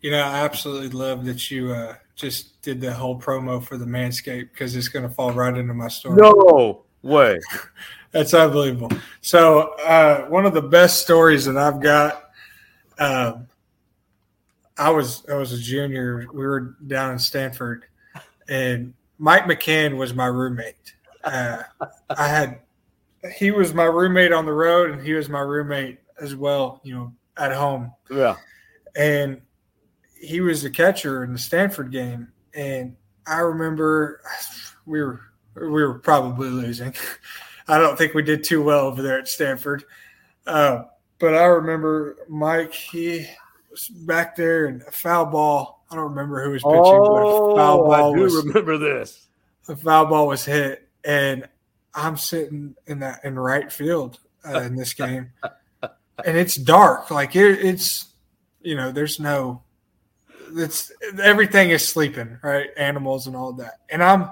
You 0.00 0.12
know, 0.12 0.22
I 0.22 0.38
absolutely 0.38 0.88
love 0.88 1.26
that 1.26 1.50
you 1.50 1.74
uh, 1.74 1.96
just 2.16 2.62
did 2.62 2.80
the 2.80 2.94
whole 2.94 3.20
promo 3.20 3.62
for 3.62 3.76
the 3.76 3.84
Manscaped 3.84 4.50
because 4.50 4.74
it's 4.74 4.88
going 4.88 5.06
to 5.06 5.14
fall 5.14 5.32
right 5.32 5.54
into 5.54 5.74
my 5.74 5.88
story. 5.88 6.16
No 6.16 6.86
way. 7.02 7.40
That's 8.12 8.34
unbelievable. 8.34 8.90
So, 9.20 9.74
uh, 9.84 10.22
one 10.26 10.44
of 10.46 10.52
the 10.54 10.62
best 10.62 11.00
stories 11.02 11.44
that 11.44 11.56
I've 11.56 11.80
got. 11.80 12.24
Um, 12.98 13.46
I 14.76 14.90
was 14.90 15.24
I 15.30 15.34
was 15.34 15.52
a 15.52 15.58
junior. 15.58 16.26
We 16.32 16.44
were 16.44 16.76
down 16.86 17.12
in 17.12 17.18
Stanford, 17.18 17.84
and 18.48 18.94
Mike 19.18 19.44
McCann 19.44 19.96
was 19.96 20.14
my 20.14 20.26
roommate. 20.26 20.94
Uh, 21.22 21.62
I 22.08 22.26
had 22.28 22.60
he 23.36 23.50
was 23.50 23.74
my 23.74 23.84
roommate 23.84 24.32
on 24.32 24.44
the 24.46 24.52
road, 24.52 24.90
and 24.90 25.02
he 25.02 25.12
was 25.12 25.28
my 25.28 25.40
roommate 25.40 25.98
as 26.20 26.34
well. 26.34 26.80
You 26.82 26.94
know, 26.94 27.12
at 27.36 27.52
home 27.52 27.92
Yeah. 28.10 28.36
and 28.96 29.40
he 30.20 30.40
was 30.40 30.62
the 30.62 30.70
catcher 30.70 31.24
in 31.24 31.32
the 31.32 31.38
Stanford 31.38 31.90
game. 31.92 32.28
And 32.54 32.96
I 33.26 33.38
remember 33.38 34.20
we 34.86 35.00
were 35.02 35.20
we 35.60 35.68
were 35.84 35.98
probably 35.98 36.48
losing. 36.48 36.94
I 37.68 37.78
don't 37.78 37.96
think 37.96 38.14
we 38.14 38.22
did 38.22 38.42
too 38.42 38.62
well 38.62 38.86
over 38.86 39.02
there 39.02 39.18
at 39.18 39.28
Stanford. 39.28 39.84
Uh, 40.46 40.84
but 41.18 41.34
I 41.34 41.44
remember 41.44 42.16
Mike, 42.28 42.72
he 42.72 43.26
was 43.70 43.88
back 43.88 44.34
there 44.34 44.66
and 44.66 44.82
a 44.82 44.90
foul 44.90 45.26
ball. 45.26 45.84
I 45.90 45.94
don't 45.96 46.10
remember 46.10 46.42
who 46.44 46.50
was 46.50 46.62
pitching, 46.62 46.74
but 46.74 46.82
a 46.82 47.56
foul 47.56 47.80
Oh, 47.86 47.90
I 47.90 47.98
ball 48.00 48.14
do 48.14 48.20
was 48.22 48.34
remember 48.44 48.78
this. 48.78 49.26
the 49.66 49.76
foul 49.76 50.06
ball 50.06 50.26
was 50.28 50.44
hit, 50.44 50.88
and 51.04 51.48
I'm 51.94 52.16
sitting 52.16 52.74
in 52.86 53.00
that 53.00 53.24
in 53.24 53.38
right 53.38 53.70
field 53.70 54.18
uh, 54.48 54.60
in 54.60 54.76
this 54.76 54.94
game, 54.94 55.32
and 55.82 56.36
it's 56.36 56.56
dark. 56.56 57.10
Like 57.10 57.36
it, 57.36 57.64
it's, 57.64 58.08
you 58.62 58.74
know, 58.76 58.92
there's 58.92 59.18
no, 59.20 59.62
it's 60.54 60.90
everything 61.22 61.70
is 61.70 61.86
sleeping, 61.88 62.38
right? 62.42 62.70
Animals 62.76 63.26
and 63.26 63.36
all 63.36 63.52
that, 63.54 63.80
and 63.88 64.02
I'm. 64.02 64.30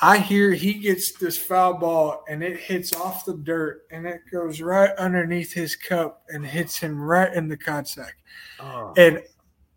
I 0.00 0.18
hear 0.18 0.52
he 0.52 0.74
gets 0.74 1.12
this 1.12 1.38
foul 1.38 1.74
ball 1.74 2.24
and 2.28 2.42
it 2.42 2.58
hits 2.58 2.94
off 2.94 3.24
the 3.24 3.34
dirt 3.34 3.86
and 3.90 4.06
it 4.06 4.20
goes 4.30 4.60
right 4.60 4.90
underneath 4.96 5.52
his 5.52 5.76
cup 5.76 6.22
and 6.28 6.44
hits 6.44 6.78
him 6.78 7.00
right 7.00 7.32
in 7.32 7.48
the 7.48 7.56
contact. 7.56 8.22
Oh, 8.60 8.92
And 8.96 9.22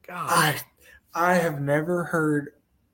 God. 0.07 0.29
I 0.29 0.61
I 1.15 1.35
have 1.35 1.61
never 1.61 2.05
heard 2.05 2.53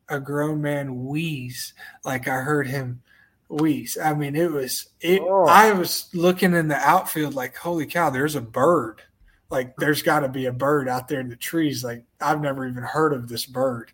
a 0.09 0.19
grown 0.19 0.61
man 0.61 1.05
wheeze 1.05 1.73
like 2.03 2.27
I 2.27 2.37
heard 2.37 2.67
him 2.67 3.01
wheeze. 3.49 3.97
I 4.01 4.13
mean, 4.13 4.35
it 4.35 4.51
was 4.51 4.89
it. 5.01 5.21
Oh. 5.21 5.45
I 5.45 5.71
was 5.71 6.09
looking 6.13 6.53
in 6.53 6.67
the 6.67 6.75
outfield 6.77 7.33
like, 7.33 7.55
holy 7.55 7.85
cow, 7.85 8.09
there's 8.09 8.35
a 8.35 8.41
bird. 8.41 9.01
Like, 9.49 9.75
there's 9.77 10.03
got 10.03 10.19
to 10.19 10.29
be 10.29 10.45
a 10.45 10.51
bird 10.51 10.87
out 10.87 11.07
there 11.07 11.19
in 11.19 11.27
the 11.29 11.35
trees. 11.35 11.83
Like, 11.83 12.05
I've 12.21 12.39
never 12.39 12.67
even 12.67 12.83
heard 12.83 13.13
of 13.13 13.27
this 13.27 13.47
bird. 13.47 13.91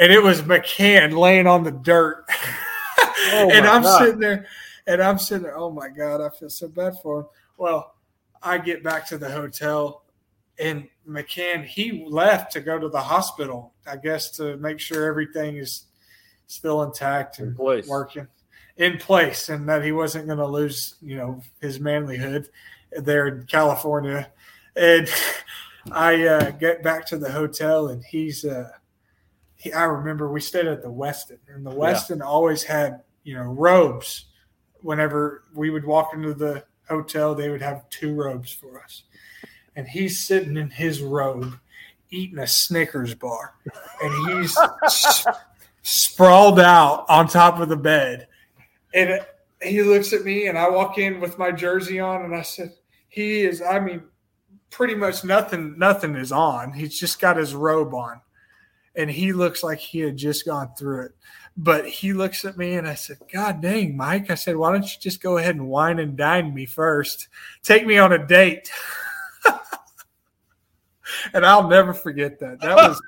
And 0.00 0.10
it 0.10 0.22
was 0.22 0.40
McCann 0.42 1.16
laying 1.16 1.46
on 1.46 1.62
the 1.62 1.70
dirt. 1.70 2.24
Oh, 3.32 3.50
and 3.52 3.66
I'm 3.66 3.82
God. 3.82 3.98
sitting 3.98 4.18
there, 4.18 4.46
and 4.86 5.02
I'm 5.02 5.18
sitting 5.18 5.44
there. 5.44 5.56
Oh 5.56 5.70
my 5.70 5.88
god, 5.88 6.20
I 6.20 6.30
feel 6.30 6.48
so 6.48 6.68
bad 6.68 6.94
for 7.02 7.20
him. 7.20 7.26
Well, 7.58 7.94
I 8.42 8.58
get 8.58 8.82
back 8.82 9.06
to 9.08 9.18
the 9.18 9.30
hotel, 9.30 10.04
and 10.58 10.88
McCann 11.06 11.64
he 11.64 12.04
left 12.08 12.52
to 12.52 12.60
go 12.60 12.78
to 12.78 12.88
the 12.88 13.00
hospital. 13.00 13.74
I 13.86 13.96
guess 13.96 14.30
to 14.38 14.56
make 14.56 14.80
sure 14.80 15.06
everything 15.06 15.58
is 15.58 15.84
still 16.46 16.82
intact 16.82 17.38
and 17.38 17.54
place. 17.54 17.86
working 17.86 18.26
in 18.78 18.96
place, 18.96 19.48
and 19.48 19.68
that 19.68 19.84
he 19.84 19.92
wasn't 19.92 20.26
going 20.26 20.38
to 20.38 20.46
lose, 20.46 20.96
you 21.02 21.16
know, 21.16 21.42
his 21.60 21.78
manlyhood 21.78 22.48
there 22.90 23.28
in 23.28 23.46
California. 23.46 24.30
And 24.76 25.08
I 25.92 26.26
uh, 26.26 26.50
get 26.52 26.82
back 26.82 27.06
to 27.08 27.18
the 27.18 27.30
hotel, 27.30 27.88
and 27.88 28.02
he's. 28.02 28.44
Uh, 28.44 28.70
he, 29.60 29.70
I 29.74 29.84
remember 29.84 30.32
we 30.32 30.40
stayed 30.40 30.66
at 30.66 30.80
the 30.82 30.88
Westin, 30.88 31.38
and 31.54 31.64
the 31.66 31.70
Westin 31.70 32.22
always 32.24 32.62
had 32.62 33.02
you 33.24 33.34
know 33.34 33.42
robes. 33.42 34.26
Whenever 34.80 35.44
we 35.54 35.68
would 35.68 35.84
walk 35.84 36.14
into 36.14 36.32
the 36.32 36.64
hotel, 36.88 37.34
they 37.34 37.50
would 37.50 37.60
have 37.60 37.88
two 37.90 38.14
robes 38.14 38.50
for 38.50 38.82
us, 38.82 39.02
and 39.76 39.86
he's 39.86 40.26
sitting 40.26 40.56
in 40.56 40.70
his 40.70 41.02
robe, 41.02 41.58
eating 42.10 42.38
a 42.38 42.46
Snickers 42.46 43.14
bar, 43.14 43.52
and 44.02 44.30
he's 44.30 44.56
s- 44.84 45.26
sprawled 45.82 46.58
out 46.58 47.04
on 47.10 47.28
top 47.28 47.60
of 47.60 47.68
the 47.68 47.76
bed, 47.76 48.28
and 48.94 49.20
he 49.62 49.82
looks 49.82 50.14
at 50.14 50.24
me, 50.24 50.46
and 50.46 50.56
I 50.56 50.70
walk 50.70 50.96
in 50.96 51.20
with 51.20 51.36
my 51.38 51.52
jersey 51.52 52.00
on, 52.00 52.24
and 52.24 52.34
I 52.34 52.40
said, 52.40 52.72
"He 53.10 53.42
is." 53.42 53.60
I 53.60 53.78
mean, 53.78 54.04
pretty 54.70 54.94
much 54.94 55.22
nothing. 55.22 55.78
Nothing 55.78 56.14
is 56.16 56.32
on. 56.32 56.72
He's 56.72 56.98
just 56.98 57.20
got 57.20 57.36
his 57.36 57.54
robe 57.54 57.92
on 57.92 58.22
and 58.96 59.10
he 59.10 59.32
looks 59.32 59.62
like 59.62 59.78
he 59.78 60.00
had 60.00 60.16
just 60.16 60.44
gone 60.44 60.70
through 60.76 61.06
it. 61.06 61.12
But 61.56 61.86
he 61.86 62.12
looks 62.12 62.44
at 62.44 62.56
me 62.56 62.74
and 62.74 62.86
I 62.86 62.94
said, 62.94 63.18
God 63.32 63.60
dang, 63.60 63.96
Mike. 63.96 64.30
I 64.30 64.34
said, 64.34 64.56
why 64.56 64.72
don't 64.72 64.82
you 64.82 65.00
just 65.00 65.22
go 65.22 65.36
ahead 65.38 65.56
and 65.56 65.68
wine 65.68 65.98
and 65.98 66.16
dine 66.16 66.54
me 66.54 66.64
first? 66.64 67.28
Take 67.62 67.86
me 67.86 67.98
on 67.98 68.12
a 68.12 68.26
date. 68.26 68.70
and 71.34 71.44
I'll 71.44 71.68
never 71.68 71.92
forget 71.92 72.38
that. 72.40 72.60
That 72.60 72.76
was 72.76 73.02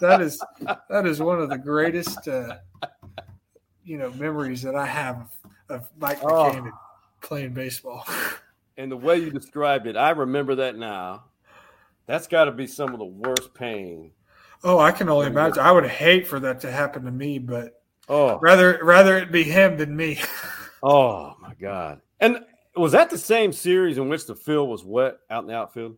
that 0.00 0.20
is 0.20 0.42
that 0.88 1.06
is 1.06 1.20
one 1.20 1.40
of 1.40 1.48
the 1.48 1.58
greatest 1.58 2.26
uh, 2.28 2.56
you 3.84 3.98
know 3.98 4.10
memories 4.12 4.62
that 4.62 4.74
I 4.74 4.86
have 4.86 5.28
of 5.68 5.88
Mike 5.98 6.22
Oh. 6.22 6.50
McCann 6.50 6.70
playing 7.20 7.54
baseball. 7.54 8.06
and 8.76 8.90
the 8.90 8.96
way 8.96 9.18
you 9.18 9.30
described 9.30 9.86
it, 9.86 9.96
I 9.96 10.10
remember 10.10 10.56
that 10.56 10.76
now. 10.76 11.24
That's 12.06 12.26
got 12.26 12.44
to 12.44 12.52
be 12.52 12.66
some 12.66 12.92
of 12.92 12.98
the 12.98 13.04
worst 13.04 13.54
pain. 13.54 14.10
Oh, 14.64 14.78
I 14.78 14.92
can 14.92 15.08
only 15.08 15.26
imagine. 15.26 15.58
I 15.60 15.72
would 15.72 15.86
hate 15.86 16.26
for 16.26 16.38
that 16.40 16.60
to 16.60 16.70
happen 16.70 17.04
to 17.04 17.10
me, 17.10 17.38
but 17.38 17.82
Oh, 18.08 18.38
rather 18.40 18.78
rather 18.82 19.16
it 19.18 19.32
be 19.32 19.42
him 19.44 19.76
than 19.76 19.96
me. 19.96 20.20
oh 20.82 21.34
my 21.40 21.54
God! 21.54 22.00
And 22.20 22.40
was 22.76 22.92
that 22.92 23.10
the 23.10 23.18
same 23.18 23.52
series 23.52 23.98
in 23.98 24.08
which 24.08 24.26
the 24.26 24.34
field 24.36 24.68
was 24.68 24.84
wet 24.84 25.18
out 25.30 25.42
in 25.44 25.48
the 25.48 25.56
outfield? 25.56 25.96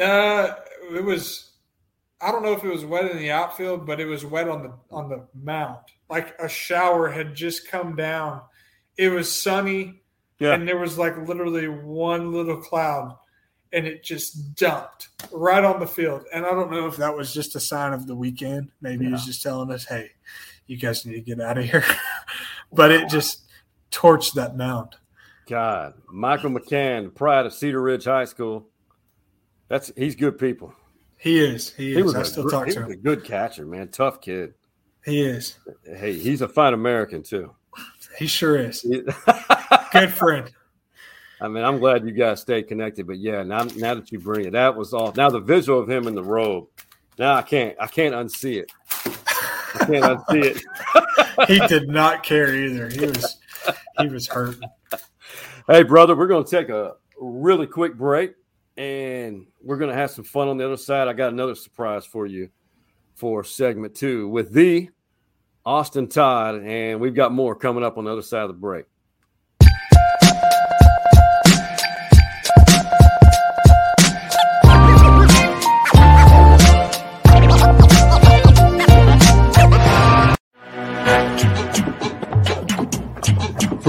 Uh, 0.00 0.54
it 0.92 1.04
was. 1.04 1.46
I 2.20 2.30
don't 2.32 2.42
know 2.42 2.52
if 2.52 2.62
it 2.64 2.68
was 2.68 2.84
wet 2.84 3.10
in 3.10 3.16
the 3.18 3.30
outfield, 3.30 3.86
but 3.86 3.98
it 4.00 4.06
was 4.06 4.24
wet 4.24 4.48
on 4.48 4.62
the 4.62 4.72
on 4.90 5.08
the 5.08 5.26
mound. 5.34 5.78
Like 6.08 6.34
a 6.38 6.48
shower 6.48 7.08
had 7.08 7.34
just 7.34 7.68
come 7.68 7.96
down. 7.96 8.42
It 8.96 9.08
was 9.10 9.30
sunny, 9.32 10.02
Yeah. 10.38 10.52
and 10.54 10.66
there 10.68 10.78
was 10.78 10.98
like 10.98 11.16
literally 11.26 11.68
one 11.68 12.32
little 12.32 12.58
cloud, 12.58 13.16
and 13.72 13.86
it 13.86 14.02
just 14.02 14.54
dumped 14.54 15.08
right 15.32 15.64
on 15.64 15.80
the 15.80 15.86
field. 15.86 16.24
And 16.32 16.44
I 16.44 16.50
don't 16.50 16.70
know 16.70 16.86
if 16.86 16.96
that 16.96 17.16
was 17.16 17.32
just 17.32 17.56
a 17.56 17.60
sign 17.60 17.92
of 17.92 18.06
the 18.06 18.14
weekend. 18.14 18.70
Maybe 18.80 19.06
he 19.06 19.12
was 19.12 19.24
just 19.24 19.42
telling 19.42 19.70
us, 19.70 19.84
"Hey, 19.84 20.10
you 20.66 20.76
guys 20.76 21.04
need 21.06 21.14
to 21.14 21.20
get 21.20 21.40
out 21.40 21.58
of 21.58 21.64
here." 21.64 21.84
but 22.72 22.90
it 22.90 23.08
just 23.08 23.44
torched 23.90 24.34
that 24.34 24.56
mound. 24.56 24.96
God, 25.46 25.94
Michael 26.08 26.50
McCann, 26.50 27.04
the 27.04 27.10
pride 27.10 27.46
of 27.46 27.52
Cedar 27.52 27.80
Ridge 27.80 28.04
High 28.04 28.24
School. 28.24 28.68
That's 29.68 29.92
he's 29.96 30.16
good 30.16 30.38
people. 30.38 30.74
He 31.16 31.38
is. 31.38 31.72
He 31.74 31.90
is. 31.90 31.96
He 31.96 32.02
was, 32.02 32.14
I 32.14 32.22
a, 32.22 32.24
still 32.24 32.48
talk 32.48 32.66
to 32.66 32.66
was 32.66 32.76
a 32.76 32.92
him. 32.92 33.00
good 33.02 33.24
catcher, 33.24 33.66
man. 33.66 33.88
Tough 33.88 34.20
kid. 34.20 34.54
He 35.04 35.22
is. 35.22 35.58
Hey, 35.84 36.18
he's 36.18 36.40
a 36.40 36.48
fine 36.48 36.74
American 36.74 37.22
too. 37.22 37.54
He 38.18 38.26
sure 38.26 38.58
is. 38.58 38.82
Good 39.92 40.12
friend. 40.12 40.50
I 41.40 41.48
mean, 41.48 41.64
I'm 41.64 41.78
glad 41.78 42.04
you 42.04 42.12
guys 42.12 42.40
stayed 42.40 42.68
connected, 42.68 43.06
but 43.06 43.18
yeah, 43.18 43.42
now 43.42 43.64
now 43.76 43.94
that 43.94 44.12
you 44.12 44.18
bring 44.18 44.46
it, 44.46 44.52
that 44.52 44.76
was 44.76 44.92
all. 44.92 45.12
Now 45.16 45.30
the 45.30 45.40
visual 45.40 45.80
of 45.80 45.88
him 45.88 46.06
in 46.06 46.14
the 46.14 46.22
robe, 46.22 46.68
now 47.18 47.34
I 47.34 47.42
can't 47.42 47.76
I 47.80 47.86
can't 47.86 48.14
unsee 48.14 48.62
it. 48.62 48.72
I 49.74 49.84
can't 49.86 50.04
unsee 50.04 50.44
it. 50.44 50.62
He 51.46 51.58
did 51.68 51.88
not 51.88 52.22
care 52.22 52.54
either. 52.54 52.90
He 52.90 53.06
was 53.06 53.38
he 53.98 54.08
was 54.08 54.28
hurt. 54.28 54.56
Hey, 55.66 55.84
brother, 55.84 56.14
we're 56.14 56.26
going 56.26 56.44
to 56.44 56.50
take 56.50 56.68
a 56.68 56.96
really 57.18 57.66
quick 57.66 57.96
break 57.96 58.34
and 58.76 59.46
we're 59.62 59.78
going 59.78 59.90
to 59.90 59.96
have 59.96 60.10
some 60.10 60.24
fun 60.24 60.48
on 60.48 60.58
the 60.58 60.66
other 60.66 60.76
side. 60.76 61.08
I 61.08 61.12
got 61.14 61.32
another 61.32 61.54
surprise 61.54 62.04
for 62.04 62.26
you 62.26 62.50
for 63.14 63.44
segment 63.44 63.94
two 63.94 64.28
with 64.28 64.52
the 64.52 64.90
Austin 65.64 66.08
Todd, 66.08 66.62
and 66.64 67.00
we've 67.00 67.14
got 67.14 67.32
more 67.32 67.54
coming 67.54 67.84
up 67.84 67.98
on 67.98 68.04
the 68.04 68.12
other 68.12 68.22
side 68.22 68.42
of 68.42 68.48
the 68.48 68.54
break. 68.54 68.86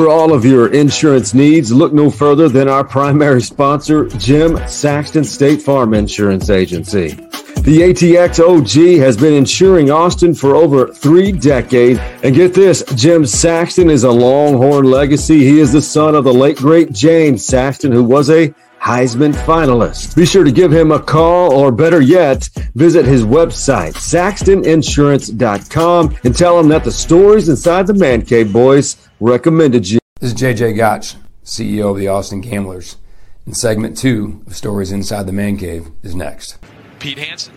For 0.01 0.09
all 0.09 0.33
of 0.33 0.43
your 0.43 0.73
insurance 0.73 1.35
needs, 1.35 1.71
look 1.71 1.93
no 1.93 2.09
further 2.09 2.49
than 2.49 2.67
our 2.67 2.83
primary 2.83 3.43
sponsor, 3.43 4.07
Jim 4.07 4.57
Saxton 4.67 5.23
State 5.23 5.61
Farm 5.61 5.93
Insurance 5.93 6.49
Agency. 6.49 7.09
The 7.09 7.81
ATX 7.83 8.39
OG 8.39 8.97
has 8.97 9.15
been 9.15 9.35
insuring 9.35 9.91
Austin 9.91 10.33
for 10.33 10.55
over 10.55 10.87
three 10.87 11.31
decades. 11.31 11.99
And 12.23 12.33
get 12.33 12.55
this, 12.55 12.83
Jim 12.95 13.27
Saxton 13.27 13.91
is 13.91 14.03
a 14.03 14.09
Longhorn 14.09 14.85
legacy. 14.85 15.43
He 15.43 15.59
is 15.59 15.71
the 15.71 15.83
son 15.83 16.15
of 16.15 16.23
the 16.23 16.33
late, 16.33 16.57
great 16.57 16.91
James 16.91 17.45
Saxton, 17.45 17.91
who 17.91 18.03
was 18.03 18.31
a 18.31 18.51
Heisman 18.81 19.33
finalist. 19.33 20.15
Be 20.15 20.25
sure 20.25 20.43
to 20.43 20.51
give 20.51 20.73
him 20.73 20.91
a 20.91 20.99
call, 20.99 21.53
or 21.53 21.71
better 21.71 22.01
yet, 22.01 22.49
visit 22.73 23.05
his 23.05 23.23
website, 23.23 23.93
saxtoninsurance.com, 23.93 26.17
and 26.23 26.35
tell 26.35 26.59
him 26.59 26.69
that 26.69 26.83
the 26.83 26.91
stories 26.91 27.49
inside 27.49 27.85
the 27.85 27.93
Man 27.93 28.23
Cave 28.23 28.51
Boys 28.51 28.97
recommended 29.21 29.87
you. 29.87 29.99
This 30.19 30.33
is 30.33 30.41
JJ 30.41 30.75
Gotch, 30.75 31.15
CEO 31.45 31.91
of 31.91 31.97
the 31.97 32.07
Austin 32.07 32.41
Gamblers. 32.41 32.97
And 33.45 33.55
segment 33.55 33.95
two 33.95 34.43
of 34.47 34.55
Stories 34.55 34.91
Inside 34.91 35.27
the 35.27 35.31
Man 35.31 35.57
Cave 35.57 35.89
is 36.01 36.15
next. 36.15 36.57
Pete 36.99 37.19
Hansen. 37.19 37.53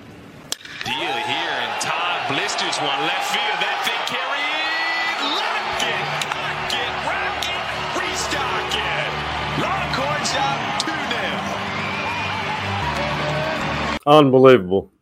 Deal 0.85 0.95
here, 0.95 1.09
and 1.09 1.81
Todd 1.81 2.29
blisters 2.29 2.77
one 2.77 3.01
left 3.01 3.33
field. 3.33 3.59
That 3.65 3.81
thing 3.89 4.05
carried. 4.13 4.45
Lock 5.41 5.81
it, 5.89 6.05
cock 6.37 6.69
it, 6.77 6.93
rock 7.09 7.49
it, 7.49 7.65
restock 7.97 8.77
it. 8.77 9.09
Longhorns 9.65 10.37
up 10.37 10.61
2 10.85 10.93
0. 14.05 14.19
Unbelievable. 14.19 14.93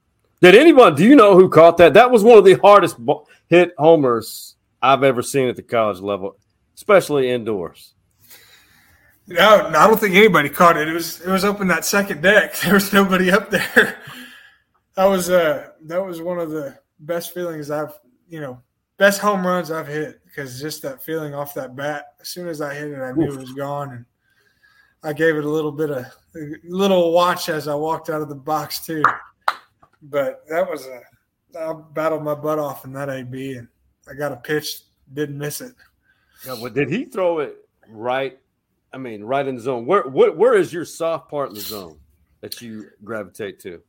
Did 0.40 0.54
anyone, 0.54 0.94
do 0.94 1.04
you 1.04 1.16
know 1.16 1.34
who 1.36 1.48
caught 1.48 1.76
that? 1.78 1.94
That 1.94 2.12
was 2.12 2.22
one 2.22 2.38
of 2.38 2.44
the 2.44 2.54
hardest 2.54 2.98
hit 3.48 3.74
homers 3.78 4.54
I've 4.80 5.04
ever 5.04 5.22
seen 5.22 5.48
at 5.48 5.54
the 5.54 5.62
college 5.62 6.00
level, 6.00 6.36
especially 6.74 7.30
indoors. 7.30 7.94
No, 9.26 9.68
I 9.68 9.86
don't 9.86 10.00
think 10.00 10.14
anybody 10.14 10.48
caught 10.48 10.76
it. 10.76 10.88
It 10.88 10.92
was 10.92 11.20
it 11.20 11.30
was 11.30 11.44
open 11.44 11.68
that 11.68 11.84
second 11.84 12.22
deck. 12.22 12.56
There 12.62 12.74
was 12.74 12.92
nobody 12.92 13.30
up 13.30 13.50
there. 13.50 13.98
That 14.96 15.04
was 15.06 15.30
uh 15.30 15.68
that 15.84 16.04
was 16.04 16.20
one 16.20 16.38
of 16.38 16.50
the 16.50 16.78
best 17.00 17.32
feelings 17.32 17.70
I've 17.70 17.98
you 18.28 18.40
know 18.40 18.60
best 18.98 19.20
home 19.20 19.46
runs 19.46 19.70
I've 19.70 19.88
hit 19.88 20.20
because 20.24 20.60
just 20.60 20.82
that 20.82 21.02
feeling 21.02 21.34
off 21.34 21.54
that 21.54 21.76
bat. 21.76 22.06
As 22.20 22.28
soon 22.28 22.48
as 22.48 22.60
I 22.60 22.74
hit 22.74 22.90
it, 22.90 23.00
I 23.00 23.12
knew 23.12 23.32
it 23.32 23.38
was 23.38 23.52
gone, 23.52 23.90
and 23.90 24.04
I 25.02 25.12
gave 25.12 25.36
it 25.36 25.44
a 25.44 25.48
little 25.48 25.72
bit 25.72 25.90
of 25.90 26.04
a 26.36 26.54
little 26.64 27.12
watch 27.12 27.48
as 27.48 27.68
I 27.68 27.74
walked 27.74 28.10
out 28.10 28.22
of 28.22 28.28
the 28.28 28.34
box 28.34 28.84
too. 28.84 29.02
But 30.02 30.42
that 30.48 30.68
was 30.68 30.86
a 30.86 31.00
I 31.58 31.74
battled 31.92 32.24
my 32.24 32.34
butt 32.34 32.58
off 32.58 32.84
in 32.84 32.92
that 32.94 33.10
AB, 33.10 33.54
and 33.54 33.68
I 34.08 34.14
got 34.14 34.32
a 34.32 34.36
pitch, 34.36 34.82
didn't 35.12 35.38
miss 35.38 35.60
it. 35.60 35.74
Yeah, 36.46 36.54
well, 36.60 36.70
did 36.72 36.90
he 36.90 37.04
throw 37.04 37.38
it 37.40 37.56
right? 37.88 38.38
I 38.92 38.98
mean, 38.98 39.22
right 39.24 39.46
in 39.46 39.56
the 39.56 39.60
zone. 39.60 39.86
Where, 39.86 40.02
where 40.02 40.32
where 40.32 40.54
is 40.54 40.72
your 40.72 40.84
soft 40.84 41.30
part 41.30 41.48
in 41.48 41.54
the 41.54 41.60
zone 41.60 41.98
that 42.40 42.60
you 42.60 42.88
gravitate 43.04 43.60
to? 43.60 43.82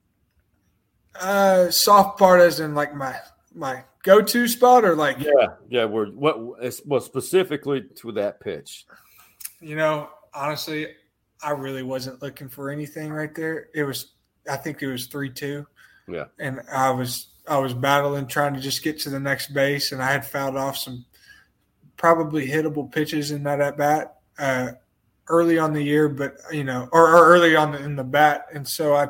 Uh, 1.20 1.70
soft 1.70 2.18
part 2.18 2.42
as 2.42 2.60
in 2.60 2.74
like 2.74 2.96
my 2.96 3.16
my 3.54 3.84
go 4.04 4.22
to 4.22 4.48
spot 4.48 4.84
or 4.86 4.96
like 4.96 5.20
Yeah, 5.20 5.48
yeah. 5.70 5.86
Where 5.86 6.08
what? 6.08 6.40
Well, 6.86 7.02
specifically 7.02 7.84
to 7.98 8.12
that 8.14 8.40
pitch. 8.40 8.86
you 9.60 9.76
know 9.76 10.10
honestly 10.34 10.88
I 11.44 11.52
really 11.52 11.84
wasn't 11.84 12.22
looking 12.22 12.50
for 12.50 12.70
anything 12.70 13.12
right 13.12 13.34
there. 13.36 13.68
It 13.76 13.84
was 13.84 14.14
I 14.50 14.58
think 14.58 14.82
it 14.82 14.88
was 14.88 15.08
three 15.08 15.32
two. 15.32 15.68
Yeah. 16.08 16.26
and 16.40 16.62
I 16.72 16.92
was 16.92 17.28
I 17.48 17.58
was 17.58 17.74
battling 17.74 18.28
trying 18.28 18.54
to 18.54 18.60
just 18.60 18.84
get 18.84 19.00
to 19.02 19.10
the 19.10 19.20
next 19.20 19.54
base, 19.54 19.92
and 19.92 20.02
I 20.02 20.12
had 20.12 20.26
fouled 20.26 20.56
off 20.56 20.78
some 20.78 21.06
probably 22.04 22.46
hittable 22.46 22.92
pitches 22.92 23.32
in 23.32 23.44
that 23.44 23.62
at 23.62 23.78
bat 23.78 24.16
uh, 24.38 24.72
early 25.30 25.58
on 25.58 25.72
the 25.72 25.82
year, 25.82 26.10
but 26.10 26.34
you 26.52 26.66
know, 26.66 26.90
or, 26.92 27.16
or 27.16 27.28
early 27.28 27.56
on 27.56 27.74
in 27.76 27.96
the 27.96 28.04
bat, 28.04 28.48
and 28.54 28.68
so 28.68 28.94
I. 28.94 29.08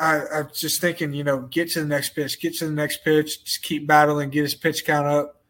I, 0.00 0.20
I 0.32 0.42
was 0.42 0.60
just 0.60 0.80
thinking, 0.80 1.12
you 1.12 1.24
know, 1.24 1.40
get 1.40 1.72
to 1.72 1.80
the 1.80 1.86
next 1.88 2.10
pitch, 2.10 2.40
get 2.40 2.54
to 2.58 2.66
the 2.66 2.72
next 2.72 3.02
pitch, 3.02 3.42
just 3.44 3.64
keep 3.64 3.84
battling, 3.88 4.30
get 4.30 4.42
his 4.42 4.54
pitch 4.54 4.84
count 4.84 5.08
up, 5.08 5.42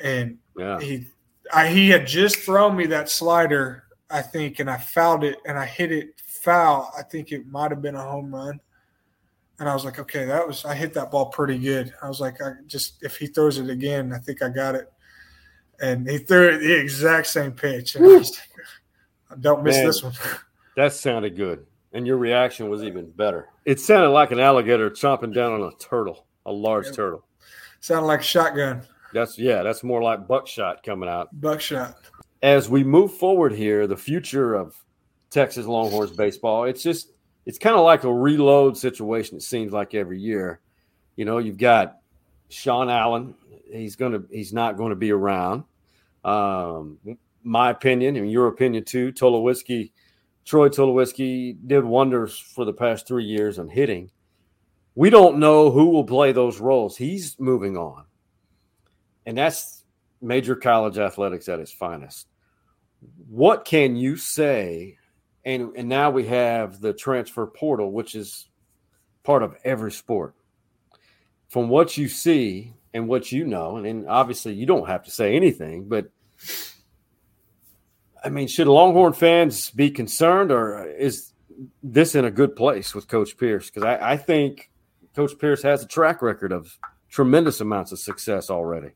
and 0.00 0.38
Yeah. 0.58 0.80
he, 0.80 1.06
I, 1.52 1.68
he 1.68 1.90
had 1.90 2.04
just 2.04 2.38
thrown 2.38 2.76
me 2.76 2.86
that 2.86 3.08
slider, 3.08 3.84
I 4.10 4.20
think, 4.20 4.58
and 4.58 4.68
I 4.68 4.78
fouled 4.78 5.22
it, 5.22 5.36
and 5.46 5.56
I 5.56 5.64
hit 5.64 5.92
it 5.92 6.20
foul. 6.26 6.92
I 6.98 7.02
think 7.04 7.30
it 7.30 7.46
might 7.46 7.70
have 7.70 7.82
been 7.82 7.94
a 7.94 8.02
home 8.02 8.34
run, 8.34 8.58
and 9.60 9.68
I 9.68 9.74
was 9.74 9.84
like, 9.84 10.00
okay, 10.00 10.24
that 10.24 10.44
was 10.44 10.64
I 10.64 10.74
hit 10.74 10.92
that 10.94 11.12
ball 11.12 11.26
pretty 11.26 11.58
good. 11.60 11.94
I 12.02 12.08
was 12.08 12.18
like, 12.20 12.42
I 12.42 12.54
just 12.66 13.00
if 13.04 13.16
he 13.16 13.28
throws 13.28 13.58
it 13.58 13.70
again, 13.70 14.12
I 14.12 14.18
think 14.18 14.42
I 14.42 14.48
got 14.48 14.74
it, 14.74 14.92
and 15.80 16.08
he 16.08 16.18
threw 16.18 16.48
it 16.48 16.58
the 16.58 16.78
exact 16.80 17.26
same 17.26 17.52
pitch, 17.52 17.94
and 17.96 18.04
I 18.04 18.08
was 18.08 18.40
like, 19.30 19.40
don't 19.40 19.62
miss 19.64 19.76
Man. 19.76 19.86
this 19.86 20.02
one. 20.02 20.12
That 20.76 20.92
sounded 20.92 21.36
good. 21.36 21.66
And 21.92 22.04
your 22.04 22.16
reaction 22.16 22.68
was 22.68 22.82
even 22.82 23.08
better. 23.12 23.46
It 23.64 23.78
sounded 23.78 24.08
like 24.10 24.32
an 24.32 24.40
alligator 24.40 24.90
chomping 24.90 25.32
down 25.32 25.52
on 25.52 25.62
a 25.62 25.70
turtle, 25.76 26.26
a 26.46 26.50
large 26.52 26.92
turtle. 26.92 27.24
Sounded 27.78 28.08
like 28.08 28.20
a 28.20 28.24
shotgun, 28.24 28.82
That's 29.12 29.38
yeah, 29.38 29.62
that's 29.62 29.84
more 29.84 30.02
like 30.02 30.26
buckshot 30.26 30.82
coming 30.82 31.08
out. 31.08 31.28
buckshot. 31.40 31.94
As 32.42 32.68
we 32.68 32.82
move 32.82 33.14
forward 33.14 33.52
here, 33.52 33.86
the 33.86 33.96
future 33.96 34.54
of 34.56 34.74
Texas 35.30 35.66
Longhorns 35.66 36.10
baseball, 36.10 36.64
it's 36.64 36.82
just 36.82 37.12
it's 37.46 37.58
kind 37.58 37.76
of 37.76 37.84
like 37.84 38.02
a 38.02 38.12
reload 38.12 38.76
situation, 38.76 39.36
it 39.36 39.42
seems 39.42 39.72
like 39.72 39.94
every 39.94 40.18
year. 40.18 40.58
You 41.14 41.24
know, 41.24 41.38
you've 41.38 41.58
got 41.58 41.98
Sean 42.48 42.88
Allen, 42.88 43.34
he's 43.70 43.96
gonna 43.96 44.22
he's 44.30 44.52
not 44.52 44.76
going 44.76 44.90
to 44.90 44.96
be 44.96 45.10
around. 45.10 45.64
Um, 46.24 46.98
my 47.42 47.70
opinion, 47.70 48.16
and 48.16 48.30
your 48.30 48.46
opinion 48.48 48.84
too, 48.84 49.12
Tulowitzki, 49.12 49.92
Troy 50.44 50.68
Tulowitzki 50.68 51.56
did 51.66 51.84
wonders 51.84 52.38
for 52.38 52.64
the 52.64 52.72
past 52.72 53.06
three 53.06 53.24
years 53.24 53.58
on 53.58 53.68
hitting. 53.68 54.10
We 54.94 55.10
don't 55.10 55.38
know 55.38 55.70
who 55.70 55.86
will 55.86 56.04
play 56.04 56.32
those 56.32 56.60
roles. 56.60 56.96
He's 56.96 57.38
moving 57.38 57.76
on. 57.76 58.04
And 59.26 59.36
that's 59.36 59.84
major 60.20 60.54
college 60.54 60.98
athletics 60.98 61.48
at 61.48 61.60
its 61.60 61.72
finest. 61.72 62.28
What 63.28 63.64
can 63.64 63.96
you 63.96 64.16
say? 64.16 64.98
And, 65.44 65.76
and 65.76 65.88
now 65.88 66.10
we 66.10 66.26
have 66.26 66.80
the 66.80 66.94
transfer 66.94 67.46
portal, 67.46 67.92
which 67.92 68.14
is 68.14 68.48
part 69.24 69.42
of 69.42 69.56
every 69.64 69.92
sport. 69.92 70.34
From 71.48 71.68
what 71.68 71.96
you 71.96 72.08
see 72.08 72.74
and 72.92 73.08
what 73.08 73.30
you 73.30 73.44
know, 73.44 73.76
and, 73.76 73.86
and 73.86 74.08
obviously 74.08 74.54
you 74.54 74.66
don't 74.66 74.88
have 74.88 75.04
to 75.04 75.10
say 75.10 75.34
anything, 75.34 75.88
but 75.88 76.10
I 78.24 78.30
mean, 78.30 78.48
should 78.48 78.66
Longhorn 78.66 79.12
fans 79.12 79.70
be 79.70 79.90
concerned, 79.90 80.50
or 80.50 80.86
is 80.86 81.32
this 81.82 82.14
in 82.14 82.24
a 82.24 82.30
good 82.30 82.56
place 82.56 82.94
with 82.94 83.06
Coach 83.06 83.36
Pierce? 83.36 83.68
Because 83.68 83.84
I, 83.84 84.12
I 84.12 84.16
think 84.16 84.70
Coach 85.14 85.38
Pierce 85.38 85.62
has 85.62 85.82
a 85.82 85.86
track 85.86 86.22
record 86.22 86.50
of 86.50 86.78
tremendous 87.10 87.60
amounts 87.60 87.92
of 87.92 87.98
success 87.98 88.48
already. 88.48 88.92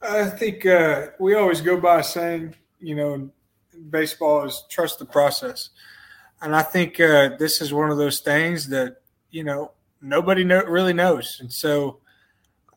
I 0.00 0.24
think 0.24 0.64
uh, 0.64 1.08
we 1.18 1.34
always 1.34 1.60
go 1.60 1.78
by 1.78 2.00
saying, 2.00 2.54
you 2.80 2.94
know, 2.94 3.30
baseball 3.90 4.46
is 4.46 4.64
trust 4.70 4.98
the 4.98 5.04
process, 5.04 5.68
and 6.40 6.56
I 6.56 6.62
think 6.62 6.98
uh, 6.98 7.36
this 7.38 7.60
is 7.60 7.74
one 7.74 7.90
of 7.90 7.98
those 7.98 8.20
things 8.20 8.68
that 8.68 9.02
you 9.30 9.44
know 9.44 9.72
nobody 10.00 10.44
know, 10.44 10.62
really 10.64 10.92
knows, 10.92 11.38
and 11.40 11.52
so 11.52 12.00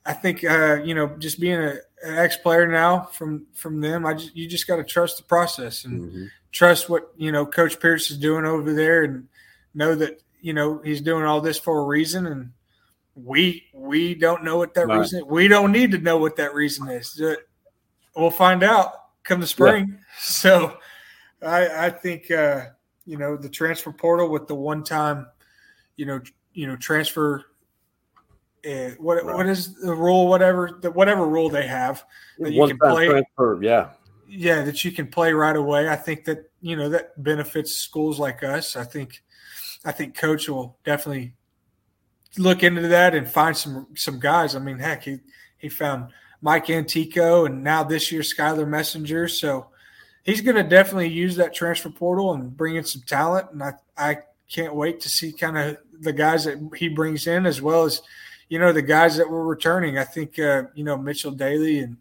I 0.05 0.13
think 0.13 0.43
uh, 0.43 0.81
you 0.83 0.93
know 0.93 1.07
just 1.17 1.39
being 1.39 1.59
a, 1.59 1.75
an 2.03 2.17
ex 2.17 2.37
player 2.37 2.67
now 2.67 3.01
from 3.13 3.47
from 3.53 3.81
them, 3.81 4.05
I 4.05 4.13
just 4.13 4.35
you 4.35 4.47
just 4.47 4.67
got 4.67 4.77
to 4.77 4.83
trust 4.83 5.17
the 5.17 5.23
process 5.23 5.85
and 5.85 6.29
trust 6.51 6.89
what 6.89 7.13
you 7.17 7.31
know 7.31 7.45
Coach 7.45 7.79
Pierce 7.79 8.11
is 8.11 8.17
doing 8.17 8.45
over 8.45 8.73
there, 8.73 9.03
and 9.03 9.27
know 9.73 9.95
that 9.95 10.21
you 10.41 10.53
know 10.53 10.79
he's 10.79 11.01
doing 11.01 11.25
all 11.25 11.41
this 11.41 11.59
for 11.59 11.79
a 11.79 11.85
reason, 11.85 12.25
and 12.27 12.51
we 13.15 13.63
we 13.73 14.15
don't 14.15 14.43
know 14.43 14.57
what 14.57 14.73
that 14.73 14.87
Right. 14.87 14.99
reason. 14.99 15.25
We 15.27 15.47
don't 15.47 15.71
need 15.71 15.91
to 15.91 15.97
know 15.99 16.17
what 16.17 16.35
that 16.37 16.53
reason 16.53 16.87
is. 16.89 17.19
Uh, 17.19 17.35
We'll 18.15 18.29
find 18.29 18.61
out 18.61 18.93
come 19.23 19.41
the 19.41 19.47
spring. 19.47 19.97
So, 20.19 20.77
I 21.41 21.87
I 21.87 21.89
think 21.89 22.29
uh, 22.29 22.67
you 23.05 23.17
know 23.17 23.35
the 23.35 23.49
transfer 23.49 23.91
portal 23.91 24.29
with 24.29 24.47
the 24.47 24.53
one 24.53 24.83
time, 24.83 25.25
you 25.95 26.05
know 26.05 26.21
you 26.53 26.67
know 26.67 26.75
transfer. 26.75 27.45
Uh, 28.65 28.91
what 28.97 29.25
what 29.25 29.45
is 29.45 29.73
the 29.75 29.93
rule? 29.93 30.27
Whatever 30.27 30.79
the 30.81 30.89
whatever 30.89 31.27
rule 31.27 31.49
they 31.49 31.67
have 31.67 32.05
that 32.39 32.53
you 32.53 32.67
can 32.67 32.77
play 32.77 33.07
transfer, 33.07 33.61
yeah. 33.61 33.89
yeah 34.27 34.63
that 34.63 34.83
you 34.83 34.91
can 34.91 35.07
play 35.07 35.33
right 35.33 35.55
away 35.55 35.89
i 35.89 35.95
think 35.95 36.25
that 36.25 36.49
you 36.61 36.75
know 36.75 36.89
that 36.89 37.21
benefits 37.21 37.75
schools 37.75 38.19
like 38.19 38.43
us 38.43 38.75
i 38.75 38.83
think 38.83 39.23
i 39.85 39.91
think 39.91 40.15
coach 40.15 40.49
will 40.49 40.77
definitely 40.83 41.33
look 42.37 42.63
into 42.63 42.87
that 42.87 43.13
and 43.13 43.29
find 43.29 43.55
some 43.55 43.87
some 43.95 44.19
guys 44.19 44.55
i 44.55 44.59
mean 44.59 44.79
heck 44.79 45.03
he 45.03 45.19
he 45.57 45.69
found 45.69 46.11
mike 46.41 46.69
antico 46.69 47.45
and 47.45 47.63
now 47.63 47.83
this 47.83 48.11
year 48.11 48.21
skyler 48.21 48.67
messinger 48.67 49.29
so 49.29 49.67
he's 50.23 50.41
going 50.41 50.55
to 50.55 50.63
definitely 50.63 51.09
use 51.09 51.35
that 51.35 51.53
transfer 51.53 51.89
portal 51.89 52.33
and 52.33 52.57
bring 52.57 52.75
in 52.75 52.83
some 52.83 53.03
talent 53.05 53.47
and 53.51 53.61
i 53.61 53.73
i 53.97 54.17
can't 54.49 54.75
wait 54.75 54.99
to 54.99 55.09
see 55.09 55.31
kind 55.31 55.57
of 55.57 55.77
the 56.01 56.13
guys 56.13 56.45
that 56.45 56.59
he 56.75 56.87
brings 56.87 57.27
in 57.27 57.45
as 57.45 57.61
well 57.61 57.83
as 57.83 58.01
you 58.49 58.59
know 58.59 58.71
the 58.71 58.81
guys 58.81 59.15
that 59.17 59.29
were 59.29 59.45
returning 59.45 59.97
i 59.97 60.03
think 60.03 60.37
uh, 60.39 60.63
you 60.73 60.83
know 60.83 60.97
mitchell 60.97 61.31
daly 61.31 61.79
and 61.79 61.97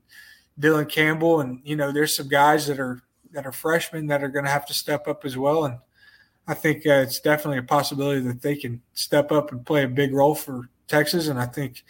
Dylan 0.61 0.89
Campbell, 0.89 1.41
and 1.41 1.61
you 1.65 1.77
know, 1.77 1.93
there's 1.93 2.17
some 2.17 2.29
guys 2.29 2.67
that 2.67 2.79
are 2.79 3.01
that 3.33 3.47
are 3.47 3.53
freshmen 3.53 4.07
that 4.09 4.23
are 4.23 4.29
going 4.29 4.45
to 4.45 4.51
have 4.51 4.67
to 4.67 4.75
step 4.75 5.09
up 5.09 5.25
as 5.25 5.37
well. 5.37 5.65
And 5.65 5.79
I 6.47 6.55
think 6.55 6.87
uh, 6.87 7.03
it's 7.05 7.21
definitely 7.21 7.59
a 7.59 7.63
possibility 7.63 8.21
that 8.21 8.43
they 8.43 8.57
can 8.57 8.83
step 8.93 9.33
up 9.33 9.53
and 9.53 9.65
play 9.65 9.85
a 9.85 9.89
big 9.89 10.13
role 10.13 10.35
for 10.35 10.69
Texas. 10.89 11.29
And 11.29 11.39
I 11.39 11.47
think 11.47 11.83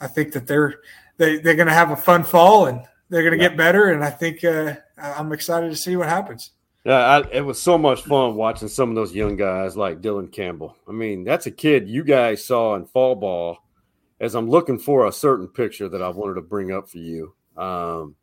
I 0.00 0.06
think 0.06 0.32
that 0.32 0.46
they're 0.46 0.80
they, 1.18 1.38
they're 1.38 1.54
going 1.54 1.68
to 1.68 1.74
have 1.74 1.90
a 1.90 1.96
fun 1.96 2.24
fall 2.24 2.66
and 2.66 2.82
they're 3.10 3.22
going 3.22 3.38
to 3.38 3.48
get 3.48 3.56
better. 3.56 3.90
And 3.90 4.02
I 4.02 4.10
think 4.10 4.42
uh, 4.44 4.76
I'm 4.96 5.32
excited 5.32 5.70
to 5.70 5.76
see 5.76 5.96
what 5.96 6.08
happens. 6.08 6.52
Yeah, 6.84 6.94
I, 6.96 7.28
it 7.30 7.44
was 7.44 7.60
so 7.60 7.76
much 7.76 8.02
fun 8.02 8.36
watching 8.36 8.68
some 8.68 8.88
of 8.88 8.94
those 8.94 9.14
young 9.14 9.36
guys 9.36 9.76
like 9.76 10.00
Dylan 10.00 10.32
Campbell. 10.32 10.76
I 10.88 10.92
mean, 10.92 11.24
that's 11.24 11.46
a 11.46 11.50
kid 11.50 11.88
you 11.88 12.04
guys 12.04 12.44
saw 12.44 12.74
in 12.74 12.86
fall 12.86 13.14
ball. 13.14 13.58
As 14.18 14.34
I'm 14.34 14.50
looking 14.50 14.78
for 14.78 15.06
a 15.06 15.12
certain 15.12 15.48
picture 15.48 15.88
that 15.88 16.02
I 16.02 16.10
wanted 16.10 16.34
to 16.34 16.42
bring 16.42 16.72
up 16.72 16.90
for 16.90 16.98
you, 16.98 17.34
um, 17.56 18.14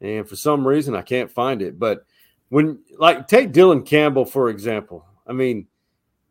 and 0.00 0.28
for 0.28 0.36
some 0.36 0.66
reason 0.66 0.94
I 0.94 1.02
can't 1.02 1.30
find 1.30 1.60
it. 1.60 1.76
But 1.76 2.04
when, 2.50 2.78
like, 2.98 3.26
take 3.26 3.52
Dylan 3.52 3.84
Campbell 3.84 4.26
for 4.26 4.48
example. 4.48 5.04
I 5.26 5.32
mean, 5.32 5.66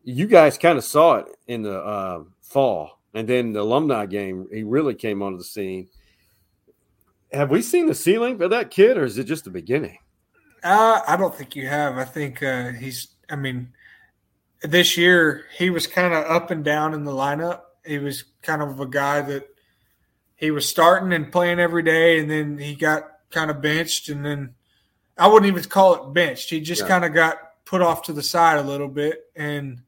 you 0.05 0.27
guys 0.27 0.57
kind 0.57 0.77
of 0.77 0.85
saw 0.85 1.15
it 1.15 1.25
in 1.47 1.63
the 1.63 1.79
uh, 1.79 2.23
fall, 2.41 3.01
and 3.13 3.27
then 3.27 3.51
the 3.51 3.61
alumni 3.61 4.05
game, 4.05 4.47
he 4.53 4.63
really 4.63 4.95
came 4.95 5.21
onto 5.21 5.37
the 5.37 5.43
scene. 5.43 5.89
Have 7.31 7.49
we 7.49 7.61
seen 7.61 7.87
the 7.87 7.95
ceiling 7.95 8.37
for 8.37 8.47
that 8.47 8.71
kid, 8.71 8.97
or 8.97 9.03
is 9.03 9.17
it 9.17 9.25
just 9.25 9.43
the 9.43 9.49
beginning? 9.49 9.97
Uh, 10.63 11.01
I 11.05 11.17
don't 11.17 11.35
think 11.35 11.55
you 11.55 11.67
have. 11.67 11.97
I 11.97 12.05
think 12.05 12.41
uh, 12.41 12.71
he's. 12.71 13.09
I 13.29 13.35
mean, 13.35 13.73
this 14.61 14.97
year 14.97 15.45
he 15.57 15.69
was 15.69 15.87
kind 15.87 16.13
of 16.13 16.25
up 16.25 16.51
and 16.51 16.63
down 16.63 16.93
in 16.93 17.03
the 17.03 17.11
lineup. 17.11 17.61
He 17.85 17.97
was 17.97 18.23
kind 18.41 18.61
of 18.61 18.79
a 18.79 18.85
guy 18.85 19.21
that 19.21 19.47
he 20.35 20.51
was 20.51 20.67
starting 20.67 21.11
and 21.13 21.31
playing 21.31 21.59
every 21.59 21.83
day, 21.83 22.19
and 22.19 22.29
then 22.29 22.57
he 22.57 22.75
got 22.75 23.03
kind 23.29 23.51
of 23.51 23.61
benched, 23.61 24.09
and 24.09 24.25
then 24.25 24.53
I 25.17 25.27
wouldn't 25.27 25.51
even 25.51 25.63
call 25.69 25.95
it 25.95 26.13
benched. 26.13 26.49
He 26.49 26.61
just 26.61 26.81
Yeah. 26.83 26.87
kind 26.87 27.05
of 27.05 27.13
got 27.13 27.37
put 27.65 27.81
off 27.81 28.03
to 28.03 28.13
the 28.13 28.23
side 28.23 28.57
a 28.57 28.63
little 28.63 28.87
bit, 28.87 29.29
and 29.35 29.81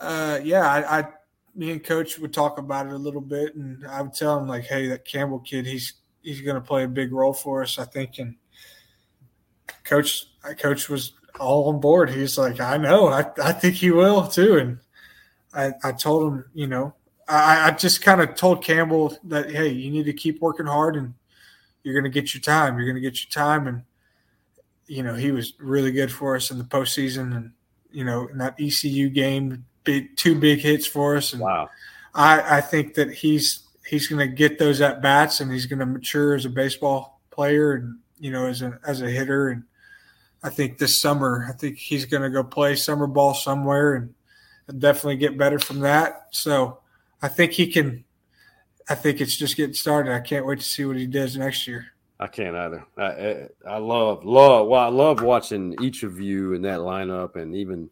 uh, 0.00 0.40
yeah, 0.42 0.62
I, 0.62 1.00
I, 1.00 1.08
me 1.54 1.72
and 1.72 1.82
Coach 1.82 2.18
would 2.18 2.32
talk 2.32 2.58
about 2.58 2.86
it 2.86 2.92
a 2.92 2.98
little 2.98 3.20
bit, 3.20 3.54
and 3.54 3.86
I 3.86 4.00
would 4.00 4.14
tell 4.14 4.38
him 4.38 4.46
like, 4.46 4.64
"Hey, 4.64 4.86
that 4.88 5.04
Campbell 5.04 5.40
kid, 5.40 5.66
he's 5.66 5.94
he's 6.22 6.40
going 6.40 6.54
to 6.54 6.60
play 6.60 6.84
a 6.84 6.88
big 6.88 7.12
role 7.12 7.32
for 7.32 7.62
us, 7.62 7.78
I 7.78 7.84
think." 7.84 8.18
And 8.18 8.36
Coach, 9.88 10.26
Coach 10.58 10.88
was 10.88 11.12
all 11.40 11.68
on 11.68 11.80
board. 11.80 12.10
He's 12.10 12.38
like, 12.38 12.60
"I 12.60 12.76
know, 12.76 13.08
I, 13.08 13.24
I 13.42 13.52
think 13.52 13.74
he 13.76 13.90
will 13.90 14.28
too," 14.28 14.58
and 14.58 14.78
I, 15.54 15.72
I 15.82 15.92
told 15.92 16.32
him, 16.32 16.44
you 16.54 16.66
know, 16.66 16.94
I, 17.28 17.68
I 17.68 17.70
just 17.72 18.02
kind 18.02 18.20
of 18.20 18.34
told 18.34 18.64
Campbell 18.64 19.16
that, 19.24 19.50
hey, 19.50 19.68
you 19.68 19.90
need 19.90 20.04
to 20.04 20.12
keep 20.12 20.40
working 20.40 20.66
hard 20.66 20.96
and 20.96 21.14
you're 21.82 21.94
going 21.94 22.10
to 22.10 22.20
get 22.20 22.34
your 22.34 22.40
time. 22.40 22.76
You're 22.76 22.86
going 22.86 23.02
to 23.02 23.10
get 23.10 23.22
your 23.22 23.30
time. 23.30 23.66
And, 23.66 23.82
you 24.86 25.02
know, 25.02 25.14
he 25.14 25.30
was 25.30 25.54
really 25.58 25.92
good 25.92 26.12
for 26.12 26.36
us 26.36 26.50
in 26.50 26.58
the 26.58 26.64
postseason 26.64 27.36
and, 27.36 27.52
you 27.90 28.04
know, 28.04 28.28
in 28.28 28.38
that 28.38 28.54
ECU 28.60 29.08
game, 29.08 29.64
big, 29.84 30.16
two 30.16 30.38
big 30.38 30.60
hits 30.60 30.86
for 30.86 31.16
us. 31.16 31.32
And 31.32 31.42
Wow. 31.42 31.70
I, 32.14 32.58
I 32.58 32.60
think 32.60 32.94
that 32.94 33.12
he's, 33.12 33.66
he's 33.86 34.06
going 34.06 34.26
to 34.26 34.34
get 34.34 34.58
those 34.58 34.80
at 34.80 35.02
bats 35.02 35.40
and 35.40 35.50
he's 35.50 35.66
going 35.66 35.80
to 35.80 35.86
mature 35.86 36.34
as 36.34 36.44
a 36.44 36.50
baseball 36.50 37.20
player 37.30 37.74
and, 37.74 37.98
you 38.18 38.30
know, 38.30 38.46
as 38.46 38.62
a, 38.62 38.78
as 38.86 39.02
a 39.02 39.10
hitter. 39.10 39.48
And 39.48 39.64
I 40.42 40.50
think 40.50 40.78
this 40.78 41.00
summer, 41.00 41.46
I 41.48 41.52
think 41.52 41.78
he's 41.78 42.04
going 42.04 42.22
to 42.22 42.30
go 42.30 42.44
play 42.44 42.76
summer 42.76 43.06
ball 43.06 43.34
somewhere 43.34 43.94
and, 43.94 44.14
definitely 44.76 45.16
get 45.16 45.38
better 45.38 45.58
from 45.58 45.80
that. 45.80 46.26
So 46.30 46.80
I 47.22 47.28
think 47.28 47.52
he 47.52 47.72
can. 47.72 48.04
I 48.86 48.94
think 48.96 49.22
it's 49.22 49.34
just 49.34 49.56
getting 49.56 49.72
started. 49.72 50.12
I 50.12 50.20
can't 50.20 50.44
wait 50.44 50.58
to 50.58 50.64
see 50.64 50.84
what 50.84 50.98
he 50.98 51.06
does 51.06 51.38
next 51.38 51.66
year. 51.66 51.86
I 52.20 52.26
can't 52.26 52.54
either. 52.54 52.84
I, 52.98 53.04
I 53.04 53.48
I 53.66 53.78
love 53.78 54.26
love 54.26 54.66
well 54.66 54.82
I 54.82 54.88
love 54.88 55.22
watching 55.22 55.74
each 55.80 56.02
of 56.02 56.20
you 56.20 56.52
in 56.52 56.60
that 56.62 56.80
lineup 56.80 57.36
and 57.36 57.54
even 57.54 57.88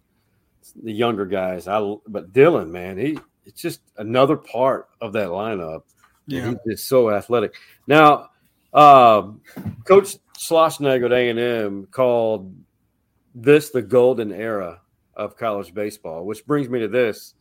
the 0.83 0.93
younger 0.93 1.25
guys. 1.25 1.67
I 1.67 1.81
but 2.09 2.35
Dylan, 2.35 2.69
man, 2.69 2.99
he 2.99 3.19
it's 3.47 3.63
just 3.63 3.81
another 3.97 4.37
part 4.37 4.89
of 5.01 5.13
that 5.15 5.29
lineup. 5.29 5.83
Yeah. 6.27 6.51
He's 6.51 6.77
just 6.77 6.89
so 6.89 7.11
athletic. 7.11 7.55
Now, 7.87 8.31
um, 8.77 9.41
Coach 9.85 10.17
Schlossnagle 10.39 11.07
at 11.07 11.13
A 11.13 11.31
and 11.31 11.39
M 11.39 11.89
called 11.91 12.55
this 13.35 13.71
the 13.71 13.83
golden 13.83 14.33
era 14.33 14.81
of 15.15 15.37
college 15.37 15.75
baseball, 15.75 16.25
which 16.25 16.47
brings 16.47 16.69
me 16.69 16.81
to 16.81 16.89
this. 16.89 17.35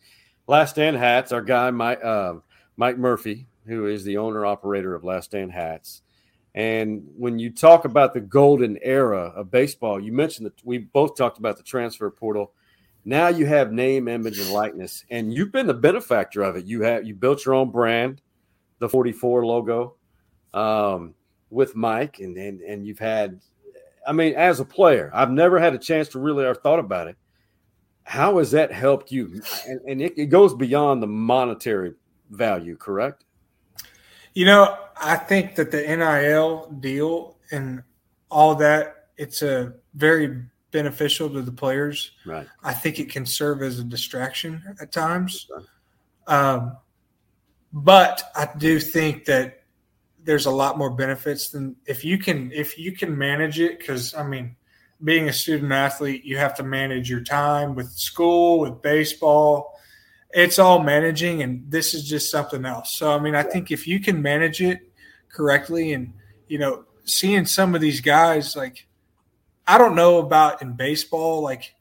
Last 0.48 0.72
Stand 0.72 0.98
Hats, 0.98 1.32
our 1.32 1.42
guy 1.42 1.72
Mike 1.72 2.04
uh, 2.04 2.36
Mike 2.78 2.98
Murphy, 2.98 3.48
who 3.66 3.88
is 3.88 4.04
the 4.04 4.18
owner 4.18 4.46
operator 4.46 4.96
of 4.96 5.04
Last 5.04 5.26
Stand 5.26 5.52
Hats. 5.52 6.02
And 6.54 7.06
when 7.18 7.38
you 7.38 7.50
talk 7.50 7.84
about 7.84 8.14
the 8.14 8.22
golden 8.22 8.78
era 8.82 9.34
of 9.36 9.52
baseball, 9.52 10.00
you 10.00 10.14
mentioned 10.14 10.46
that 10.46 10.66
we 10.66 10.78
both 10.78 11.18
talked 11.18 11.38
about 11.38 11.58
the 11.58 11.64
transfer 11.64 12.10
portal. 12.10 12.54
Now 13.04 13.28
you 13.28 13.46
have 13.46 13.74
name, 13.74 14.08
image, 14.08 14.40
and 14.40 14.52
likeness, 14.52 15.04
and 15.10 15.34
you've 15.34 15.52
been 15.52 15.68
the 15.68 15.74
benefactor 15.74 16.44
of 16.44 16.56
it. 16.56 16.66
You 16.66 16.82
have 16.84 17.06
you 17.06 17.14
built 17.14 17.46
your 17.46 17.56
own 17.56 17.72
brand, 17.72 18.22
the 18.80 18.88
44 18.88 19.46
logo, 19.46 19.96
um, 20.54 21.14
with 21.50 21.76
Mike, 21.76 22.20
and, 22.20 22.38
and 22.38 22.62
and 22.62 22.86
you've 22.86 23.00
had. 23.00 23.40
I 24.08 24.12
mean, 24.12 24.36
as 24.36 24.60
a 24.60 24.66
player, 24.66 25.10
I've 25.14 25.32
never 25.32 25.60
had 25.60 25.74
a 25.74 25.80
chance 25.80 26.10
to 26.10 26.20
really 26.20 26.46
or 26.46 26.54
thought 26.54 26.78
about 26.78 27.08
it. 27.08 27.18
How 28.04 28.38
has 28.38 28.52
that 28.52 28.72
helped 28.72 29.12
you? 29.12 29.42
And, 29.68 29.82
and 29.82 30.02
it, 30.02 30.14
it 30.16 30.26
goes 30.28 30.54
beyond 30.54 31.02
the 31.02 31.08
monetary 31.08 31.96
value, 32.30 32.78
correct? 32.78 33.26
You 34.36 34.46
know, 34.46 34.78
I 34.96 35.16
think 35.16 35.56
that 35.56 35.72
the 35.72 35.82
NIL 35.82 36.70
deal 36.80 37.38
and 37.52 37.82
all 38.30 38.54
that 38.56 39.08
it's 39.18 39.42
a 39.42 39.74
very 39.94 40.44
beneficial 40.72 41.30
to 41.30 41.42
the 41.42 41.52
players. 41.52 42.12
Right. 42.26 42.48
I 42.64 42.74
think 42.74 43.00
it 43.00 43.10
can 43.10 43.26
serve 43.26 43.62
as 43.62 43.80
a 43.80 43.84
distraction 43.84 44.62
at 44.82 44.92
times. 44.92 45.48
Um, 46.28 46.76
but 47.72 48.24
I 48.36 48.50
do 48.58 48.80
think 48.80 49.26
that 49.26 49.64
there's 50.26 50.48
a 50.48 50.52
lot 50.52 50.78
more 50.78 50.90
benefits 50.90 51.50
than 51.50 51.76
if 51.86 52.04
you 52.04 52.18
can 52.18 52.52
if 52.52 52.78
you 52.78 52.92
can 52.92 53.18
manage 53.18 53.60
it 53.60 53.80
because 53.80 54.14
I 54.14 54.24
mean 54.24 54.56
being 55.04 55.30
a 55.30 55.34
student 55.34 55.72
athlete 55.72 56.26
you 56.26 56.38
have 56.38 56.56
to 56.56 56.64
manage 56.64 57.10
your 57.10 57.22
time 57.22 57.76
with 57.76 57.92
school 57.92 58.60
with 58.60 58.82
baseball. 58.82 59.80
It's 60.32 60.60
all 60.60 60.84
managing 60.84 61.44
and 61.44 61.64
this 61.70 61.94
is 61.94 62.10
just 62.10 62.32
something 62.32 62.66
else. 62.66 62.98
So 62.98 63.12
I 63.12 63.20
mean 63.20 63.36
I 63.36 63.44
think 63.44 63.72
if 63.72 63.88
you 63.88 64.00
can 64.00 64.22
manage 64.22 64.62
it 64.62 64.80
correctly 65.32 65.94
and 65.94 66.12
you 66.48 66.58
know 66.58 66.86
seeing 67.04 67.46
some 67.46 67.76
of 67.76 67.82
these 67.82 68.02
guys 68.02 68.56
like 68.56 68.88
I 69.68 69.78
don't 69.78 69.96
know 69.96 70.18
about 70.18 70.62
in 70.62 70.74
baseball 70.74 71.42
like 71.42 71.76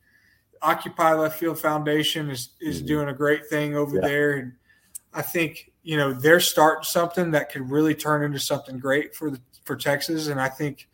Occupy 0.61 1.15
Left 1.15 1.39
Field 1.39 1.59
Foundation 1.59 2.31
is 2.31 2.51
is 2.61 2.79
mm-hmm. 2.79 2.87
doing 2.87 3.09
a 3.09 3.15
great 3.15 3.47
thing 3.49 3.75
over 3.75 3.97
Yeah. 3.97 4.07
there 4.07 4.33
and 4.35 4.53
I 5.15 5.23
think 5.23 5.73
you 5.85 5.97
know 5.97 6.13
they're 6.13 6.41
starting 6.41 6.83
something 6.83 7.31
that 7.31 7.53
could 7.53 7.71
really 7.71 7.95
turn 7.95 8.25
into 8.25 8.41
something 8.41 8.79
great 8.79 9.15
for 9.15 9.31
the 9.31 9.41
for 9.65 9.77
Texas, 9.77 10.27
and 10.27 10.41
I 10.41 10.49
think 10.49 10.89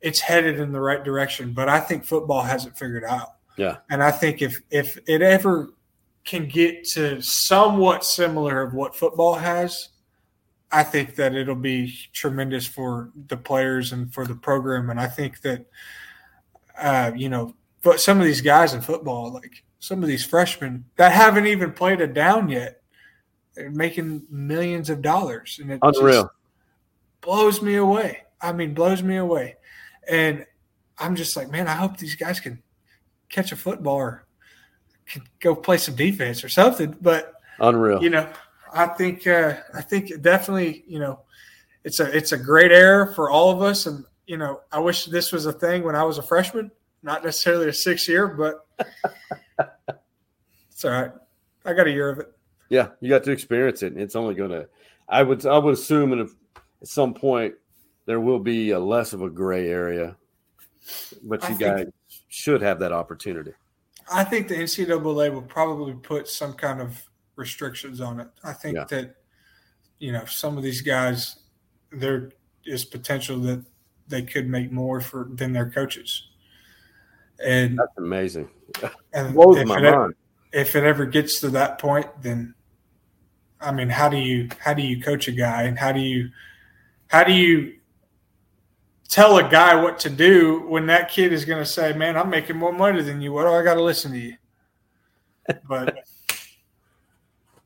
it's 0.00 0.18
headed 0.20 0.58
in 0.58 0.72
the 0.72 0.80
right 0.80 1.04
direction. 1.04 1.52
But 1.52 1.68
I 1.68 1.78
think 1.78 2.04
football 2.04 2.42
hasn't 2.42 2.76
figured 2.76 3.04
out, 3.04 3.36
Yeah. 3.56 3.76
and 3.90 4.02
I 4.02 4.10
think 4.10 4.42
if 4.42 4.60
if 4.70 4.98
it 5.06 5.22
ever 5.22 5.70
can 6.24 6.48
get 6.48 6.84
to 6.88 7.20
somewhat 7.20 8.04
similar 8.04 8.62
of 8.62 8.74
what 8.74 8.96
football 8.96 9.34
has, 9.34 9.90
I 10.70 10.82
think 10.82 11.16
that 11.16 11.34
it'll 11.34 11.54
be 11.54 11.94
tremendous 12.12 12.66
for 12.66 13.10
the 13.28 13.36
players 13.36 13.92
and 13.92 14.12
for 14.12 14.26
the 14.26 14.34
program. 14.34 14.88
And 14.90 15.00
I 15.00 15.06
think 15.08 15.40
that 15.42 15.66
uh, 16.78 17.12
you 17.14 17.28
know, 17.28 17.54
but 17.82 18.00
some 18.00 18.18
of 18.18 18.24
these 18.24 18.40
guys 18.40 18.72
in 18.74 18.80
football, 18.80 19.32
like 19.32 19.62
some 19.80 20.02
of 20.02 20.08
these 20.08 20.24
freshmen 20.24 20.84
that 20.96 21.12
haven't 21.12 21.46
even 21.46 21.72
played 21.72 22.00
a 22.00 22.06
down 22.06 22.48
yet 22.48 22.81
making 23.56 24.26
millions 24.30 24.90
of 24.90 25.02
dollars, 25.02 25.58
and 25.60 25.72
it 25.72 25.78
Unreal. 25.82 26.30
blows 27.20 27.62
me 27.62 27.76
away. 27.76 28.22
I 28.40 28.52
mean, 28.52 28.74
blows 28.74 29.02
me 29.02 29.16
away. 29.16 29.56
And 30.08 30.46
I'm 30.98 31.14
just 31.16 31.36
like, 31.36 31.50
man, 31.50 31.68
I 31.68 31.74
hope 31.74 31.96
these 31.96 32.16
guys 32.16 32.40
can 32.40 32.62
catch 33.28 33.52
a 33.52 33.56
football 33.56 33.96
or 33.96 34.26
can 35.06 35.22
go 35.40 35.54
play 35.54 35.78
some 35.78 35.94
defense 35.94 36.42
or 36.44 36.48
something. 36.48 36.96
But 37.00 37.34
Unreal. 37.60 38.02
you 38.02 38.10
know, 38.10 38.28
I 38.72 38.86
think 38.86 39.26
uh, 39.26 39.56
I 39.74 39.82
think 39.82 40.20
definitely, 40.22 40.84
you 40.86 40.98
know, 40.98 41.20
it's 41.84 42.00
a 42.00 42.16
it's 42.16 42.32
a 42.32 42.38
great 42.38 42.72
era 42.72 43.12
for 43.14 43.30
all 43.30 43.50
of 43.50 43.62
us, 43.62 43.86
and 43.86 44.04
you 44.26 44.36
know, 44.36 44.60
I 44.70 44.80
wish 44.80 45.06
this 45.06 45.32
was 45.32 45.46
a 45.46 45.52
thing 45.52 45.82
when 45.82 45.96
I 45.96 46.04
was 46.04 46.18
a 46.18 46.22
freshman, 46.22 46.70
not 47.02 47.24
necessarily 47.24 47.68
a 47.68 47.72
six 47.72 48.08
year, 48.08 48.26
but 48.28 48.66
it's 50.70 50.84
all 50.84 50.90
right. 50.90 51.12
I 51.64 51.72
got 51.74 51.86
a 51.86 51.90
year 51.90 52.10
of 52.10 52.18
it. 52.18 52.32
Yeah, 52.72 52.88
you 53.00 53.10
got 53.10 53.22
to 53.24 53.32
experience 53.32 53.82
it. 53.82 53.98
It's 53.98 54.16
only 54.16 54.34
gonna. 54.34 54.64
I 55.06 55.22
would. 55.22 55.44
I 55.44 55.58
would 55.58 55.74
assume, 55.74 56.18
at 56.18 56.28
some 56.88 57.12
point, 57.12 57.52
there 58.06 58.18
will 58.18 58.38
be 58.38 58.70
a 58.70 58.78
less 58.80 59.12
of 59.12 59.20
a 59.20 59.28
gray 59.28 59.68
area, 59.68 60.16
but 61.22 61.44
I 61.44 61.50
you 61.50 61.56
think- 61.56 61.76
guys 61.76 61.86
should 62.28 62.62
have 62.62 62.78
that 62.80 62.90
opportunity. 62.90 63.52
I 64.10 64.24
think 64.24 64.48
the 64.48 64.54
NCAA 64.54 65.30
will 65.34 65.42
probably 65.42 65.92
put 65.92 66.28
some 66.28 66.54
kind 66.54 66.80
of 66.80 66.98
restrictions 67.36 68.00
on 68.00 68.20
it. 68.20 68.28
I 68.42 68.54
think 68.54 68.76
Yeah. 68.76 68.84
that 68.84 69.16
you 69.98 70.12
know 70.12 70.24
some 70.24 70.56
of 70.56 70.62
these 70.62 70.80
guys, 70.80 71.40
there 71.90 72.30
is 72.64 72.86
potential 72.86 73.38
that 73.40 73.62
they 74.08 74.22
could 74.22 74.48
make 74.48 74.72
more 74.72 75.02
for 75.02 75.28
than 75.30 75.52
their 75.52 75.68
coaches, 75.68 76.26
and 77.44 77.78
That's 77.78 77.98
amazing. 77.98 78.48
and 79.12 79.34
Blows 79.34 79.62
my 79.66 79.76
ever, 79.76 79.98
mind. 79.98 80.14
if 80.54 80.74
it 80.74 80.84
ever 80.84 81.04
gets 81.04 81.38
to 81.40 81.50
that 81.50 81.78
point, 81.78 82.06
then 82.22 82.54
I 83.62 83.72
mean, 83.72 83.88
how 83.88 84.08
do 84.08 84.16
you 84.16 84.48
how 84.58 84.74
do 84.74 84.82
you 84.82 85.00
coach 85.00 85.28
a 85.28 85.32
guy, 85.32 85.62
and 85.62 85.78
how 85.78 85.92
do 85.92 86.00
you 86.00 86.30
how 87.08 87.24
do 87.24 87.32
you 87.32 87.74
tell 89.08 89.36
a 89.38 89.48
guy 89.48 89.74
what 89.80 89.98
to 90.00 90.10
do 90.10 90.66
when 90.68 90.86
that 90.86 91.10
kid 91.10 91.32
is 91.32 91.44
going 91.44 91.62
to 91.62 91.66
say, 91.66 91.92
"Man, 91.92 92.16
I'm 92.16 92.30
making 92.30 92.56
more 92.56 92.72
money 92.72 93.02
than 93.02 93.20
you. 93.20 93.32
What 93.32 93.44
do 93.44 93.50
I 93.50 93.62
got 93.62 93.74
to 93.74 93.82
listen 93.82 94.12
to 94.12 94.18
you?" 94.18 94.36
But 95.68 95.94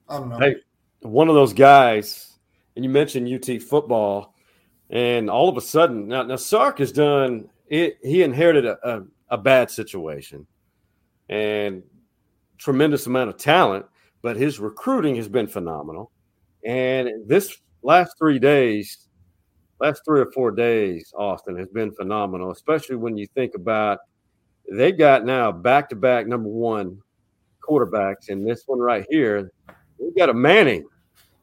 I 0.08 0.18
don't 0.18 0.28
know. 0.30 0.38
Hey, 0.38 0.56
one 1.00 1.28
of 1.28 1.34
those 1.34 1.52
guys, 1.52 2.32
and 2.74 2.84
you 2.84 2.90
mentioned 2.90 3.28
UT 3.28 3.62
football, 3.62 4.34
and 4.90 5.30
all 5.30 5.48
of 5.48 5.56
a 5.56 5.60
sudden, 5.60 6.08
now, 6.08 6.22
now 6.22 6.36
Sark 6.36 6.78
has 6.78 6.92
done 6.92 7.48
it. 7.68 7.98
He 8.02 8.22
inherited 8.22 8.66
a, 8.66 8.78
a, 8.88 9.04
a 9.30 9.38
bad 9.38 9.70
situation 9.70 10.46
and 11.28 11.82
tremendous 12.58 13.06
amount 13.06 13.30
of 13.30 13.36
talent, 13.36 13.86
but 14.26 14.36
his 14.36 14.58
recruiting 14.58 15.14
has 15.14 15.28
been 15.28 15.46
phenomenal. 15.46 16.10
And 16.64 17.08
this 17.28 17.58
last 17.84 18.18
three 18.18 18.40
days, 18.40 19.06
last 19.78 20.02
three 20.04 20.18
or 20.18 20.32
four 20.32 20.50
days, 20.50 21.12
Austin 21.16 21.56
has 21.56 21.68
been 21.68 21.92
phenomenal, 21.92 22.50
especially 22.50 22.96
when 22.96 23.16
you 23.16 23.28
think 23.36 23.54
about 23.54 24.00
they 24.68 24.90
got 24.90 25.24
now 25.24 25.52
back 25.52 25.88
to 25.90 25.94
back 25.94 26.26
number 26.26 26.48
one 26.48 27.00
quarterbacks, 27.62 28.28
and 28.28 28.44
this 28.44 28.64
one 28.66 28.80
right 28.80 29.06
here, 29.08 29.52
we 30.00 30.10
got 30.18 30.28
a 30.28 30.34
Manning 30.34 30.84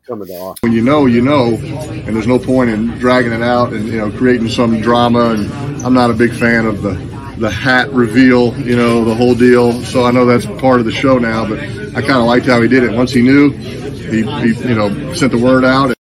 coming 0.05 0.27
to 0.27 0.33
Austin. 0.33 0.69
When 0.69 0.73
you 0.73 0.83
know, 0.83 1.05
you 1.05 1.21
know, 1.21 1.53
and 1.53 2.13
there's 2.13 2.27
no 2.27 2.37
point 2.37 2.69
in 2.69 2.87
dragging 2.99 3.31
it 3.31 3.43
out 3.43 3.71
and 3.71 3.87
you 3.87 3.97
know 3.99 4.11
creating 4.11 4.49
some 4.49 4.81
drama. 4.81 5.35
And 5.35 5.85
I'm 5.85 5.93
not 5.93 6.11
a 6.11 6.13
big 6.13 6.33
fan 6.33 6.65
of 6.65 6.81
the 6.81 7.12
the 7.37 7.49
hat 7.49 7.91
reveal, 7.91 8.57
you 8.59 8.75
know, 8.75 9.03
the 9.03 9.13
whole 9.13 9.35
deal. 9.35 9.81
So 9.83 10.05
I 10.05 10.11
know 10.11 10.25
that's 10.25 10.45
part 10.61 10.79
of 10.79 10.85
the 10.85 10.91
show 10.91 11.17
now, 11.17 11.47
but 11.47 11.59
I 11.59 12.01
kind 12.01 12.19
of 12.19 12.25
liked 12.25 12.45
how 12.45 12.61
he 12.61 12.67
did 12.67 12.83
it. 12.83 12.91
Once 12.91 13.11
he 13.11 13.21
knew, 13.21 13.51
he, 13.51 14.23
he 14.23 14.69
you 14.69 14.75
know 14.75 15.13
sent 15.13 15.31
the 15.31 15.37
word 15.37 15.65
out. 15.65 15.93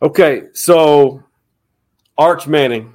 Okay, 0.00 0.44
so 0.52 1.22
Arch 2.18 2.46
Manning, 2.46 2.92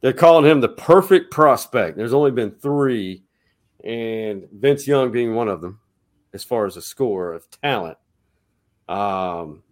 they're 0.00 0.12
calling 0.12 0.44
him 0.44 0.60
the 0.60 0.68
perfect 0.68 1.30
prospect. 1.30 1.96
There's 1.96 2.12
only 2.14 2.30
been 2.30 2.50
three, 2.50 3.22
and 3.84 4.46
Vince 4.52 4.86
Young 4.86 5.10
being 5.10 5.34
one 5.34 5.48
of 5.48 5.60
them, 5.60 5.80
as 6.32 6.44
far 6.44 6.66
as 6.66 6.76
a 6.76 6.82
score 6.82 7.32
of 7.32 7.48
talent. 7.62 7.98
Um, 8.88 9.62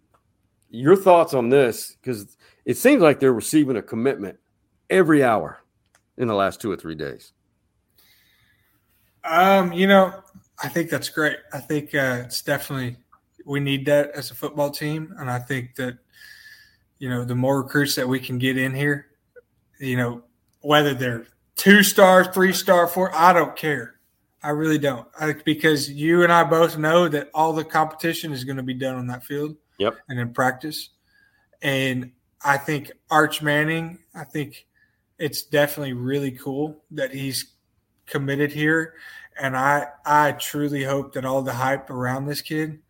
your 0.71 0.97
thoughts 0.97 1.35
on 1.35 1.49
this? 1.49 1.97
Because 2.01 2.37
it 2.65 2.77
seems 2.77 3.03
like 3.03 3.21
they're 3.21 3.33
receiving 3.33 3.77
a 3.77 3.83
commitment 3.83 4.39
every 4.89 5.23
hour 5.23 5.61
in 6.21 6.29
the 6.29 6.35
last 6.35 6.61
two 6.61 6.71
or 6.71 6.77
three 6.77 6.95
days. 6.95 7.33
Um, 9.25 9.73
you 9.73 9.87
know, 9.87 10.13
I 10.63 10.69
think 10.69 10.91
that's 10.91 11.09
great. 11.09 11.39
I 11.53 11.59
think 11.59 11.95
uh, 11.95 12.23
it's 12.27 12.43
definitely 12.43 12.97
we 13.47 13.59
need 13.61 13.87
that 13.87 14.11
as 14.11 14.31
a 14.31 14.35
football 14.35 14.71
team, 14.71 15.15
and 15.19 15.31
I 15.31 15.39
think 15.39 15.75
that 15.77 15.99
you 16.99 17.09
know 17.09 17.25
the 17.25 17.35
more 17.35 17.63
recruits 17.63 17.95
that 17.97 18.07
we 18.07 18.21
can 18.21 18.39
get 18.39 18.57
in 18.59 18.75
here, 18.75 19.07
you 19.79 19.97
know, 19.97 20.23
whether 20.61 20.95
they're 20.95 21.27
two 21.57 21.83
star, 21.83 22.31
three 22.33 22.53
star, 22.53 22.87
four, 22.87 23.15
I 23.15 23.33
don't 23.33 23.57
care. 23.57 23.97
I 24.43 24.51
really 24.51 24.79
don't, 24.79 25.07
I, 25.19 25.35
because 25.45 25.91
you 25.91 26.23
and 26.23 26.33
I 26.33 26.45
both 26.45 26.79
know 26.79 27.09
that 27.09 27.29
all 27.35 27.53
the 27.53 27.65
competition 27.65 28.33
is 28.33 28.45
going 28.45 28.57
to 28.57 28.63
be 28.63 28.73
done 28.73 28.97
on 28.97 29.07
that 29.09 29.25
field 29.25 29.57
Yep. 29.79 29.97
and 30.09 30.19
in 30.19 30.33
practice. 30.33 30.91
And 31.61 32.13
I 32.43 32.57
think 32.57 32.91
Arch 33.11 33.43
Manning, 33.43 33.99
I 34.15 34.25
think 34.25 34.67
it's 35.21 35.43
definitely 35.43 35.93
really 35.93 36.33
cool 36.33 36.83
that 36.91 37.13
he's 37.13 37.53
committed 38.07 38.51
here. 38.51 38.95
And 39.41 39.57
I 39.57 39.87
I 40.05 40.33
truly 40.33 40.83
hope 40.83 41.13
that 41.13 41.25
all 41.25 41.43
the 41.43 41.53
hype 41.53 41.91
around 41.91 42.27
this 42.27 42.41
kid 42.41 42.81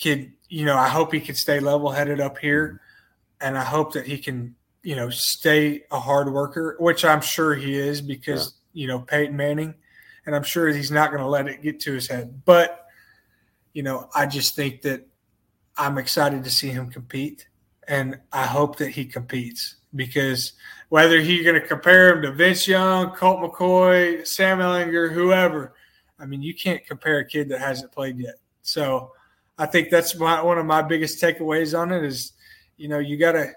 kid, 0.00 0.32
you 0.48 0.64
know, 0.64 0.76
I 0.76 0.88
hope 0.88 1.12
he 1.12 1.20
can 1.20 1.34
stay 1.34 1.60
level 1.60 1.90
headed 1.90 2.20
up 2.20 2.38
here. 2.38 2.80
And 3.40 3.56
I 3.56 3.64
hope 3.64 3.92
that 3.92 4.06
he 4.06 4.18
can, 4.18 4.56
you 4.82 4.96
know, 4.96 5.10
stay 5.10 5.82
a 5.90 6.00
hard 6.00 6.32
worker, 6.32 6.76
which 6.80 7.04
I'm 7.04 7.20
sure 7.20 7.54
he 7.54 7.76
is 7.76 8.00
because, 8.00 8.54
you 8.72 8.86
know, 8.86 9.00
Peyton 9.00 9.36
Manning, 9.36 9.74
and 10.26 10.34
I'm 10.34 10.42
sure 10.42 10.68
he's 10.68 10.90
not 10.90 11.10
going 11.10 11.22
to 11.22 11.28
let 11.28 11.48
it 11.48 11.62
get 11.62 11.80
to 11.80 11.92
his 11.92 12.08
head. 12.08 12.42
But, 12.44 12.86
you 13.74 13.82
know, 13.82 14.08
I 14.14 14.26
just 14.26 14.56
think 14.56 14.82
that 14.82 15.06
I'm 15.76 15.98
excited 15.98 16.44
to 16.44 16.50
see 16.50 16.68
him 16.68 16.90
compete. 16.90 17.46
And 17.86 18.20
I 18.32 18.46
hope 18.46 18.76
that 18.76 18.90
he 18.90 19.04
competes 19.04 19.76
because 19.94 20.52
whether 20.88 21.18
you're 21.18 21.44
going 21.44 21.60
to 21.60 21.66
compare 21.66 22.14
him 22.14 22.22
to 22.22 22.32
Vince 22.32 22.66
Young, 22.66 23.10
Colt 23.12 23.40
McCoy, 23.40 24.26
Sam 24.26 24.58
Ehlinger, 24.58 25.12
whoever, 25.12 25.74
I 26.18 26.26
mean, 26.26 26.42
you 26.42 26.54
can't 26.54 26.84
compare 26.86 27.18
a 27.18 27.24
kid 27.24 27.48
that 27.48 27.60
hasn't 27.60 27.92
played 27.92 28.18
yet. 28.18 28.34
So 28.62 29.12
I 29.58 29.66
think 29.66 29.90
that's 29.90 30.16
my, 30.16 30.42
one 30.42 30.58
of 30.58 30.66
my 30.66 30.82
biggest 30.82 31.22
takeaways 31.22 31.78
on 31.78 31.92
it 31.92 32.04
is, 32.04 32.32
you 32.76 32.88
know, 32.88 32.98
you 32.98 33.16
got 33.16 33.32
to 33.32 33.52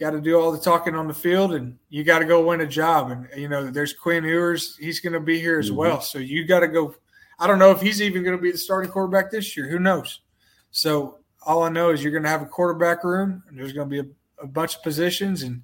got 0.00 0.10
to 0.10 0.20
do 0.20 0.40
all 0.40 0.50
the 0.50 0.58
talking 0.58 0.96
on 0.96 1.06
the 1.06 1.14
field 1.14 1.54
and 1.54 1.78
you 1.88 2.02
got 2.02 2.18
to 2.18 2.24
go 2.24 2.44
win 2.44 2.60
a 2.60 2.66
job. 2.66 3.12
And, 3.12 3.28
you 3.36 3.48
know, 3.48 3.70
there's 3.70 3.92
Quinn 3.92 4.24
Ewers. 4.24 4.76
He's 4.76 4.98
going 4.98 5.12
to 5.12 5.20
be 5.20 5.38
here 5.38 5.60
as 5.60 5.70
Mhm. 5.70 5.76
well. 5.76 6.00
So 6.00 6.18
you 6.18 6.44
got 6.44 6.60
to 6.60 6.68
go. 6.68 6.96
I 7.38 7.46
don't 7.46 7.60
know 7.60 7.70
if 7.70 7.80
he's 7.80 8.02
even 8.02 8.24
going 8.24 8.36
to 8.36 8.42
be 8.42 8.50
the 8.50 8.58
starting 8.58 8.90
quarterback 8.90 9.30
this 9.30 9.56
year. 9.56 9.68
Who 9.68 9.78
knows? 9.78 10.20
So 10.72 11.18
all 11.46 11.62
I 11.62 11.68
know 11.68 11.90
is 11.90 12.02
you're 12.02 12.10
going 12.12 12.24
to 12.24 12.28
have 12.28 12.42
a 12.42 12.46
quarterback 12.46 13.04
room 13.04 13.44
and 13.48 13.56
there's 13.56 13.72
going 13.72 13.88
to 13.88 14.02
be 14.02 14.08
a, 14.08 14.12
a 14.42 14.46
bunch 14.46 14.76
of 14.76 14.82
positions 14.82 15.42
and 15.42 15.62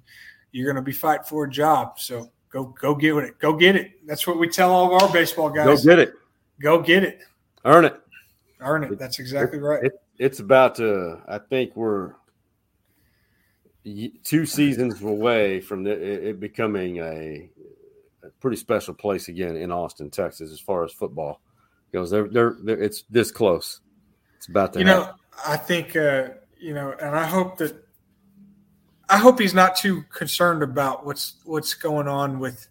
you're 0.51 0.65
going 0.65 0.75
to 0.75 0.81
be 0.81 0.91
fighting 0.91 1.25
for 1.25 1.43
a 1.45 1.49
job. 1.49 1.99
So 1.99 2.31
go, 2.49 2.65
go 2.79 2.95
get 2.95 3.15
it. 3.17 3.37
Go 3.39 3.53
get 3.53 3.75
it. 3.75 3.91
That's 4.07 4.25
what 4.25 4.39
we 4.39 4.47
tell 4.49 4.71
all 4.71 4.95
of 4.95 5.03
our 5.03 5.13
baseball 5.13 5.49
guys. 5.49 5.83
Go 5.83 5.89
get 5.91 5.99
it, 5.99 6.13
Go 6.61 6.81
get 6.81 7.03
it. 7.03 7.21
earn 7.65 7.85
it. 7.85 7.99
Earn 8.61 8.83
it. 8.83 8.97
That's 8.97 9.19
exactly 9.19 9.59
right. 9.59 9.83
It, 9.83 9.93
it's 10.17 10.39
about 10.39 10.75
to. 10.75 11.21
I 11.27 11.37
think 11.37 11.75
we're 11.75 12.13
two 14.23 14.45
seasons 14.45 15.01
away 15.01 15.61
from 15.61 15.83
the, 15.83 15.91
it, 15.91 16.23
it 16.23 16.39
becoming 16.39 16.97
a, 16.97 17.49
a 18.23 18.29
pretty 18.41 18.57
special 18.57 18.93
place 18.93 19.29
again 19.29 19.55
in 19.55 19.71
Austin, 19.71 20.09
Texas, 20.09 20.51
as 20.51 20.59
far 20.59 20.83
as 20.83 20.91
football 20.91 21.39
goes. 21.93 22.09
They're, 22.11 22.27
they're, 22.27 22.57
they're 22.61 22.81
it's 22.81 23.03
this 23.09 23.31
close. 23.31 23.79
It's 24.37 24.47
about 24.47 24.73
to. 24.73 24.79
you 24.79 24.85
happen. 24.85 25.07
know, 25.07 25.13
I 25.45 25.55
think 25.55 25.95
uh, 25.95 26.29
you 26.59 26.73
know, 26.73 26.93
and 27.01 27.15
I 27.15 27.25
hope 27.25 27.57
that 27.59 27.81
I 29.09 29.17
hope 29.17 29.39
he's 29.39 29.53
not 29.53 29.75
too 29.75 30.03
concerned 30.13 30.61
about 30.63 31.05
what's 31.05 31.35
what's 31.45 31.73
going 31.73 32.07
on 32.07 32.39
with 32.39 32.67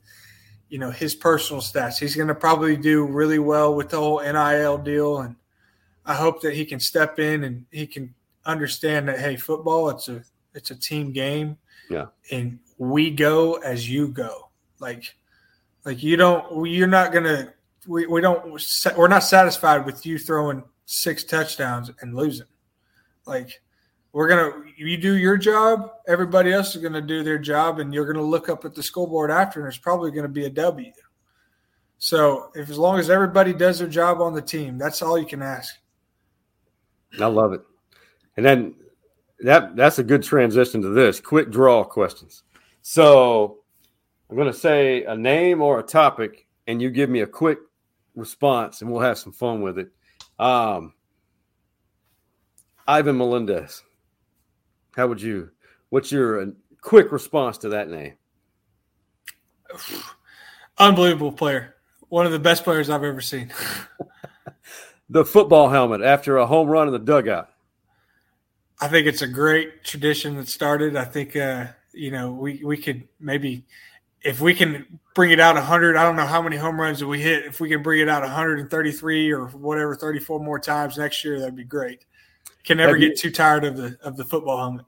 you 0.69 0.79
know 0.79 0.91
his 0.91 1.15
personal 1.15 1.61
stats. 1.61 1.99
He's 1.99 2.15
going 2.15 2.29
to 2.29 2.35
probably 2.35 2.77
do 2.77 3.05
really 3.05 3.39
well 3.39 3.75
with 3.75 3.89
the 3.91 3.97
whole 3.99 4.21
NIL 4.21 4.79
deal, 4.79 5.19
and 5.21 5.35
I 6.07 6.15
hope 6.15 6.41
that 6.43 6.55
he 6.55 6.65
can 6.65 6.81
step 6.81 7.19
in 7.19 7.45
and 7.45 7.67
he 7.71 7.87
can 7.87 8.15
understand 8.47 9.09
that 9.09 9.19
hey, 9.19 9.37
football 9.37 9.91
it's 9.91 10.09
a 10.09 10.23
it's 10.55 10.71
a 10.71 10.77
team 10.77 11.13
game, 11.13 11.57
Yeah. 11.91 12.07
and 12.31 12.59
we 12.79 13.11
go 13.11 13.55
as 13.57 13.89
you 13.91 14.09
go. 14.09 14.49
Like, 14.79 15.15
like 15.85 16.03
you 16.03 16.17
don't 16.17 16.67
you're 16.67 16.87
not 16.87 17.13
gonna 17.13 17.53
we, 17.87 18.07
we 18.07 18.21
don't 18.21 18.61
we're 18.97 19.09
not 19.09 19.25
satisfied 19.25 19.85
with 19.85 20.07
you 20.07 20.19
throwing 20.19 20.63
six 20.87 21.25
touchdowns 21.25 21.91
and 22.01 22.15
losing. 22.15 22.47
Like 23.27 23.61
we're 24.13 24.29
gonna 24.29 24.65
you 24.77 24.97
do 24.97 25.17
your 25.17 25.37
job, 25.37 25.91
everybody 26.07 26.53
else 26.53 26.75
is 26.75 26.83
gonna 26.83 27.03
do 27.03 27.23
their 27.23 27.39
job, 27.39 27.79
and 27.79 27.93
you're 27.93 28.11
gonna 28.11 28.25
look 28.25 28.49
up 28.49 28.65
at 28.65 28.75
the 28.75 28.83
scoreboard 28.83 29.31
after, 29.31 29.61
and 29.61 29.67
there's 29.67 29.79
probably 29.79 30.11
gonna 30.11 30.29
be 30.29 30.47
a 30.47 30.51
W. 30.51 30.93
So 31.99 32.51
if 32.55 32.71
as 32.71 32.79
long 32.79 32.99
as 32.99 33.11
everybody 33.11 33.53
does 33.53 33.81
their 33.81 33.89
job 33.89 34.21
on 34.21 34.35
the 34.35 34.43
team, 34.43 34.79
that's 34.79 35.03
all 35.03 35.19
you 35.19 35.27
can 35.27 35.43
ask. 35.43 35.75
I 37.21 37.27
love 37.27 37.53
it. 37.53 37.63
And 38.37 38.47
then 38.47 38.75
that 39.41 39.77
that's 39.77 39.99
a 39.99 40.05
good 40.05 40.23
transition 40.23 40.81
to 40.83 40.89
this 40.89 41.21
quick 41.21 41.51
draw 41.51 41.85
questions. 41.85 42.45
So 42.83 43.59
I'm 44.31 44.37
to 44.37 44.53
say 44.53 45.05
a 45.05 45.17
name 45.17 45.63
or 45.63 45.81
a 45.81 45.83
topic, 45.83 46.47
and 46.67 46.81
you 46.81 46.91
give 46.91 47.11
me 47.11 47.21
a 47.21 47.27
quick 47.27 47.59
response, 48.15 48.81
and 48.81 48.91
we'll 48.91 49.01
have 49.01 49.19
some 49.19 49.33
fun 49.33 49.63
with 49.63 49.79
it. 49.79 49.89
Um, 50.39 50.95
Ivan 52.87 53.19
Melendez. 53.19 53.83
How 54.99 55.07
would 55.07 55.23
you? 55.23 55.51
What's 55.91 56.13
your 56.13 56.43
uh, 56.43 56.47
quick 56.81 57.13
response 57.13 57.57
to 57.59 57.71
that 57.71 57.89
name? 57.89 58.15
Unbelievable 60.79 61.33
player. 61.33 61.77
One 62.09 62.27
of 62.27 62.33
the 62.33 62.39
best 62.39 62.65
players 62.65 62.91
I've 62.91 63.05
ever 63.05 63.21
seen. 63.21 63.53
the 65.09 65.25
football 65.25 65.69
helmet 65.69 66.03
after 66.03 66.37
a 66.37 66.47
home 66.47 66.69
run 66.69 66.89
in 66.89 66.93
the 66.93 66.99
dugout. 66.99 67.49
I 68.81 68.89
think 68.89 69.07
it's 69.07 69.23
a 69.23 69.27
great 69.27 69.85
tradition 69.85 70.37
that 70.37 70.49
started. 70.49 70.97
I 70.97 71.05
think 71.05 71.37
uh, 71.37 71.67
you 71.93 72.11
know 72.11 72.33
we 72.33 72.63
we 72.65 72.77
could 72.77 73.07
maybe 73.21 73.65
if 74.23 74.41
we 74.41 74.55
can 74.55 74.99
bring 75.15 75.31
it 75.31 75.41
out 75.41 75.55
100 75.55 75.97
i 75.97 76.03
don't 76.03 76.17
know 76.17 76.27
how 76.27 76.43
many 76.43 76.57
home 76.57 76.81
runs 76.81 76.99
that 77.01 77.07
we 77.07 77.21
hit 77.21 77.45
if 77.45 77.61
we 77.61 77.69
can 77.69 77.83
bring 77.83 78.01
it 78.01 78.09
out 78.09 78.23
133 78.23 79.33
or 79.33 79.47
whatever 79.47 79.95
34 79.95 80.41
more 80.41 80.59
times 80.59 80.99
next 80.99 81.25
year 81.25 81.39
that'd 81.39 81.57
be 81.57 81.65
great 81.65 82.05
can 82.65 82.77
never 82.77 82.97
you, 82.97 83.09
get 83.09 83.19
too 83.19 83.31
tired 83.31 83.65
of 83.65 83.77
the 83.77 83.97
of 84.03 84.17
the 84.17 84.25
football 84.25 84.59
helmet 84.59 84.87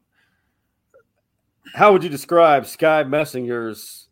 how 1.74 1.92
would 1.92 2.02
you 2.02 2.10
describe 2.10 2.66
sky 2.66 3.04
messinger's 3.04 4.08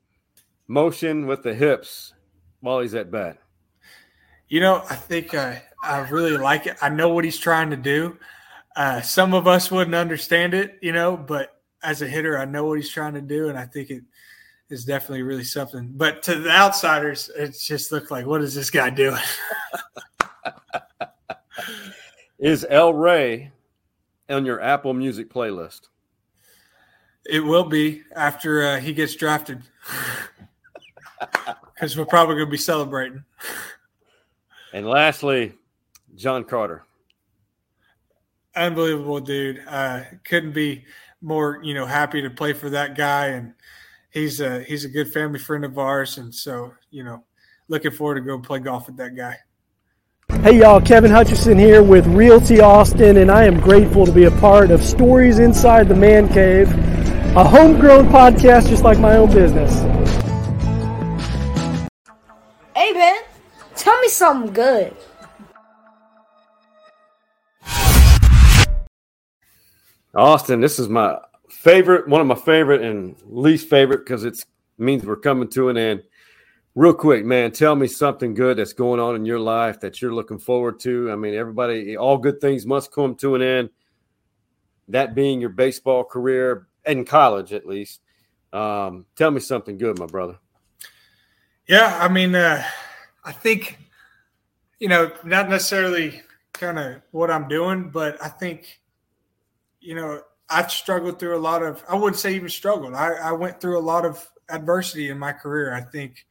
motion 0.67 1.27
with 1.27 1.43
the 1.43 1.55
hips 1.55 2.13
while 2.61 2.81
he's 2.81 2.95
at 2.95 3.11
bat 3.11 3.39
you 4.49 4.61
know 4.61 4.83
i 4.91 4.95
think 4.95 5.35
uh, 5.35 5.55
i 5.83 5.99
really 6.11 6.37
like 6.37 6.67
it 6.67 6.77
i 6.83 6.89
know 6.89 7.09
what 7.09 7.25
he's 7.25 7.39
trying 7.39 7.71
to 7.71 7.77
do 7.77 8.17
uh, 8.77 9.01
some 9.01 9.35
of 9.35 9.49
us 9.49 9.71
wouldn't 9.71 9.97
understand 9.97 10.55
it 10.55 10.79
you 10.83 10.93
know 10.93 11.17
but 11.17 11.61
as 11.83 12.03
a 12.03 12.07
hitter 12.07 12.39
i 12.39 12.45
know 12.45 12.65
what 12.65 12.79
he's 12.79 12.91
trying 12.91 13.15
to 13.15 13.21
do 13.21 13.49
and 13.49 13.59
i 13.59 13.65
think 13.65 13.91
it 13.91 14.03
is 14.71 14.85
definitely 14.85 15.23
really 15.23 15.45
something. 15.45 15.91
But 15.95 16.23
to 16.25 16.35
the 16.35 16.51
outsiders, 16.51 17.31
it 17.37 17.57
just 17.59 17.91
looked 17.91 18.11
like, 18.11 18.27
what 18.27 18.43
is 18.43 18.55
this 18.55 18.71
guy 18.71 18.91
doing? 18.91 19.23
is 22.39 22.67
El 22.69 22.93
Rey 22.95 23.51
on 24.29 24.45
your 24.45 24.61
Apple 24.61 24.95
Music 24.95 25.33
playlist? 25.33 25.89
It 27.29 27.41
will 27.41 27.65
be 27.65 28.03
after 28.17 28.63
uh, 28.63 28.81
he 28.81 28.93
gets 28.93 29.15
drafted, 29.15 29.63
because 31.75 31.97
we're 31.97 32.07
probably 32.07 32.37
going 32.37 32.47
to 32.47 32.51
be 32.51 32.57
celebrating. 32.57 33.25
And 34.71 34.87
lastly, 34.87 35.55
John 36.15 36.45
Carter. 36.45 36.85
Unbelievable 38.55 39.19
dude. 39.19 39.63
Uh, 39.67 40.03
couldn't 40.25 40.53
be 40.53 40.85
more, 41.23 41.59
you 41.63 41.73
know, 41.73 41.87
happy 41.87 42.21
to 42.21 42.29
play 42.29 42.53
for 42.53 42.69
that 42.69 42.95
guy 42.95 43.29
and 43.29 43.55
he's 44.11 44.41
a 44.41 44.63
he's 44.63 44.85
a 44.85 44.89
good 44.89 45.13
family 45.13 45.39
friend 45.39 45.65
of 45.65 45.79
ours, 45.79 46.19
and 46.19 46.35
so 46.35 46.75
you 46.91 47.05
know, 47.05 47.25
looking 47.69 47.91
forward 47.91 48.17
to 48.17 48.21
go 48.21 48.39
play 48.39 48.59
golf 48.59 48.87
with 48.87 48.97
that 48.97 49.17
guy. 49.17 49.37
Hey 50.43 50.59
y'all, 50.59 50.81
Kevin 50.81 51.11
Hutchison 51.11 51.59
here 51.59 51.83
with 51.83 52.07
Realty 52.07 52.61
Austin, 52.61 53.17
and 53.19 53.31
I 53.31 53.45
am 53.45 53.59
grateful 53.61 54.05
to 54.07 54.13
be 54.13 54.25
a 54.25 54.31
part 54.33 54.71
of 54.71 54.83
Stories 54.83 55.39
Inside 55.39 55.89
the 55.89 55.95
Man 55.95 56.29
Cave, 56.29 56.69
a 57.39 57.45
homegrown 57.45 58.09
podcast 58.09 58.69
just 58.69 58.83
like 58.83 58.99
my 58.99 59.17
own 59.17 59.33
business. 59.33 59.73
Hey 62.75 62.93
Ben, 62.93 63.23
tell 63.77 63.97
me 64.01 64.09
something 64.09 64.53
good. 64.53 64.97
Austin, 70.17 70.61
this 70.61 70.81
is 70.81 70.89
my 70.89 71.17
favorite, 71.49 72.09
one 72.09 72.21
of 72.21 72.27
my 72.27 72.35
favorite 72.35 72.83
and 72.83 73.15
least 73.25 73.71
favorite 73.71 73.99
because 73.99 74.25
it 74.25 74.45
means 74.77 75.05
we're 75.05 75.15
coming 75.15 75.49
to 75.51 75.69
an 75.69 75.77
end. 75.77 76.03
Real 76.75 76.93
quick, 76.93 77.25
man, 77.25 77.53
tell 77.53 77.77
me 77.77 77.87
something 77.87 78.35
good 78.35 78.57
that's 78.57 78.73
going 78.73 78.99
on 78.99 79.15
in 79.15 79.25
your 79.25 79.39
life 79.39 79.79
that 79.79 80.03
you're 80.03 80.13
looking 80.13 80.41
forward 80.41 80.81
to. 80.81 81.13
I 81.13 81.15
mean, 81.15 81.35
everybody, 81.35 81.97
all 81.97 82.19
good 82.19 82.41
things 82.41 82.67
must 82.67 82.91
come 82.91 83.15
to 83.17 83.37
an 83.37 83.43
end. 83.43 83.71
That 84.89 85.15
being 85.15 85.41
your 85.41 85.51
baseball 85.51 86.03
career 86.03 86.67
in 86.89 87.05
college, 87.05 87.53
at 87.53 87.67
least. 87.67 88.01
Um, 88.53 89.07
tell 89.15 89.31
me 89.31 89.41
something 89.41 89.79
good, 89.79 89.99
my 89.99 90.07
brother. 90.07 90.39
Yeah, 91.69 91.99
I 92.01 92.09
mean, 92.09 92.35
uh, 92.35 92.65
I 93.25 93.33
think, 93.33 93.79
you 94.79 94.89
know, 94.89 95.13
not 95.23 95.51
necessarily 95.51 96.23
kind 96.53 96.79
of 96.79 97.03
what 97.11 97.31
I'm 97.31 97.47
doing, 97.47 97.91
but 97.91 98.21
I 98.23 98.29
think, 98.29 98.81
you 99.81 99.95
know, 99.95 100.23
I've 100.49 100.73
struggled 100.73 101.19
through 101.19 101.37
a 101.37 101.39
lot 101.39 101.63
of, 101.63 101.85
I 101.89 101.95
wouldn't 101.95 102.17
say 102.17 102.35
even 102.35 102.49
struggled. 102.49 102.95
I, 102.95 103.13
I 103.13 103.33
went 103.33 103.61
through 103.61 103.79
a 103.79 103.81
lot 103.81 104.07
of 104.07 104.27
adversity 104.49 105.11
in 105.11 105.19
my 105.19 105.33
career. 105.33 105.75
I 105.75 105.83
think 105.83 106.27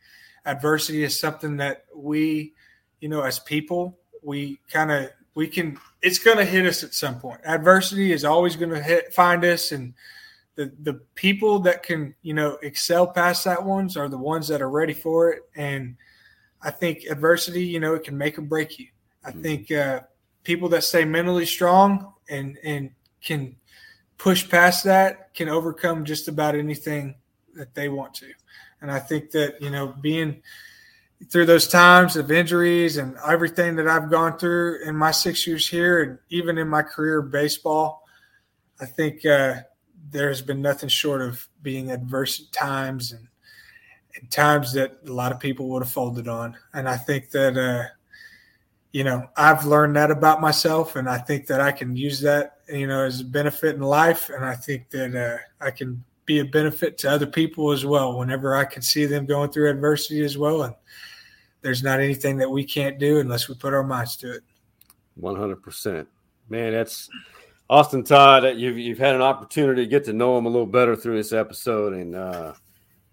adversity 0.45 1.03
is 1.03 1.19
something 1.19 1.57
that 1.57 1.85
we, 1.95 2.53
you 2.99 3.09
know, 3.09 3.21
as 3.21 3.37
people, 3.37 3.99
we 4.23 4.59
kind 4.71 4.91
of, 4.91 5.11
we 5.35 5.47
can, 5.47 5.77
it's 6.01 6.17
going 6.17 6.37
to 6.37 6.45
hit 6.45 6.65
us 6.65 6.83
at 6.83 6.95
some 6.95 7.19
point. 7.19 7.41
Adversity 7.45 8.11
is 8.11 8.25
always 8.25 8.55
going 8.55 8.71
to 8.71 8.81
hit, 8.81 9.13
find 9.13 9.45
us. 9.45 9.71
And 9.71 9.93
the, 10.57 10.73
the 10.83 10.93
people 11.15 11.59
that 11.59 11.81
can, 11.81 12.13
you 12.21 12.33
know, 12.33 12.57
excel 12.61 13.07
past 13.07 13.45
that 13.45 13.63
ones 13.63 13.95
are 13.95 14.09
the 14.09 14.17
ones 14.17 14.49
that 14.49 14.61
are 14.61 14.69
ready 14.69 14.93
for 14.93 15.31
it. 15.31 15.43
And 15.55 15.95
I 16.61 16.71
think 16.71 17.05
adversity, 17.09 17.63
you 17.63 17.79
know, 17.79 17.93
it 17.93 18.03
can 18.03 18.17
make 18.17 18.37
or 18.37 18.41
break 18.41 18.77
you. 18.77 18.87
I 19.23 19.31
mm-hmm. 19.31 19.41
think 19.41 19.71
uh, 19.71 20.01
people 20.43 20.67
that 20.69 20.83
stay 20.83 21.05
mentally 21.05 21.45
strong 21.45 22.13
and, 22.29 22.57
and 22.63 22.91
can, 23.23 23.55
push 24.17 24.47
past 24.49 24.83
that 24.83 25.33
can 25.33 25.49
overcome 25.49 26.03
just 26.03 26.27
about 26.27 26.55
anything 26.55 27.15
that 27.55 27.73
they 27.73 27.89
want 27.89 28.13
to. 28.15 28.31
And 28.81 28.91
I 28.91 28.99
think 28.99 29.31
that, 29.31 29.61
you 29.61 29.69
know, 29.69 29.87
being 30.01 30.41
through 31.29 31.45
those 31.45 31.67
times 31.67 32.15
of 32.15 32.31
injuries 32.31 32.97
and 32.97 33.15
everything 33.27 33.75
that 33.75 33.87
I've 33.87 34.11
gone 34.11 34.37
through 34.37 34.83
in 34.85 34.95
my 34.95 35.11
six 35.11 35.47
years 35.47 35.67
here 35.67 36.03
and 36.03 36.19
even 36.29 36.57
in 36.57 36.67
my 36.67 36.83
career 36.83 37.21
baseball, 37.21 38.03
I 38.79 38.85
think 38.85 39.25
uh, 39.25 39.61
there's 40.09 40.41
been 40.41 40.61
nothing 40.61 40.89
short 40.89 41.21
of 41.21 41.47
being 41.61 41.91
adverse 41.91 42.41
at 42.41 42.51
times 42.51 43.11
and, 43.11 43.27
and, 44.15 44.31
times 44.31 44.73
that 44.73 44.97
a 45.05 45.11
lot 45.11 45.31
of 45.31 45.39
people 45.39 45.69
would 45.69 45.83
have 45.83 45.91
folded 45.91 46.27
on. 46.27 46.57
And 46.73 46.87
I 46.87 46.97
think 46.97 47.29
that, 47.31 47.57
uh, 47.57 47.89
you 48.91 49.03
know, 49.03 49.27
I've 49.35 49.65
learned 49.65 49.95
that 49.95 50.11
about 50.11 50.41
myself, 50.41 50.95
and 50.95 51.09
I 51.09 51.17
think 51.17 51.45
that 51.47 51.61
I 51.61 51.71
can 51.71 51.95
use 51.95 52.19
that, 52.21 52.59
you 52.67 52.87
know, 52.87 53.03
as 53.03 53.21
a 53.21 53.25
benefit 53.25 53.75
in 53.75 53.81
life. 53.81 54.29
And 54.29 54.43
I 54.45 54.55
think 54.55 54.89
that 54.91 55.15
uh, 55.15 55.37
I 55.63 55.71
can 55.71 56.03
be 56.25 56.39
a 56.39 56.45
benefit 56.45 56.97
to 56.99 57.11
other 57.11 57.27
people 57.27 57.71
as 57.71 57.85
well 57.85 58.17
whenever 58.17 58.55
I 58.55 58.65
can 58.65 58.81
see 58.81 59.05
them 59.05 59.25
going 59.25 59.51
through 59.51 59.69
adversity 59.69 60.23
as 60.23 60.37
well. 60.37 60.63
And 60.63 60.75
there's 61.61 61.83
not 61.83 61.99
anything 61.99 62.37
that 62.37 62.49
we 62.49 62.63
can't 62.63 62.99
do 62.99 63.19
unless 63.19 63.47
we 63.47 63.55
put 63.55 63.73
our 63.73 63.83
minds 63.83 64.15
to 64.17 64.35
it. 64.35 64.43
100%. 65.19 66.05
Man, 66.49 66.73
that's 66.73 67.09
Austin 67.69 68.03
Todd. 68.03 68.57
You've, 68.57 68.77
you've 68.77 68.97
had 68.97 69.15
an 69.15 69.21
opportunity 69.21 69.83
to 69.83 69.89
get 69.89 70.05
to 70.05 70.13
know 70.13 70.37
him 70.37 70.45
a 70.45 70.49
little 70.49 70.67
better 70.67 70.95
through 70.95 71.17
this 71.17 71.33
episode. 71.33 71.93
And, 71.93 72.15
uh, 72.15 72.53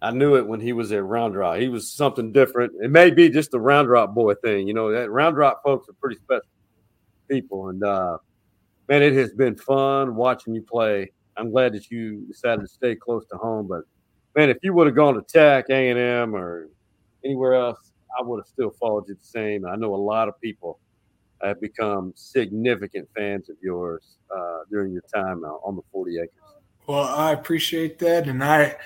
I 0.05 0.11
knew 0.11 0.36
it 0.36 0.46
when 0.46 0.61
he 0.61 0.74
was 0.74 0.92
at 0.92 1.02
Round 1.02 1.34
Rock. 1.34 1.59
He 1.59 1.68
was 1.68 1.90
something 1.90 2.30
different. 2.30 2.74
It 2.82 2.90
may 2.90 3.11
be 3.11 3.30
just 3.30 3.50
the 3.50 3.59
Round 3.59 3.88
Rock 3.88 4.12
boy 4.12 4.34
thing. 4.34 4.68
You 4.68 4.74
know, 4.74 4.92
that 4.92 5.11
Round 5.11 5.34
Rock 5.34 5.62
folks 5.64 5.88
are 5.88 5.94
pretty 5.94 6.16
special 6.16 6.42
people. 7.26 7.70
And 7.70 7.82
uh, 7.82 8.18
man, 8.86 9.02
it 9.02 9.14
has 9.14 9.32
been 9.32 9.57
fun 9.57 10.14
watching 10.14 10.55
you 10.55 10.61
play. 10.61 11.11
I'm 11.38 11.50
glad 11.50 11.72
that 11.72 11.90
you 11.90 12.26
decided 12.26 12.61
to 12.61 12.68
stay 12.68 12.94
close 12.94 13.24
to 13.30 13.38
home. 13.38 13.66
But 13.66 13.84
man, 14.36 14.50
if 14.50 14.59
you 14.62 14.74
would 14.74 14.86
have 14.86 14.94
gone 14.94 15.14
to 15.14 15.22
Tech, 15.22 15.70
A 15.70 15.88
and 15.88 15.98
M, 15.98 16.36
or 16.36 16.68
anywhere 17.24 17.55
else, 17.55 17.92
I 18.18 18.22
would 18.22 18.40
have 18.40 18.46
still 18.46 18.72
followed 18.78 19.09
you 19.09 19.14
the 19.14 19.26
same. 19.26 19.64
I 19.64 19.74
know 19.74 19.94
a 19.94 19.96
lot 19.96 20.28
of 20.28 20.38
people 20.38 20.80
have 21.43 21.61
become 21.61 22.12
significant 22.16 23.09
fans 23.16 23.49
of 23.51 23.57
yours 23.62 24.16
uh, 24.35 24.59
during 24.70 24.93
your 24.93 25.05
time 25.14 25.43
on 25.45 25.76
the 25.76 25.82
40 25.93 26.18
acres. 26.18 26.30
Well, 26.87 27.05
I 27.05 27.32
appreciate 27.32 27.99
that, 28.01 28.28
and 28.28 28.45
I 28.45 28.76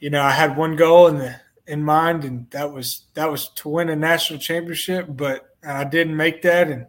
you 0.00 0.10
know, 0.10 0.22
I 0.22 0.30
had 0.30 0.56
one 0.56 0.76
goal 0.76 1.08
in 1.08 1.18
the 1.18 1.36
in 1.66 1.82
mind, 1.82 2.24
and 2.24 2.50
that 2.50 2.72
was 2.72 3.06
that 3.14 3.30
was 3.30 3.48
to 3.48 3.68
win 3.68 3.88
a 3.88 3.96
national 3.96 4.38
championship. 4.38 5.06
But 5.08 5.48
I 5.66 5.84
didn't 5.84 6.16
make 6.16 6.42
that, 6.42 6.68
and 6.68 6.86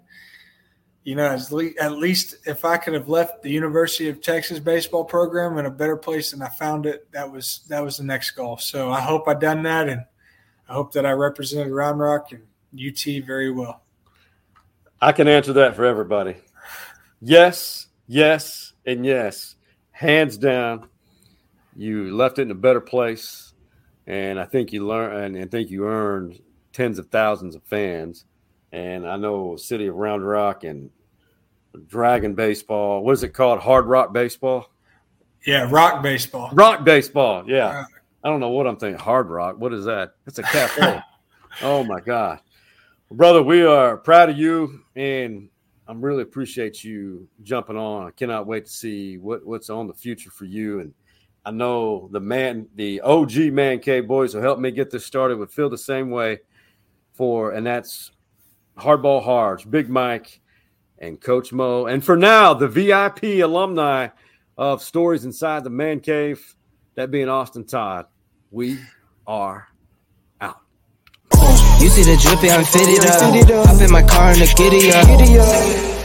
you 1.04 1.16
know, 1.16 1.38
le- 1.52 1.72
at 1.80 1.94
least 1.94 2.36
if 2.46 2.66
I 2.66 2.78
could 2.78 2.94
have 2.94 3.08
left 3.08 3.42
the 3.42 3.50
University 3.50 4.10
of 4.10 4.22
Texas 4.22 4.60
baseball 4.60 5.06
program 5.06 5.58
in 5.58 5.66
a 5.66 5.72
better 5.72 5.98
place 5.98 6.32
than 6.32 6.42
I 6.42 6.50
found 6.50 6.86
it, 6.86 7.10
that 7.12 7.32
was 7.32 7.62
that 7.70 7.84
was 7.84 7.98
the 7.98 8.04
next 8.04 8.32
goal. 8.32 8.58
So 8.58 8.92
I 8.92 9.00
hope 9.00 9.28
I 9.28 9.34
done 9.34 9.64
that, 9.64 9.88
and 9.88 10.02
I 10.68 10.74
hope 10.74 10.92
that 10.94 11.06
I 11.06 11.12
represented 11.12 11.72
Round 11.72 12.00
Rock 12.00 12.32
and 12.32 12.44
UT 12.78 13.26
very 13.26 13.52
well. 13.52 13.84
I 15.02 15.12
can 15.12 15.28
answer 15.28 15.54
that 15.54 15.76
for 15.76 15.86
everybody. 15.86 16.36
Yes, 17.22 17.88
yes, 18.08 18.74
and 18.86 19.06
yes, 19.06 19.56
hands 19.92 20.38
down 20.38 20.88
you 21.78 22.16
left 22.16 22.40
it 22.40 22.44
in 22.44 22.52
a 22.52 22.56
better 22.56 22.82
place, 22.82 23.54
and 24.08 24.40
I 24.40 24.46
think 24.46 24.74
you 24.74 24.88
learned 24.88 25.36
and 25.36 25.46
I 25.46 25.48
think 25.48 25.70
you 25.70 25.88
earned 25.88 26.42
tens 26.74 26.98
of 27.00 27.10
thousands 27.10 27.56
of 27.56 27.64
fans. 27.64 28.26
And 28.72 29.08
I 29.08 29.16
know 29.16 29.56
City 29.56 29.88
of 29.88 29.96
Round 29.96 30.28
Rock 30.28 30.64
and 30.64 30.90
Dragon 31.88 32.34
baseball. 32.34 33.04
What 33.04 33.14
is 33.14 33.24
it 33.24 33.30
called? 33.30 33.60
Hard 33.60 33.86
rock 33.86 34.12
baseball. 34.12 34.72
Yeah, 35.46 35.68
rock 35.70 36.02
baseball. 36.02 36.50
Rock 36.54 36.84
baseball. 36.84 37.44
Yeah. 37.48 37.68
Uh, 37.68 37.86
I 38.24 38.30
don't 38.30 38.40
know 38.40 38.50
what 38.50 38.68
I'm 38.68 38.78
thinking. 38.78 39.00
Hard 39.00 39.30
rock. 39.30 39.58
What 39.60 39.74
is 39.74 39.86
that? 39.86 40.16
It's 40.26 40.40
a 40.40 40.44
cafe. 40.44 41.00
oh 41.62 41.84
my 41.84 42.00
god, 42.00 42.40
brother. 43.12 43.42
We 43.42 43.64
are 43.64 43.98
proud 43.98 44.30
of 44.30 44.38
you, 44.38 44.82
and 44.96 45.50
I'm 45.88 46.02
really 46.02 46.24
appreciate 46.24 46.84
you 46.84 47.28
jumping 47.44 47.78
on. 47.78 48.08
I 48.08 48.12
cannot 48.12 48.48
wait 48.48 48.66
to 48.66 48.72
see 48.72 49.18
what 49.18 49.46
what's 49.46 49.70
on 49.70 49.88
the 49.88 49.94
future 49.94 50.32
for 50.32 50.46
you. 50.46 50.82
And 50.82 50.94
I 51.46 51.52
know 51.52 52.10
the 52.12 52.20
man, 52.20 52.68
the 52.76 53.02
OG 53.02 53.36
Man 53.54 53.80
Cave 53.80 54.08
boys 54.08 54.36
will 54.36 54.42
help 54.42 54.60
me 54.60 54.72
get 54.72 54.92
this 54.92 55.06
started. 55.06 55.38
Would 55.38 55.52
feel 55.52 55.70
the 55.70 55.78
same 55.78 56.10
way 56.10 56.40
for, 57.14 57.52
and 57.52 57.66
that's 57.66 58.12
Hardball 58.78 59.24
Hards, 59.24 59.64
Big 59.64 59.90
Mike, 59.90 60.42
and 61.00 61.20
Coach 61.20 61.54
Mo. 61.54 61.86
And 61.86 62.04
for 62.04 62.18
now, 62.18 62.54
the 62.54 62.68
VIP 62.68 63.44
alumni 63.44 64.10
of 64.58 64.84
Stories 64.84 65.24
Inside 65.24 65.64
the 65.64 65.70
Man 65.70 66.00
Cave, 66.00 66.56
that 66.96 67.12
being 67.12 67.30
Austin 67.30 67.66
Todd. 67.66 68.08
We 68.52 68.80
are. 69.26 69.67
You 71.80 71.90
see 71.90 72.04
the 72.04 72.18
drippy, 72.18 72.50
I'm 72.50 72.66
fitted 72.66 73.06
up. 73.06 73.68
Hop 73.68 73.82
in 73.82 73.92
my 73.92 74.04
car 74.04 74.32
and 74.32 74.42
the 74.42 74.48
giddy 74.56 74.92
up. 74.92 75.97